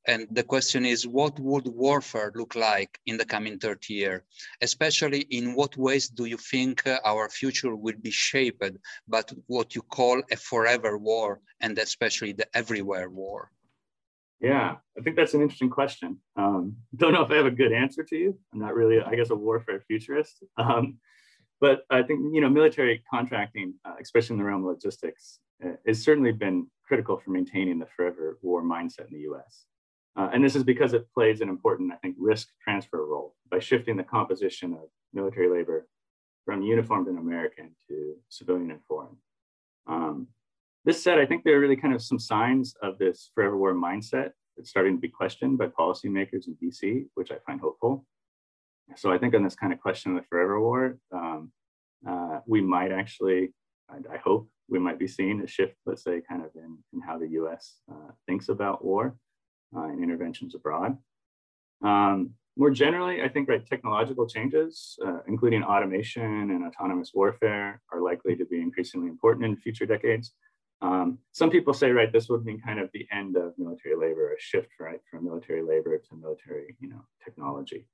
And 0.05 0.27
the 0.29 0.43
question 0.43 0.85
is, 0.85 1.07
what 1.07 1.39
would 1.39 1.67
warfare 1.67 2.31
look 2.35 2.53
like 2.55 2.99
in 3.07 3.17
the 3.17 3.25
coming 3.25 3.57
30 3.57 3.93
years? 3.95 4.21
Especially 4.61 5.21
in 5.31 5.55
what 5.55 5.75
ways 5.75 6.09
do 6.09 6.25
you 6.25 6.37
think 6.37 6.85
uh, 6.85 6.99
our 7.03 7.27
future 7.27 7.75
will 7.75 7.97
be 7.99 8.11
shaped 8.11 8.77
by 9.07 9.23
what 9.47 9.73
you 9.73 9.81
call 9.81 10.21
a 10.31 10.35
forever 10.35 10.99
war, 10.99 11.41
and 11.59 11.75
especially 11.79 12.33
the 12.33 12.47
everywhere 12.55 13.09
war? 13.09 13.51
Yeah, 14.39 14.75
I 14.97 15.01
think 15.01 15.15
that's 15.15 15.33
an 15.33 15.41
interesting 15.41 15.69
question. 15.69 16.19
Um, 16.35 16.75
don't 16.95 17.13
know 17.13 17.23
if 17.23 17.31
I 17.31 17.35
have 17.35 17.45
a 17.45 17.51
good 17.51 17.71
answer 17.71 18.03
to 18.03 18.15
you. 18.15 18.37
I'm 18.53 18.59
not 18.59 18.75
really, 18.75 19.01
I 19.01 19.15
guess, 19.15 19.29
a 19.29 19.35
warfare 19.35 19.81
futurist. 19.87 20.43
Um, 20.57 20.97
but 21.59 21.85
I 21.89 22.03
think 22.03 22.19
you 22.35 22.41
know, 22.41 22.49
military 22.49 23.03
contracting, 23.09 23.73
uh, 23.83 23.95
especially 23.99 24.35
in 24.35 24.37
the 24.37 24.43
realm 24.43 24.61
of 24.61 24.75
logistics, 24.75 25.39
uh, 25.65 25.71
has 25.87 26.03
certainly 26.03 26.31
been 26.31 26.67
critical 26.83 27.17
for 27.17 27.31
maintaining 27.31 27.79
the 27.79 27.87
forever 27.87 28.37
war 28.43 28.61
mindset 28.61 29.07
in 29.07 29.13
the 29.13 29.21
U.S. 29.21 29.65
Uh, 30.15 30.29
and 30.31 30.43
this 30.43 30.55
is 30.55 30.63
because 30.63 30.93
it 30.93 31.11
plays 31.13 31.41
an 31.41 31.49
important, 31.49 31.91
I 31.91 31.95
think, 31.95 32.15
risk 32.19 32.49
transfer 32.63 33.03
role 33.05 33.35
by 33.49 33.57
shifting 33.57 33.97
the 33.97 34.03
composition 34.03 34.73
of 34.73 34.89
military 35.13 35.49
labor 35.49 35.87
from 36.45 36.61
uniformed 36.61 37.07
and 37.07 37.17
American 37.17 37.75
to 37.87 38.15
civilian 38.29 38.71
and 38.71 38.79
foreign. 38.87 39.17
Um, 39.87 40.27
this 40.85 41.03
said, 41.03 41.19
I 41.19 41.25
think 41.25 41.43
there 41.43 41.57
are 41.57 41.59
really 41.59 41.75
kind 41.75 41.93
of 41.93 42.01
some 42.01 42.19
signs 42.19 42.75
of 42.81 42.97
this 42.97 43.31
forever 43.35 43.57
war 43.57 43.73
mindset 43.73 44.31
that's 44.55 44.69
starting 44.69 44.95
to 44.95 45.01
be 45.01 45.09
questioned 45.09 45.57
by 45.57 45.67
policymakers 45.67 46.47
in 46.47 46.55
DC, 46.61 47.05
which 47.15 47.31
I 47.31 47.37
find 47.45 47.59
hopeful. 47.59 48.05
So 48.95 49.11
I 49.11 49.17
think 49.17 49.35
on 49.35 49.43
this 49.43 49.55
kind 49.55 49.73
of 49.73 49.79
question 49.79 50.15
of 50.15 50.21
the 50.21 50.27
forever 50.29 50.61
war, 50.61 50.97
um, 51.11 51.51
uh, 52.07 52.39
we 52.45 52.61
might 52.61 52.91
actually, 52.91 53.53
I, 53.89 54.15
I, 54.15 54.17
hope 54.17 54.49
we 54.69 54.79
might 54.79 54.99
be 54.99 55.07
seeing 55.07 55.41
a 55.41 55.47
shift, 55.47 55.75
let's 55.85 56.03
say, 56.03 56.21
kind 56.27 56.43
of 56.43 56.51
in, 56.55 56.77
in 56.93 57.01
how 57.01 57.17
the 57.17 57.27
US 57.29 57.79
uh, 57.91 58.11
thinks 58.27 58.49
about 58.49 58.85
war 58.85 59.17
uh, 59.75 59.83
and 59.83 60.01
interventions 60.01 60.55
abroad. 60.55 60.97
Um, 61.83 62.31
more 62.57 62.71
generally, 62.71 63.21
I 63.21 63.29
think 63.29 63.49
right, 63.49 63.65
technological 63.65 64.27
changes, 64.27 64.97
uh, 65.05 65.19
including 65.27 65.63
automation 65.63 66.51
and 66.51 66.65
autonomous 66.65 67.11
warfare, 67.13 67.81
are 67.91 68.01
likely 68.01 68.35
to 68.35 68.45
be 68.45 68.59
increasingly 68.59 69.09
important 69.09 69.45
in 69.45 69.57
future 69.57 69.85
decades. 69.85 70.33
Um, 70.81 71.17
some 71.31 71.49
people 71.49 71.73
say, 71.73 71.91
right, 71.91 72.11
this 72.11 72.29
would 72.29 72.45
mean 72.45 72.61
kind 72.61 72.79
of 72.79 72.89
the 72.93 73.07
end 73.11 73.35
of 73.35 73.53
military 73.57 73.95
labor, 73.95 74.33
a 74.33 74.39
shift, 74.39 74.69
right, 74.79 75.01
from 75.09 75.25
military 75.25 75.63
labor 75.63 75.97
to 75.97 76.15
military, 76.15 76.75
you 76.79 76.89
know, 76.89 77.03
technology. 77.23 77.87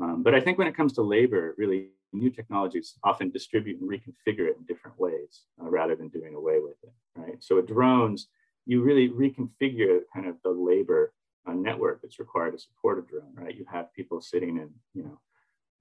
Um, 0.00 0.22
but 0.24 0.34
I 0.34 0.40
think 0.40 0.58
when 0.58 0.66
it 0.66 0.76
comes 0.76 0.92
to 0.94 1.02
labor, 1.02 1.54
really 1.56 1.90
new 2.12 2.30
technologies 2.30 2.98
often 3.04 3.30
distribute 3.30 3.80
and 3.80 3.88
reconfigure 3.88 4.48
it 4.48 4.56
in 4.56 4.64
different 4.66 4.98
ways 4.98 5.42
uh, 5.62 5.68
rather 5.68 5.94
than 5.94 6.08
doing 6.08 6.34
away 6.34 6.58
with 6.60 6.76
it, 6.82 6.92
right? 7.16 7.36
So 7.40 7.56
with 7.56 7.68
drones, 7.68 8.28
you 8.66 8.82
really 8.82 9.08
reconfigure 9.08 10.00
kind 10.12 10.26
of 10.26 10.36
the 10.42 10.50
labor 10.50 11.12
uh, 11.46 11.52
network 11.52 12.02
that's 12.02 12.18
required 12.18 12.52
to 12.52 12.58
support 12.58 12.98
a 12.98 13.02
drone, 13.02 13.34
right? 13.34 13.54
You 13.54 13.66
have 13.70 13.92
people 13.94 14.20
sitting 14.20 14.56
in, 14.56 14.70
you 14.94 15.04
know, 15.04 15.20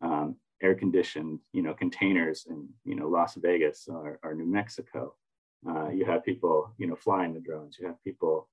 um, 0.08 0.36
air-conditioned, 0.62 1.40
you 1.52 1.62
know, 1.62 1.74
containers 1.74 2.46
in, 2.50 2.70
you 2.84 2.96
know, 2.96 3.08
Las 3.08 3.36
Vegas 3.36 3.88
or, 3.88 4.20
or 4.24 4.34
New 4.36 4.46
Mexico. 4.46 5.16
Uh, 5.68 5.90
you 5.90 6.06
have 6.06 6.26
people, 6.26 6.74
you 6.78 6.88
know, 6.88 6.96
flying 6.96 7.34
the 7.34 7.40
drones. 7.40 7.78
You 7.80 7.88
have 7.88 8.04
people, 8.04 8.50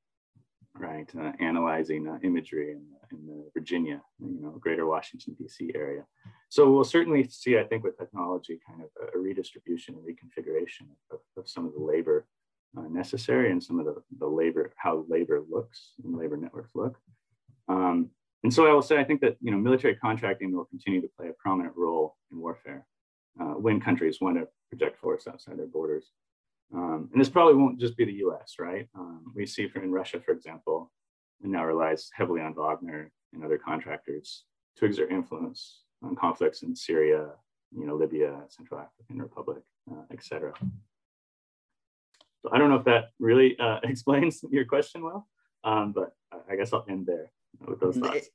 right, 0.74 1.10
uh, 1.18 1.32
analyzing 1.40 2.06
uh, 2.08 2.18
imagery 2.22 2.72
in, 2.72 2.82
in 3.10 3.26
the 3.26 3.50
Virginia, 3.52 4.00
you 4.20 4.40
know, 4.40 4.50
greater 4.60 4.86
Washington, 4.86 5.34
D.C. 5.38 5.72
area. 5.74 6.04
So 6.48 6.70
we'll 6.70 6.84
certainly 6.84 7.26
see, 7.28 7.58
I 7.58 7.64
think, 7.64 7.82
with 7.82 7.98
technology, 7.98 8.60
kind 8.66 8.82
of 8.82 8.88
a, 9.14 9.18
redistribution 9.18 9.96
and 9.96 10.04
reconfiguration 10.04 10.86
of, 11.10 11.18
of, 11.36 11.48
some 11.48 11.66
of 11.66 11.74
the 11.74 11.80
labor 11.80 12.26
uh, 12.76 12.88
necessary 12.88 13.50
and 13.50 13.62
some 13.62 13.80
of 13.80 13.86
the, 13.86 13.96
the 14.18 14.26
labor, 14.26 14.72
how 14.76 15.04
labor 15.08 15.42
looks 15.50 15.92
and 16.04 16.16
labor 16.16 16.36
networks 16.36 16.70
look. 16.74 16.96
Um, 17.68 18.10
and 18.42 18.52
so 18.52 18.66
I 18.66 18.72
will 18.72 18.82
say, 18.82 18.98
I 18.98 19.04
think 19.04 19.20
that, 19.20 19.36
you 19.40 19.50
know, 19.50 19.58
military 19.58 19.96
contracting 19.96 20.54
will 20.54 20.64
continue 20.64 21.00
to 21.00 21.10
play 21.16 21.28
a 21.28 21.32
prominent 21.32 21.76
role 21.76 22.16
in 22.32 22.38
warfare 22.38 22.86
uh, 23.40 23.54
when 23.54 23.80
countries 23.80 24.18
want 24.20 24.38
to 24.38 24.48
project 24.70 24.98
force 24.98 25.26
outside 25.26 25.58
their 25.58 25.66
borders. 25.66 26.06
Um, 26.74 27.08
and 27.12 27.20
this 27.20 27.28
probably 27.28 27.54
won't 27.54 27.80
just 27.80 27.96
be 27.96 28.04
the 28.04 28.24
US, 28.26 28.56
right? 28.58 28.88
Um, 28.96 29.32
we 29.34 29.46
see 29.46 29.68
in 29.74 29.90
Russia, 29.90 30.20
for 30.20 30.32
example, 30.32 30.90
it 31.42 31.48
now 31.48 31.64
relies 31.64 32.10
heavily 32.14 32.40
on 32.40 32.54
Wagner 32.54 33.10
and 33.32 33.44
other 33.44 33.58
contractors 33.58 34.44
to 34.76 34.84
exert 34.84 35.10
influence 35.10 35.82
on 36.02 36.14
conflicts 36.16 36.62
in 36.62 36.74
Syria, 36.74 37.30
you 37.76 37.86
know, 37.86 37.96
Libya, 37.96 38.40
Central 38.48 38.80
African 38.80 39.20
Republic, 39.22 39.62
uh, 39.90 40.02
et 40.12 40.22
cetera. 40.22 40.52
So 42.42 42.50
I 42.52 42.58
don't 42.58 42.70
know 42.70 42.76
if 42.76 42.84
that 42.84 43.10
really 43.18 43.58
uh, 43.58 43.80
explains 43.84 44.44
your 44.50 44.64
question 44.64 45.02
well, 45.02 45.28
um, 45.64 45.92
but 45.92 46.12
I 46.50 46.56
guess 46.56 46.72
I'll 46.72 46.86
end 46.88 47.06
there 47.06 47.30
with 47.66 47.80
those 47.80 47.96
thoughts. 47.96 48.28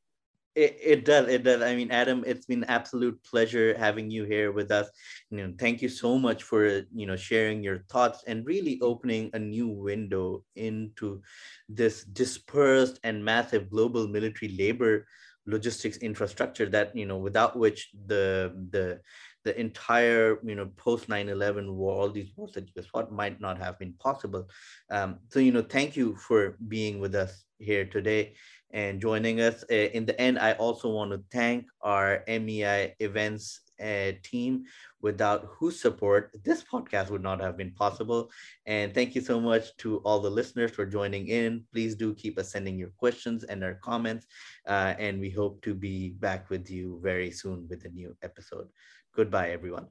It, 0.56 0.78
it 0.82 1.06
does. 1.06 1.28
It 1.28 1.44
does. 1.44 1.62
I 1.62 1.76
mean, 1.76 1.92
Adam, 1.92 2.24
it's 2.26 2.46
been 2.46 2.64
absolute 2.66 3.22
pleasure 3.24 3.76
having 3.78 4.10
you 4.10 4.24
here 4.24 4.54
with 4.54 4.72
us. 4.72 4.90
You 5.30 5.38
know, 5.38 5.54
thank 5.60 5.82
you 5.82 5.90
so 5.90 6.18
much 6.18 6.44
for 6.44 6.66
you 6.96 7.06
know 7.06 7.18
sharing 7.18 7.62
your 7.62 7.80
thoughts 7.90 8.24
and 8.26 8.46
really 8.46 8.80
opening 8.82 9.30
a 9.34 9.40
new 9.40 9.68
window 9.68 10.44
into 10.56 11.22
this 11.68 12.06
dispersed 12.06 13.00
and 13.04 13.24
massive 13.24 13.70
global 13.70 14.08
military 14.08 14.56
labor 14.56 15.06
logistics 15.46 15.98
infrastructure 15.98 16.66
that 16.66 16.96
you 16.96 17.06
know 17.06 17.18
without 17.18 17.56
which 17.56 17.92
the 18.08 18.50
the 18.72 19.00
the 19.44 19.58
entire 19.60 20.40
you 20.44 20.56
know 20.56 20.66
post 20.76 21.08
9-11 21.08 21.72
war 21.72 21.94
all 21.94 22.10
these 22.10 22.32
wars 22.36 22.54
that 22.54 22.68
you 22.76 22.82
fought 22.82 23.12
might 23.12 23.40
not 23.40 23.60
have 23.60 23.78
been 23.78 23.94
possible 24.00 24.50
um, 24.90 25.20
so 25.30 25.40
you 25.40 25.52
know 25.52 25.62
thank 25.62 25.96
you 25.96 26.16
for 26.16 26.58
being 26.68 27.00
with 27.00 27.14
us 27.14 27.46
here 27.60 27.86
today 27.86 28.34
and 28.76 29.00
joining 29.00 29.40
us. 29.40 29.64
Uh, 29.72 29.88
in 29.96 30.06
the 30.06 30.20
end, 30.20 30.38
I 30.38 30.52
also 30.54 30.90
want 30.90 31.12
to 31.12 31.24
thank 31.32 31.66
our 31.82 32.24
MEI 32.28 32.94
events 33.00 33.62
uh, 33.82 34.12
team 34.22 34.66
without 35.02 35.48
whose 35.58 35.80
support 35.80 36.32
this 36.44 36.62
podcast 36.64 37.10
would 37.10 37.24
not 37.24 37.40
have 37.40 37.56
been 37.56 37.72
possible. 37.72 38.30
And 38.66 38.94
thank 38.94 39.16
you 39.16 39.22
so 39.22 39.40
much 39.40 39.76
to 39.78 40.00
all 40.00 40.20
the 40.20 40.30
listeners 40.30 40.72
for 40.72 40.86
joining 40.86 41.28
in. 41.30 41.64
Please 41.72 41.96
do 41.96 42.14
keep 42.14 42.38
us 42.38 42.52
sending 42.52 42.78
your 42.78 42.92
questions 42.98 43.46
and 43.46 43.64
our 43.64 43.76
comments. 43.76 44.28
Uh, 44.68 44.94
and 45.00 45.22
we 45.22 45.30
hope 45.30 45.62
to 45.62 45.74
be 45.74 46.10
back 46.10 46.50
with 46.50 46.70
you 46.70 47.00
very 47.02 47.32
soon 47.32 47.68
with 47.70 47.86
a 47.86 47.90
new 47.90 48.16
episode. 48.24 48.68
Goodbye, 49.16 49.52
everyone. 49.52 49.88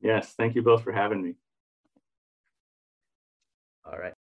Yes, 0.00 0.32
thank 0.38 0.54
you 0.54 0.62
both 0.62 0.82
for 0.82 0.92
having 0.92 1.22
me. 1.22 1.34
All 3.84 3.98
right. 3.98 4.14